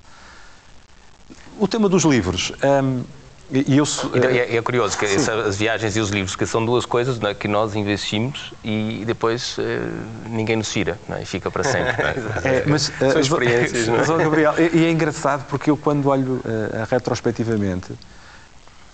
O 1.61 1.69
tema 1.69 1.91
dos 1.91 2.05
livros. 2.05 2.53
Um, 2.65 3.05
e, 3.53 3.77
eu, 3.77 3.85
é, 4.15 4.57
é, 4.57 4.63
curioso 4.63 4.97
que 4.97 5.05
essa, 5.05 5.35
as 5.35 5.57
viagens 5.57 5.97
e 5.97 6.01
os 6.01 6.09
livros, 6.09 6.37
que 6.37 6.47
são 6.47 6.65
duas 6.65 6.87
coisas 6.87 7.19
né, 7.19 7.35
que 7.35 7.49
nós 7.49 7.75
investimos 7.75 8.55
e 8.63 9.03
depois 9.05 9.57
eh, 9.59 9.81
ninguém 10.29 10.55
nos 10.55 10.71
tira 10.71 10.97
né, 11.09 11.21
e 11.23 11.27
fica 11.27 11.51
para 11.51 11.65
sempre. 11.65 11.91
É? 12.01 12.49
é, 12.63 12.65
mas, 12.65 12.93
são 12.97 13.09
uh, 13.09 13.19
experiências. 13.19 13.89
Mas, 13.89 14.09
é? 14.09 14.17
Gabriel, 14.19 14.55
e, 14.57 14.85
é 14.85 14.91
engraçado 14.91 15.47
porque 15.49 15.69
eu, 15.69 15.77
quando 15.77 16.07
olho 16.07 16.35
uh, 16.35 16.87
retrospectivamente, 16.89 17.93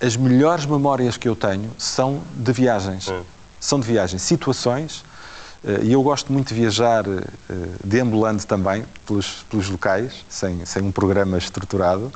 as 0.01 0.17
melhores 0.17 0.65
memórias 0.65 1.19
que 1.19 1.29
eu 1.29 1.37
tenho 1.37 1.71
são 1.77 2.23
de 2.35 2.53
viagens. 2.53 3.09
Hum. 3.09 3.23
São 3.61 3.79
de 3.79 3.87
viagens, 3.87 4.23
situações. 4.23 5.05
E 5.83 5.93
eu 5.93 6.01
gosto 6.01 6.33
muito 6.33 6.55
de 6.55 6.61
viajar 6.61 7.03
deambulando 7.83 8.45
também 8.45 8.85
pelos, 9.05 9.45
pelos 9.51 9.69
locais, 9.69 10.25
sem, 10.29 10.65
sem 10.65 10.83
um 10.83 10.93
programa 10.93 11.37
estruturado. 11.39 12.13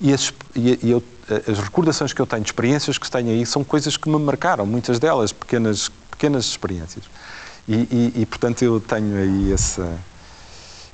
E, 0.00 0.12
as, 0.12 0.32
e, 0.54 0.90
eu 0.90 1.02
as 1.50 1.58
recordações 1.58 2.12
que 2.12 2.20
eu 2.20 2.26
tenho, 2.26 2.42
experiências 2.42 2.96
que 2.96 3.10
tenho 3.10 3.30
aí, 3.30 3.44
são 3.44 3.62
coisas 3.62 3.96
que 3.96 4.08
me 4.08 4.18
marcaram, 4.18 4.64
muitas 4.64 4.98
delas, 4.98 5.32
pequenas, 5.32 5.90
pequenas 6.10 6.46
experiências. 6.46 7.04
E, 7.68 8.12
e, 8.16 8.26
portanto, 8.26 8.62
eu 8.62 8.80
tenho 8.80 9.14
aí 9.14 9.52
esse, 9.52 9.82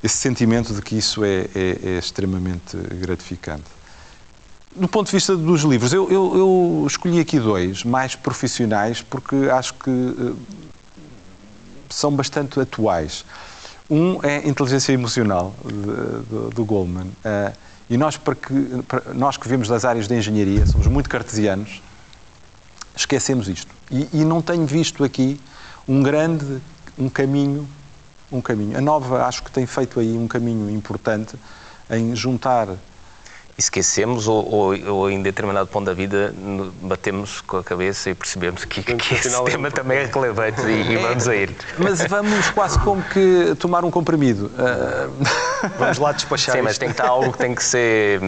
sentimento 0.08 0.74
de 0.74 0.82
que 0.82 0.96
isso 0.96 1.24
é, 1.24 1.46
é, 1.54 1.78
é, 1.84 1.98
extremamente 1.98 2.76
gratificante. 2.76 3.62
Do 4.74 4.88
ponto 4.88 5.06
de 5.06 5.12
vista 5.12 5.36
dos 5.36 5.62
livros, 5.62 5.92
eu, 5.92 6.10
eu, 6.10 6.36
eu, 6.36 6.84
escolhi 6.84 7.20
aqui 7.20 7.38
dois, 7.38 7.84
mais 7.84 8.16
profissionais, 8.16 9.00
porque 9.02 9.36
acho 9.52 9.72
que 9.74 9.88
uh, 9.88 10.36
são 11.88 12.10
bastante 12.10 12.58
atuais. 12.58 13.24
Um 13.88 14.18
é 14.24 14.48
Inteligência 14.48 14.92
Emocional, 14.92 15.54
do, 15.62 16.50
do 16.50 16.64
Goldman. 16.64 17.06
Uh, 17.24 17.52
e 17.94 17.96
nós, 17.96 18.16
para 18.16 18.34
que, 18.34 18.82
para 18.88 19.14
nós 19.14 19.36
que 19.36 19.46
vimos 19.46 19.68
das 19.68 19.84
áreas 19.84 20.08
de 20.08 20.16
engenharia, 20.16 20.66
somos 20.66 20.88
muito 20.88 21.08
cartesianos, 21.08 21.80
esquecemos 22.96 23.48
isto. 23.48 23.72
E, 23.88 24.08
e, 24.12 24.24
não 24.24 24.42
tenho 24.42 24.66
visto 24.66 25.04
aqui 25.04 25.40
um 25.86 26.02
grande 26.02 26.60
um 26.98 27.08
caminho, 27.08 27.68
um 28.32 28.40
caminho. 28.40 28.76
A 28.76 28.80
Nova 28.80 29.24
acho 29.24 29.44
que 29.44 29.50
tem 29.52 29.64
feito 29.64 30.00
aí 30.00 30.18
um 30.18 30.26
caminho 30.26 30.68
importante 30.68 31.36
em 31.88 32.16
juntar 32.16 32.68
esquecemos 33.56 34.26
ou, 34.26 34.52
ou, 34.52 34.88
ou, 34.88 35.10
em 35.10 35.22
determinado 35.22 35.68
ponto 35.68 35.86
da 35.86 35.94
vida 35.94 36.34
batemos 36.82 37.40
com 37.40 37.58
a 37.58 37.64
cabeça 37.64 38.10
e 38.10 38.14
percebemos 38.14 38.64
que, 38.64 38.82
que 38.82 39.14
esse 39.14 39.28
é 39.28 39.42
tema 39.44 39.70
também 39.70 39.98
é 39.98 40.06
relevante 40.06 40.60
e, 40.62 40.92
e, 40.92 40.96
vamos 40.96 41.28
a 41.28 41.36
ir. 41.36 41.54
Mas 41.78 42.04
vamos 42.06 42.50
quase 42.50 42.78
como 42.80 43.02
que 43.02 43.54
tomar 43.58 43.84
um 43.84 43.90
comprimido. 43.90 44.46
Uh... 44.46 45.24
Vamos 45.78 45.98
lá 45.98 46.12
despachar 46.12 46.54
Sim, 46.54 46.58
isto. 46.58 46.64
mas 46.64 46.78
tem 46.78 46.88
que 46.88 46.94
estar 46.94 47.08
algo 47.08 47.32
que 47.32 47.38
tem 47.38 47.54
que 47.54 47.62
ser, 47.62 48.16
é 48.16 48.20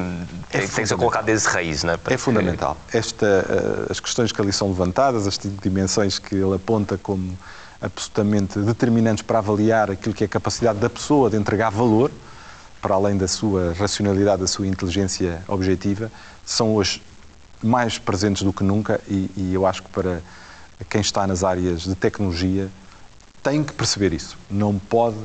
tem, 0.50 0.60
tem 0.60 0.68
que 0.68 0.86
ser 0.86 0.96
colocado 0.96 1.24
desde 1.24 1.48
raiz. 1.48 1.82
Não 1.82 1.94
é? 1.94 1.98
é 2.06 2.16
fundamental. 2.16 2.76
Esta, 2.92 3.26
uh, 3.26 3.92
as 3.92 4.00
questões 4.00 4.32
que 4.32 4.40
ali 4.40 4.52
são 4.52 4.68
levantadas, 4.68 5.26
as 5.26 5.38
dimensões 5.62 6.18
que 6.18 6.34
ele 6.34 6.54
aponta 6.54 6.96
como 6.96 7.36
absolutamente 7.80 8.58
determinantes 8.60 9.22
para 9.22 9.38
avaliar 9.38 9.90
aquilo 9.90 10.14
que 10.14 10.24
é 10.24 10.26
a 10.26 10.28
capacidade 10.28 10.78
da 10.78 10.88
pessoa 10.88 11.28
de 11.28 11.36
entregar 11.36 11.70
valor, 11.70 12.10
para 12.86 12.94
além 12.94 13.16
da 13.16 13.26
sua 13.26 13.72
racionalidade, 13.72 14.42
da 14.42 14.46
sua 14.46 14.64
inteligência 14.64 15.42
objetiva, 15.48 16.08
são 16.44 16.76
hoje 16.76 17.02
mais 17.60 17.98
presentes 17.98 18.44
do 18.44 18.52
que 18.52 18.62
nunca 18.62 19.00
e, 19.08 19.28
e, 19.36 19.52
eu 19.52 19.66
acho 19.66 19.82
que 19.82 19.88
para 19.88 20.22
quem 20.88 21.00
está 21.00 21.26
nas 21.26 21.42
áreas 21.42 21.80
de 21.80 21.96
tecnologia 21.96 22.68
tem 23.42 23.64
que 23.64 23.72
perceber 23.72 24.12
isso. 24.12 24.38
Não 24.48 24.78
pode 24.78 25.16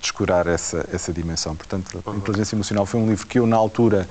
descurar 0.00 0.46
essa, 0.46 0.88
essa 0.92 1.12
dimensão. 1.12 1.56
Portanto, 1.56 2.00
a 2.06 2.14
Inteligência 2.14 2.54
Emocional 2.54 2.86
foi 2.86 3.00
um 3.00 3.08
livro 3.08 3.26
que 3.26 3.40
eu, 3.40 3.48
na 3.48 3.56
altura, 3.56 4.08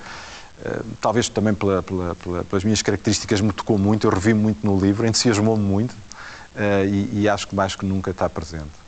eh, 0.66 0.82
talvez 1.00 1.30
também 1.30 1.54
pela, 1.54 1.82
pela, 1.82 2.14
pela, 2.16 2.44
pelas 2.44 2.66
minhas 2.66 2.82
características, 2.82 3.40
me 3.40 3.54
tocou 3.54 3.78
muito, 3.78 4.06
eu 4.06 4.12
revi 4.12 4.34
muito 4.34 4.68
no 4.68 4.78
livro, 4.78 5.08
entusiasmou-me 5.08 5.64
muito 5.64 5.96
eh, 6.58 6.86
e, 6.88 7.22
e 7.22 7.30
acho 7.30 7.48
que 7.48 7.56
mais 7.56 7.74
que 7.74 7.86
nunca 7.86 8.12
está 8.12 8.28
presente. 8.28 8.87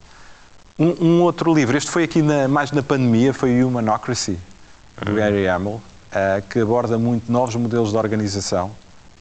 Um, 0.79 0.95
um, 1.05 1.21
outro 1.23 1.53
livro, 1.53 1.75
este 1.75 1.91
foi 1.91 2.05
aqui 2.05 2.21
na, 2.21 2.47
mais 2.47 2.71
na 2.71 2.81
pandemia, 2.81 3.33
foi 3.33 3.61
Humanocracy, 3.61 4.39
do 5.05 5.13
Gary 5.13 5.45
Hamel, 5.45 5.73
uh, 5.73 6.47
que 6.49 6.59
aborda 6.59 6.97
muito 6.97 7.29
novos 7.29 7.53
modelos 7.57 7.91
de 7.91 7.97
organização 7.97 8.71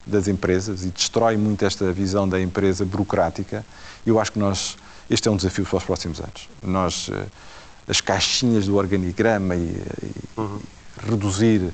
das 0.07 0.29
empresas 0.29 0.85
e 0.85 0.89
destrói 0.89 1.35
muito 1.35 1.65
esta 1.65 1.91
visão 1.91 2.29
da 2.29 2.39
empresa 2.39 2.85
burocrática. 2.85 3.65
Eu 4.05 4.21
acho 4.21 4.31
que 4.31 4.39
nós, 4.39 4.77
este 5.09 5.27
é 5.27 5.31
um 5.31 5.35
desafio 5.35 5.65
para 5.65 5.79
os 5.79 5.83
próximos 5.83 6.21
anos. 6.21 6.47
Nós, 6.63 7.09
uh, 7.09 7.25
as 7.89 7.99
caixinhas 7.99 8.67
do 8.67 8.77
organigrama 8.77 9.53
e, 9.57 9.59
e, 9.59 10.39
uhum. 10.39 10.61
e 11.03 11.11
reduzir 11.11 11.73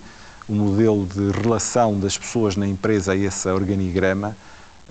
o 0.50 0.54
modelo 0.54 1.06
de 1.06 1.30
relação 1.30 2.00
das 2.00 2.18
pessoas 2.18 2.56
na 2.56 2.66
empresa 2.66 3.12
a 3.12 3.16
esse 3.16 3.48
organigrama, 3.50 4.36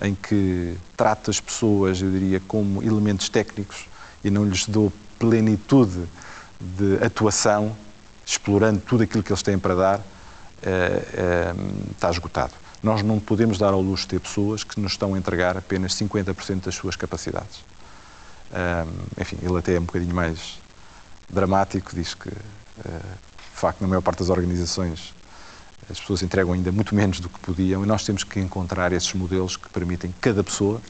em 0.01 0.15
que 0.15 0.77
trata 0.97 1.33
as 1.33 1.41
pessoas, 1.41 2.01
eu 2.01 2.13
diria, 2.13 2.41
como 2.47 2.81
elementos 2.81 3.29
técnicos 3.29 3.93
e 4.25 4.31
não 4.31 4.45
lhes 4.45 4.67
dou 4.67 4.93
plenitude 5.19 6.05
de 6.61 7.05
atuação, 7.05 7.77
explorando 8.27 8.81
tudo 8.81 9.03
aquilo 9.03 9.23
que 9.23 9.31
eles 9.31 9.43
têm 9.43 9.59
para 9.59 9.75
dar, 9.75 10.01
eh, 10.63 11.03
eh, 11.13 11.55
está 11.93 12.11
esgotado. 12.11 12.55
Nós 12.83 13.03
não 13.03 13.21
podemos 13.21 13.59
dar 13.59 13.73
ao 13.73 13.81
luxo 13.81 14.05
de 14.05 14.11
ter 14.11 14.21
pessoas 14.21 14.65
que 14.65 14.81
nos 14.81 14.93
estão 14.93 15.15
a 15.15 15.19
entregar 15.19 15.57
apenas 15.57 15.95
50% 15.95 16.65
das 16.65 16.75
suas 16.75 16.97
capacidades. 16.97 17.61
Eh, 18.53 18.87
enfim, 19.21 19.39
ele 19.43 19.59
até 19.59 19.75
é 19.75 19.79
um 19.79 19.85
bocadinho 19.85 20.15
mais 20.15 20.59
dramático, 21.29 21.95
diz 21.95 22.15
que, 22.15 22.31
de 22.31 23.61
facto, 23.61 23.81
na 23.81 23.89
maior 23.89 24.03
parte 24.03 24.19
das 24.19 24.31
organizações 24.31 25.15
as 25.91 26.01
pessoas 26.01 26.23
entregam 26.23 26.53
ainda 26.53 26.73
muito 26.73 26.95
menos 26.95 27.21
do 27.21 27.29
que 27.29 27.39
podiam 27.41 27.83
e 27.83 27.87
nós 27.87 28.05
temos 28.05 28.25
que 28.25 28.41
encontrar 28.41 28.93
esses 28.93 29.13
modelos 29.13 29.57
que 29.57 29.69
permitem 29.69 30.15
cada 30.21 30.43
pessoa 30.43 30.81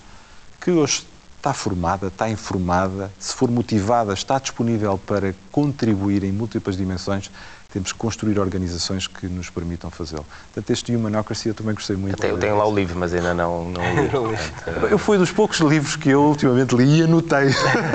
que 0.61 0.71
hoje 0.71 1.07
está 1.45 1.53
formada, 1.53 2.07
está 2.07 2.31
informada, 2.31 3.13
se 3.19 3.35
for 3.35 3.51
motivada, 3.51 4.15
está 4.15 4.39
disponível 4.39 4.97
para 4.97 5.35
contribuir 5.53 6.25
em 6.25 6.33
múltiplas 6.33 6.75
dimensões, 6.75 7.31
temos 7.71 7.93
que 7.93 7.99
construir 7.99 8.39
organizações 8.39 9.07
que 9.07 9.27
nos 9.27 9.51
permitam 9.51 9.91
fazê-lo. 9.91 10.25
Portanto, 10.53 10.71
este 10.71 10.95
Humanocracy 10.95 11.49
eu 11.49 11.55
também 11.55 11.75
gostei 11.75 11.97
muito. 11.97 12.15
Até 12.15 12.31
eu 12.31 12.39
tenho 12.39 12.57
lá 12.57 12.67
o 12.67 12.75
livro, 12.75 12.99
mas 12.99 13.13
ainda 13.13 13.35
não, 13.35 13.69
não 13.69 13.83
li. 13.83 14.11
eu 14.91 14.97
fui 14.97 15.19
dos 15.19 15.33
poucos 15.33 15.59
livros 15.59 15.97
que 15.97 16.09
eu 16.09 16.23
ultimamente 16.23 16.75
li 16.77 17.01
e 17.01 17.03
anotei. 17.03 17.49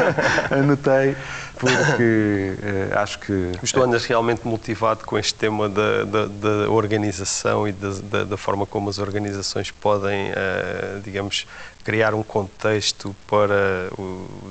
anotei. 0.51 1.15
Porque 1.59 2.55
uh, 2.57 2.99
acho 2.99 3.19
que. 3.19 3.51
Tu 3.71 3.83
andas 3.83 4.05
realmente 4.05 4.47
motivado 4.47 5.05
com 5.05 5.17
este 5.17 5.35
tema 5.35 5.67
da, 5.67 6.05
da, 6.05 6.25
da 6.25 6.71
organização 6.71 7.67
e 7.67 7.73
da, 7.73 8.23
da, 8.23 8.37
forma 8.37 8.65
como 8.65 8.89
as 8.89 8.97
organizações 8.97 9.69
podem, 9.69 10.31
uh, 10.31 11.01
digamos, 11.03 11.45
criar 11.83 12.13
um 12.13 12.23
contexto 12.23 13.13
para, 13.27 13.89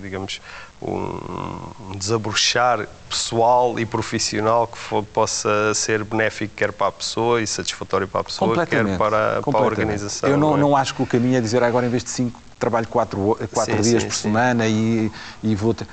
digamos, 0.03 0.41
um 0.81 1.97
desabrochar 1.97 2.87
pessoal 3.09 3.81
e 3.81 3.87
profissional 3.87 4.67
que 4.67 4.79
for, 4.79 5.03
possa 5.03 5.75
ser 5.75 6.05
benéfico 6.05 6.55
quer 6.55 6.73
para 6.73 6.89
a 6.89 6.93
pessoa 6.93 7.43
e 7.43 7.47
satisfatório 7.47 8.07
para 8.07 8.21
a 8.21 8.25
pessoa, 8.25 8.67
quer 8.67 8.85
para, 8.97 9.41
para 9.43 9.59
a 9.59 9.63
organização. 9.63 10.29
Eu 10.29 10.37
não, 10.37 10.51
não, 10.51 10.57
é? 10.57 10.61
não, 10.61 10.77
acho 10.77 10.95
que 10.95 11.03
o 11.03 11.07
caminho 11.07 11.37
é 11.37 11.41
dizer 11.41 11.63
agora 11.63 11.87
em 11.87 11.91
vez 11.91 12.05
de 12.05 12.11
cinco 12.11 12.41
trabalho 12.59 12.89
quatro, 12.89 13.39
quatro 13.53 13.77
sim, 13.77 13.91
dias 13.91 14.03
sim, 14.03 14.09
por 14.09 14.15
sim. 14.15 14.23
semana 14.23 14.67
e, 14.67 15.11
e 15.43 15.55
vou 15.55 15.73
ter... 15.73 15.87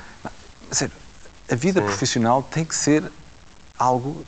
Dizer, 0.70 0.92
a 1.50 1.56
vida 1.56 1.82
profissional 1.82 2.42
tem 2.44 2.66
que 2.66 2.76
ser 2.76 3.04
algo 3.78 4.26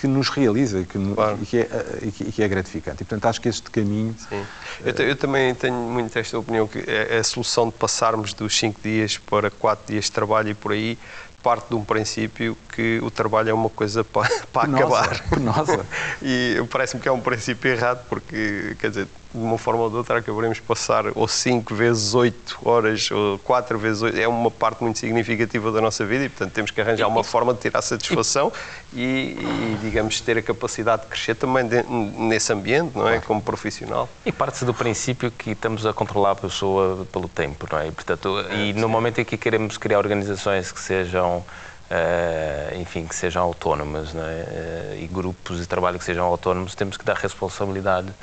que 0.00 0.06
nos 0.06 0.28
realiza 0.28 0.82
que, 0.84 0.98
claro. 1.14 1.38
e, 1.42 1.46
que 1.46 1.58
é, 1.58 1.68
e 2.02 2.32
que 2.32 2.42
é 2.42 2.48
gratificante. 2.48 3.02
E, 3.02 3.04
portanto, 3.04 3.26
acho 3.26 3.40
que 3.40 3.48
este 3.48 3.70
caminho... 3.70 4.14
Sim. 4.28 4.46
Eu, 4.84 4.94
eu, 5.06 5.16
também 5.16 5.54
tenho 5.54 5.74
muito 5.74 6.18
esta 6.18 6.38
opinião 6.38 6.66
que 6.66 6.78
é, 6.86 7.18
a 7.18 7.24
solução 7.24 7.66
de 7.66 7.74
passarmos 7.74 8.32
dos 8.32 8.56
cinco 8.56 8.80
dias 8.82 9.18
para 9.18 9.50
quatro 9.50 9.92
dias 9.92 10.06
de 10.06 10.12
trabalho 10.12 10.50
e 10.50 10.54
por 10.54 10.72
aí 10.72 10.98
parte 11.42 11.68
de 11.68 11.74
um 11.74 11.84
princípio 11.84 12.56
que 12.74 13.00
o 13.02 13.10
trabalho 13.10 13.50
é 13.50 13.52
uma 13.52 13.68
coisa 13.68 14.02
para, 14.04 14.30
para 14.52 14.70
acabar. 14.70 15.22
Nossa. 15.38 15.84
e 16.22 16.56
parece-me 16.70 17.02
que 17.02 17.08
é 17.08 17.12
um 17.12 17.20
princípio 17.20 17.70
errado, 17.70 18.04
porque, 18.08 18.76
quer 18.78 18.88
dizer, 18.88 19.08
de 19.32 19.40
uma 19.40 19.56
forma 19.56 19.82
ou 19.82 19.90
de 19.90 19.96
outra 19.96 20.18
acabaremos 20.18 20.58
passar 20.58 21.04
ou 21.14 21.28
5 21.28 21.74
vezes 21.74 22.14
8 22.14 22.58
horas 22.64 23.10
ou 23.10 23.38
4 23.38 23.78
vezes 23.78 24.02
8, 24.02 24.18
é 24.18 24.26
uma 24.26 24.50
parte 24.50 24.82
muito 24.82 24.98
significativa 24.98 25.70
da 25.70 25.80
nossa 25.80 26.04
vida 26.04 26.24
e, 26.24 26.28
portanto, 26.28 26.52
temos 26.52 26.70
que 26.70 26.80
arranjar 26.80 27.06
uma 27.06 27.22
forma 27.22 27.54
de 27.54 27.60
tirar 27.60 27.80
satisfação 27.80 28.52
e, 28.92 29.36
e 29.38 29.78
digamos, 29.80 30.20
ter 30.20 30.36
a 30.36 30.42
capacidade 30.42 31.02
de 31.02 31.08
crescer 31.08 31.36
também 31.36 31.66
de, 31.66 31.82
nesse 31.84 32.52
ambiente, 32.52 32.96
não 32.96 33.08
é? 33.08 33.20
Como 33.20 33.40
profissional. 33.40 34.08
E 34.26 34.32
parte-se 34.32 34.64
do 34.64 34.74
princípio 34.74 35.30
que 35.30 35.50
estamos 35.50 35.86
a 35.86 35.92
controlar 35.92 36.32
a 36.32 36.36
pessoa 36.36 37.06
pelo 37.12 37.28
tempo, 37.28 37.68
não 37.70 37.78
é? 37.78 37.86
E, 37.86 37.92
portanto, 37.92 38.44
e 38.50 38.72
no 38.72 38.88
momento 38.88 39.20
em 39.20 39.24
que 39.24 39.36
queremos 39.36 39.78
criar 39.78 39.98
organizações 39.98 40.72
que 40.72 40.80
sejam 40.80 41.44
Uh, 41.90 42.80
enfim, 42.80 43.04
que 43.04 43.16
sejam 43.16 43.42
autónomas 43.42 44.14
é? 44.14 44.18
uh, 44.18 45.02
e 45.02 45.08
grupos 45.08 45.58
de 45.58 45.66
trabalho 45.66 45.98
que 45.98 46.04
sejam 46.04 46.24
autónomos, 46.24 46.76
temos 46.76 46.96
que 46.96 47.04
dar 47.04 47.16
responsabilidade 47.16 48.14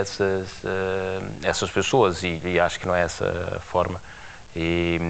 essas, 0.00 0.48
uh, 0.64 1.32
essas 1.42 1.70
pessoas 1.70 2.22
e, 2.22 2.40
e, 2.44 2.60
acho 2.60 2.78
que 2.80 2.86
não 2.86 2.94
é 2.94 3.02
essa 3.02 3.54
a 3.56 3.60
forma. 3.60 4.00
E 4.54 5.00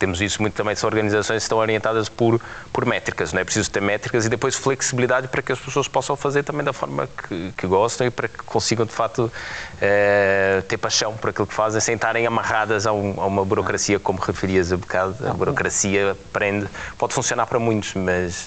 temos 0.00 0.20
isso 0.20 0.42
muito 0.42 0.54
também 0.54 0.74
são 0.74 0.88
organizações 0.88 1.44
estão 1.44 1.58
orientadas 1.58 2.08
por, 2.08 2.40
por 2.72 2.84
métricas, 2.84 3.32
não 3.32 3.40
é 3.40 3.44
preciso 3.44 3.70
ter 3.70 3.80
métricas 3.80 4.26
e 4.26 4.28
depois 4.28 4.56
flexibilidade 4.56 5.28
para 5.28 5.40
que 5.40 5.52
as 5.52 5.60
pessoas 5.60 5.86
possam 5.86 6.16
fazer 6.16 6.42
também 6.42 6.64
da 6.64 6.72
forma 6.72 7.06
que, 7.06 7.52
que 7.56 7.68
gostam 7.68 8.04
e 8.04 8.10
para 8.10 8.26
que 8.26 8.38
consigam 8.38 8.84
de 8.84 8.90
facto 8.90 9.30
uh, 9.30 10.62
ter 10.62 10.76
paixão 10.76 11.16
por 11.16 11.30
aquilo 11.30 11.46
que 11.46 11.54
fazem 11.54 11.80
sem 11.80 11.94
estarem 11.94 12.26
amarradas 12.26 12.84
a, 12.84 12.92
um, 12.92 13.20
a 13.20 13.26
uma 13.26 13.44
burocracia, 13.44 14.00
como 14.00 14.18
referias 14.18 14.72
a 14.72 14.76
bocado. 14.76 15.16
A 15.24 15.32
burocracia 15.32 16.16
prende, 16.32 16.66
pode 16.98 17.14
funcionar 17.14 17.46
para 17.46 17.60
muitos, 17.60 17.94
mas 17.94 18.46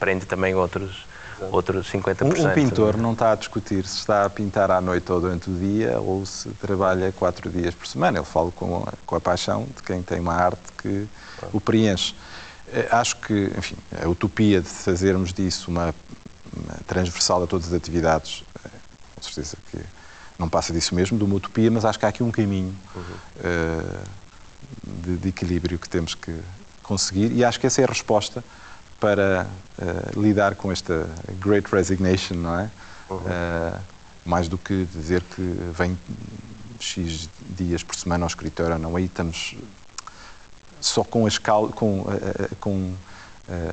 prende 0.00 0.26
também 0.26 0.56
outros 0.56 1.08
outros 1.50 1.90
50%. 1.90 2.22
Um, 2.22 2.48
um 2.48 2.54
pintor 2.54 2.96
não 2.96 3.12
está 3.12 3.32
a 3.32 3.34
discutir 3.34 3.86
se 3.86 3.98
está 3.98 4.24
a 4.24 4.30
pintar 4.30 4.70
à 4.70 4.80
noite 4.80 5.10
ou 5.10 5.20
durante 5.20 5.50
o 5.50 5.54
dia 5.54 5.98
ou 5.98 6.24
se 6.26 6.48
trabalha 6.50 7.12
quatro 7.12 7.50
dias 7.50 7.74
por 7.74 7.86
semana. 7.86 8.18
Ele 8.18 8.26
fala 8.26 8.50
com 8.52 8.84
a, 8.86 8.92
com 9.06 9.16
a 9.16 9.20
paixão 9.20 9.66
de 9.76 9.82
quem 9.82 10.02
tem 10.02 10.20
uma 10.20 10.34
arte 10.34 10.60
que 10.78 11.06
o 11.52 11.60
preenche. 11.60 12.14
Eh, 12.72 12.88
acho 12.90 13.16
que, 13.16 13.52
enfim, 13.56 13.76
a 14.02 14.08
utopia 14.08 14.60
de 14.60 14.68
fazermos 14.68 15.32
disso 15.32 15.70
uma, 15.70 15.94
uma 16.54 16.74
transversal 16.86 17.42
a 17.42 17.46
todas 17.46 17.68
as 17.68 17.72
atividades, 17.72 18.44
eh, 18.64 18.68
com 19.16 19.22
certeza 19.22 19.56
que 19.70 19.78
não 20.38 20.48
passa 20.48 20.72
disso 20.72 20.94
mesmo, 20.94 21.18
de 21.18 21.24
uma 21.24 21.34
utopia, 21.34 21.70
mas 21.70 21.84
acho 21.84 21.98
que 21.98 22.06
há 22.06 22.08
aqui 22.08 22.22
um 22.22 22.30
caminho 22.30 22.74
uhum. 22.94 23.02
uh, 23.02 24.00
de, 25.02 25.16
de, 25.18 25.28
equilíbrio 25.28 25.78
que 25.78 25.86
temos 25.86 26.14
que 26.14 26.34
conseguir 26.82 27.30
e 27.32 27.44
acho 27.44 27.60
que 27.60 27.66
essa 27.66 27.82
é 27.82 27.84
a 27.84 27.86
resposta 27.86 28.42
para 29.00 29.46
uh, 29.78 30.20
lidar 30.20 30.54
com 30.54 30.70
esta 30.70 31.08
Great 31.40 31.66
Resignation, 31.74 32.34
não 32.34 32.60
é? 32.60 32.70
Uhum. 33.08 33.16
Uh, 33.16 33.80
mais 34.24 34.46
do 34.46 34.58
que 34.58 34.84
dizer 34.92 35.22
que 35.22 35.42
vem 35.72 35.98
X 36.78 37.28
dias 37.56 37.82
por 37.82 37.96
semana 37.96 38.24
ao 38.24 38.28
escritório, 38.28 38.78
não. 38.78 38.94
Aí 38.94 39.06
estamos 39.06 39.56
só 40.80 41.02
com, 41.02 41.26
as 41.26 41.38
cal 41.38 41.68
com, 41.68 42.00
uh, 42.02 42.56
com 42.60 42.94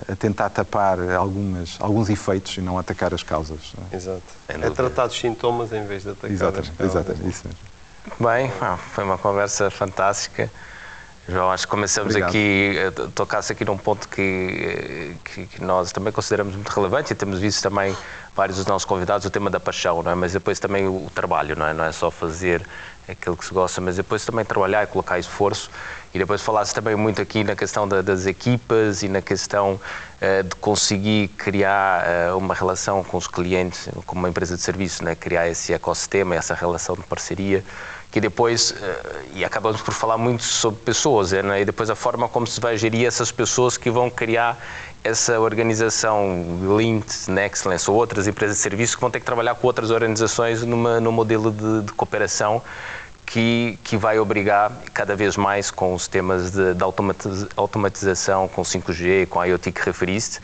a 0.10 0.16
tentar 0.16 0.50
tapar 0.50 1.00
algumas, 1.12 1.76
alguns 1.80 2.10
efeitos 2.10 2.58
e 2.58 2.62
não 2.62 2.80
atacar 2.80 3.14
as 3.14 3.22
causas. 3.22 3.74
É? 3.92 3.96
Exato. 3.96 4.24
É, 4.48 4.54
é 4.56 4.70
tratar 4.72 5.06
os 5.06 5.20
sintomas 5.20 5.72
em 5.72 5.86
vez 5.86 6.02
de 6.02 6.10
atacar 6.10 6.32
exatamente, 6.32 6.72
as 6.72 6.78
causas. 6.78 6.96
Exatamente, 6.96 7.30
isso 7.30 7.48
mesmo. 7.48 7.78
Bem, 8.20 8.52
foi 8.94 9.04
uma 9.04 9.18
conversa 9.18 9.70
fantástica. 9.70 10.50
João, 11.30 11.52
acho 11.52 11.66
que 11.66 11.72
começamos 11.72 12.12
Obrigado. 12.12 12.30
aqui, 12.30 12.76
eh, 12.78 12.92
tocasse 13.14 13.52
aqui 13.52 13.66
num 13.66 13.78
ponto 13.78 14.08
que, 14.08 15.14
que, 15.26 15.46
que, 15.46 15.62
nós 15.62 15.92
também 15.92 16.14
consideramos 16.14 16.56
muito 16.56 16.70
relevante 16.70 17.12
e 17.12 17.16
temos 17.16 17.40
visto 17.40 17.62
também 17.62 17.96
vários 18.34 18.58
dos 18.58 18.66
nossos 18.66 18.86
convidados 18.86 19.26
o 19.26 19.30
tema 19.30 19.50
da 19.50 19.60
paixão, 19.60 20.02
não 20.02 20.12
é? 20.12 20.16
Mas 20.16 20.32
depois 20.32 20.58
também 20.58 20.88
o, 20.88 21.12
trabalho, 21.14 21.54
não 21.58 21.68
é? 21.68 21.74
Não 21.74 21.84
é 21.84 21.92
só 21.92 22.10
fazer 22.10 22.66
aquilo 23.10 23.36
que 23.36 23.46
se 23.46 23.54
gosta, 23.54 23.82
mas 23.82 23.98
depois 23.98 24.26
também 24.26 24.46
trabalhar 24.46 24.84
e 24.84 24.88
colocar 24.88 25.20
esforço. 25.20 25.70
E 26.14 26.20
depois 26.20 26.42
falasse 26.42 26.74
também 26.74 26.96
muito 26.96 27.22
aqui 27.22 27.44
na 27.44 27.56
questão 27.56 27.88
da, 27.88 28.02
das 28.02 28.26
equipas 28.26 29.04
e 29.04 29.08
na 29.08 29.22
questão 29.22 29.74
uh, 29.74 30.44
de 30.44 30.56
conseguir 30.56 31.28
criar 31.30 32.04
uh, 32.32 32.38
uma 32.38 32.54
relação 32.54 33.04
com 33.04 33.18
os 33.18 33.28
clientes, 33.28 33.90
como 34.06 34.20
uma 34.20 34.30
empresa 34.30 34.56
de 34.56 34.62
serviço, 34.62 35.04
né? 35.04 35.16
criar 35.16 35.48
esse 35.48 35.74
ecossistema, 35.74 36.36
essa 36.36 36.54
relação 36.54 36.96
de 36.96 37.04
parceria 37.04 37.64
que 38.10 38.22
depois, 38.22 38.74
eh, 38.82 39.22
e 39.36 39.46
acabamos 39.46 39.82
por 39.82 39.94
falar 39.94 40.18
muito 40.18 40.44
sobre 40.44 40.80
pessoas, 40.82 41.32
né? 41.34 41.62
e 41.62 41.66
depois 41.66 41.90
a 41.90 41.96
forma 41.96 42.28
como 42.28 42.48
se 42.48 42.60
vai 42.60 42.78
gerir 42.78 43.06
essas 43.06 43.32
pessoas 43.32 43.78
que 43.78 43.92
vão 43.92 44.10
criar 44.10 44.58
essa 45.04 45.40
organização 45.40 46.76
Lint, 46.78 47.28
Nexlens 47.28 47.88
ou 47.88 47.96
outras 47.96 48.28
empresas 48.28 48.58
de 48.58 48.64
serviços 48.64 48.96
que 48.96 49.02
vão 49.02 49.12
ter 49.12 49.20
que 49.20 49.26
trabalhar 49.26 49.56
com 49.56 49.68
outras 49.68 49.92
organizações 49.92 50.64
numa, 50.64 51.00
num 51.00 51.12
modelo 51.12 51.52
de, 51.52 51.84
de 51.84 51.92
cooperação 51.94 52.62
que, 53.28 53.78
que 53.84 53.98
vai 53.98 54.18
obrigar 54.18 54.72
cada 54.94 55.16
vez 55.16 55.36
mais 55.36 55.70
com 55.70 55.94
os 55.94 56.08
temas 56.08 56.52
de, 56.52 56.74
de 56.74 56.84
automatização, 57.56 58.48
com 58.48 58.62
5G, 58.62 59.28
com 59.28 59.42
a 59.42 59.46
IoT 59.46 59.74
que 59.74 59.82
referiste, 59.82 60.40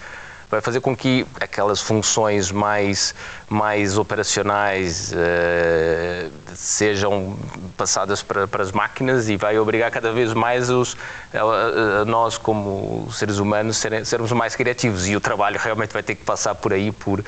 vai 0.54 0.62
fazer 0.62 0.82
com 0.82 0.96
que 0.96 1.26
aquelas 1.42 1.82
funções 1.82 2.52
mais, 2.52 3.16
mais 3.50 3.98
operacionais 3.98 5.12
uh, 5.12 6.32
sejam 6.54 7.36
passadas 7.76 8.22
para, 8.22 8.48
para, 8.48 8.62
as 8.62 8.72
máquinas 8.72 9.30
e 9.30 9.38
vai 9.38 9.58
obrigar 9.58 9.90
cada 9.90 10.12
vez 10.12 10.32
mais 10.34 10.70
os, 10.70 10.96
a, 11.34 12.02
a 12.02 12.06
nós, 12.06 12.38
como 12.38 13.10
seres 13.12 13.40
humanos, 13.40 13.78
serem, 13.78 14.06
sermos 14.06 14.32
mais 14.34 14.56
criativos. 14.56 15.08
E 15.08 15.16
o 15.16 15.22
trabalho 15.22 15.58
realmente 15.58 15.92
vai 15.92 16.04
ter 16.04 16.16
que 16.16 16.24
passar 16.24 16.54
por 16.54 16.72
aí, 16.72 16.92
por, 16.92 17.24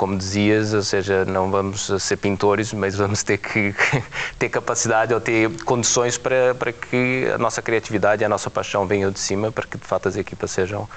como 0.00 0.16
dizias, 0.16 0.72
ou 0.72 0.82
seja, 0.82 1.26
não 1.26 1.50
vamos 1.50 1.92
ser 1.98 2.16
pintores, 2.16 2.72
mas 2.72 2.96
vamos 2.96 3.22
ter 3.22 3.36
que 3.36 3.74
ter 4.38 4.48
capacidade 4.48 5.12
ou 5.12 5.20
ter 5.20 5.62
condições 5.64 6.16
para, 6.16 6.54
para 6.54 6.72
que 6.72 7.30
a 7.34 7.36
nossa 7.36 7.60
criatividade 7.60 8.22
e 8.22 8.24
a 8.24 8.28
nossa 8.30 8.48
paixão 8.50 8.86
venham 8.86 9.10
de 9.10 9.20
cima, 9.20 9.52
para 9.52 9.66
que 9.66 9.76
de 9.76 9.86
fato 9.86 10.08
as 10.08 10.16
equipas 10.16 10.52
sejam 10.52 10.88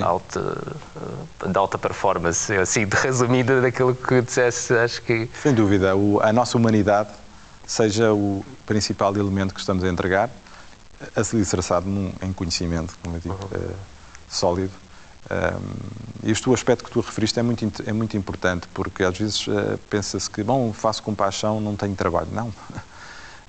alta, 0.00 0.56
de 1.44 1.58
alta 1.58 1.76
performance. 1.76 2.52
Assim, 2.52 2.86
de 2.86 2.96
resumida 2.98 3.60
daquilo 3.60 3.96
que 3.96 4.22
disseste, 4.22 4.74
acho 4.74 5.02
que. 5.02 5.28
Sem 5.42 5.52
dúvida, 5.52 5.96
o, 5.96 6.20
a 6.20 6.32
nossa 6.32 6.56
humanidade 6.56 7.10
seja 7.66 8.12
o 8.12 8.46
principal 8.64 9.12
elemento 9.16 9.52
que 9.54 9.58
estamos 9.60 9.82
a 9.82 9.88
entregar, 9.88 10.30
a 11.16 11.24
ser 11.24 11.34
alicerçado 11.34 11.88
em 12.22 12.32
conhecimento, 12.32 12.96
como 13.02 13.16
eu 13.16 13.20
digo, 13.20 13.34
uhum. 13.34 13.58
uh, 13.58 13.74
sólido 14.28 14.81
este 16.24 16.48
o 16.48 16.54
aspecto 16.54 16.84
que 16.84 16.90
tu 16.90 17.00
referiste 17.00 17.38
é 17.38 17.42
muito, 17.42 17.82
é 17.84 17.92
muito 17.92 18.16
importante, 18.16 18.68
porque 18.72 19.02
às 19.02 19.16
vezes 19.18 19.46
uh, 19.46 19.78
pensa-se 19.90 20.30
que, 20.30 20.42
bom, 20.42 20.72
faço 20.72 21.02
com 21.02 21.14
paixão, 21.14 21.60
não 21.60 21.76
tenho 21.76 21.94
trabalho. 21.94 22.28
Não. 22.32 22.52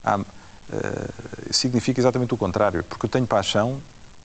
Uh, 0.63 1.53
significa 1.53 1.99
exatamente 1.99 2.33
o 2.33 2.37
contrário, 2.37 2.83
porque 2.85 3.05
eu 3.05 3.09
tenho 3.09 3.27
paixão, 3.27 3.81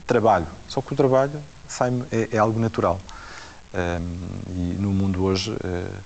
trabalho. 0.06 0.46
Só 0.68 0.80
que 0.80 0.92
o 0.92 0.96
trabalho 0.96 1.42
sai 1.66 1.90
é, 2.10 2.28
é 2.32 2.38
algo 2.38 2.58
natural. 2.58 2.98
E 4.48 4.76
no 4.78 4.90
mundo 4.90 5.24
hoje 5.24 5.50
uh, 5.50 6.02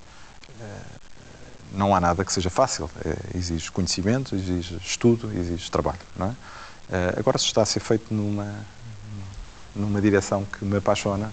não 1.73 1.95
há 1.95 2.01
nada 2.01 2.25
que 2.25 2.33
seja 2.33 2.51
fácil. 2.51 2.91
exige 3.35 3.71
conhecimento, 3.71 4.35
exige 4.35 4.77
estudo, 4.77 5.31
exige 5.39 5.71
trabalho. 5.71 6.01
Não 6.17 6.29
é? 6.29 6.35
agora, 7.19 7.39
se 7.39 7.45
está 7.45 7.63
a 7.63 7.67
ser 7.67 7.81
feito 7.81 8.13
numa 8.13 8.65
numa 9.75 10.01
direção 10.01 10.45
que 10.45 10.65
me 10.65 10.77
apaixona, 10.77 11.33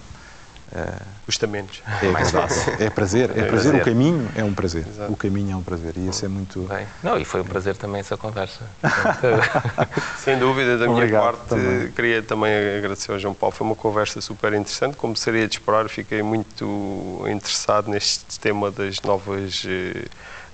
Justamente. 1.27 1.83
É, 2.01 2.07
mais 2.11 2.31
fácil. 2.31 2.73
é 2.79 2.89
prazer, 2.89 3.29
é, 3.29 3.41
É 3.41 3.43
prazer. 3.45 3.71
prazer. 3.71 3.75
O 3.81 3.85
caminho 3.85 4.29
é 4.35 4.43
um 4.43 4.53
prazer. 4.53 4.85
Exato. 4.87 5.11
O 5.11 5.15
caminho 5.17 5.53
é 5.53 5.55
um 5.55 5.63
prazer 5.63 5.93
e 5.97 6.07
isso 6.07 6.25
é 6.25 6.27
muito. 6.27 6.61
Bem, 6.61 6.85
não, 7.03 7.17
e 7.17 7.25
foi 7.25 7.41
um 7.41 7.45
prazer 7.45 7.75
também 7.77 7.99
essa 8.01 8.17
conversa. 8.17 8.61
Sem 10.17 10.37
dúvida, 10.39 10.77
da 10.77 10.85
minha 10.85 10.97
Obrigado, 10.97 11.23
parte, 11.23 11.47
também. 11.49 11.91
queria 11.91 12.21
também 12.23 12.51
agradecer 12.77 13.11
ao 13.11 13.19
João 13.19 13.33
Paulo. 13.33 13.55
Foi 13.55 13.65
uma 13.65 13.75
conversa 13.75 14.19
super 14.21 14.53
interessante. 14.53 14.95
Como 14.97 15.15
seria 15.15 15.47
de 15.47 15.55
esperar, 15.55 15.87
fiquei 15.89 16.21
muito 16.21 17.23
interessado 17.29 17.89
neste 17.89 18.39
tema 18.39 18.71
das 18.71 19.01
novas, 19.01 19.63
eh, 19.67 20.05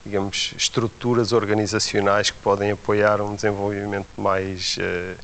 digamos, 0.05 0.53
estruturas 0.57 1.31
organizacionais 1.33 2.29
que 2.29 2.37
podem 2.39 2.71
apoiar 2.71 3.21
um 3.21 3.35
desenvolvimento 3.35 4.07
mais 4.17 4.77
eh, 4.79 5.15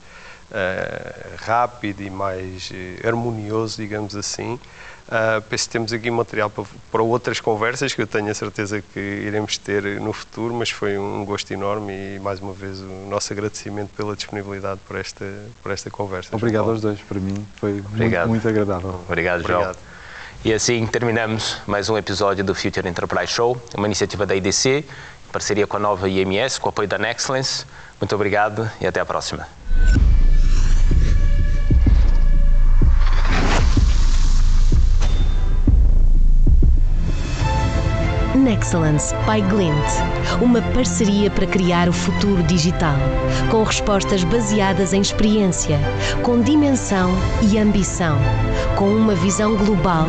eh, 0.52 1.14
rápido 1.38 2.02
e 2.02 2.10
mais 2.10 2.70
eh, 2.74 3.08
harmonioso, 3.08 3.78
digamos 3.78 4.16
assim. 4.16 4.60
Uh, 5.08 5.42
penso 5.50 5.66
que 5.66 5.70
temos 5.72 5.92
aqui 5.92 6.10
material 6.10 6.50
para, 6.50 6.64
para 6.90 7.02
outras 7.02 7.42
conversas 7.42 7.94
que 7.94 8.02
eu 8.02 8.08
tenho 8.08 8.32
a 8.32 8.34
certeza 8.34 8.82
que 8.82 9.00
iremos 9.00 9.58
ter 9.58 9.84
no 10.00 10.14
futuro, 10.14 10.54
mas 10.54 10.70
foi 10.70 10.98
um 10.98 11.26
gosto 11.26 11.52
enorme 11.52 12.16
e 12.16 12.20
mais 12.20 12.40
uma 12.40 12.54
vez 12.54 12.80
o 12.80 13.08
nosso 13.10 13.34
agradecimento 13.34 13.90
pela 13.90 14.16
disponibilidade 14.16 14.80
por 14.88 14.96
esta, 14.96 15.26
por 15.62 15.72
esta 15.72 15.90
conversa. 15.90 16.30
João 16.30 16.38
Obrigado 16.38 16.62
Paulo. 16.62 16.74
aos 16.74 16.82
dois, 16.82 17.02
para 17.02 17.20
mim 17.20 17.46
foi 17.58 17.80
Obrigado. 17.80 18.30
muito, 18.30 18.44
muito 18.44 18.48
agradável. 18.48 19.02
Obrigado, 19.06 19.42
João. 19.46 19.62
Obrigado. 19.62 19.80
E 20.46 20.54
assim 20.54 20.88
terminamos 20.88 21.58
mais 21.68 21.90
um 21.90 21.98
episódio 21.98 22.44
do 22.44 22.56
Future 22.56 22.88
Enterprise 22.88 23.34
Show, 23.34 23.62
uma 23.76 23.88
iniciativa 23.88 24.26
da 24.26 24.34
IDC, 24.34 24.70
em 24.80 25.32
parceria 25.32 25.68
com 25.68 25.76
a 25.76 25.80
nova 25.80 26.08
IMS, 26.08 26.58
com 26.58 26.68
o 26.68 26.70
apoio 26.70 26.88
da 26.88 26.98
Nexcellence. 26.98 27.66
Muito 28.00 28.16
obrigado 28.16 28.70
e 28.80 28.88
até 28.88 29.02
a 29.02 29.06
próxima. 29.06 29.46
Nexcellence 38.42 39.14
by 39.28 39.40
Glint, 39.50 40.42
uma 40.42 40.62
parceria 40.74 41.30
para 41.30 41.46
criar 41.46 41.88
o 41.88 41.94
futuro 41.94 42.42
digital, 42.44 42.96
com 43.52 43.62
respostas 43.62 44.24
baseadas 44.24 44.94
em 44.94 45.02
experiência, 45.02 45.80
com 46.24 46.42
dimensão 46.42 47.12
e 47.44 47.60
ambição, 47.60 48.18
com 48.76 48.90
uma 48.90 49.14
visão 49.14 49.56
global 49.56 50.08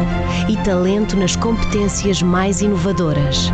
e 0.49 0.57
talento 0.65 1.15
nas 1.15 1.37
competências 1.37 2.23
mais 2.23 2.63
inovadoras. 2.63 3.51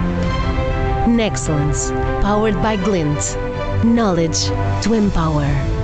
Nexcellence, 1.09 1.93
powered 2.23 2.57
by 2.59 2.77
Glint. 2.77 3.37
Knowledge 3.83 4.53
to 4.83 4.95
empower. 4.95 5.78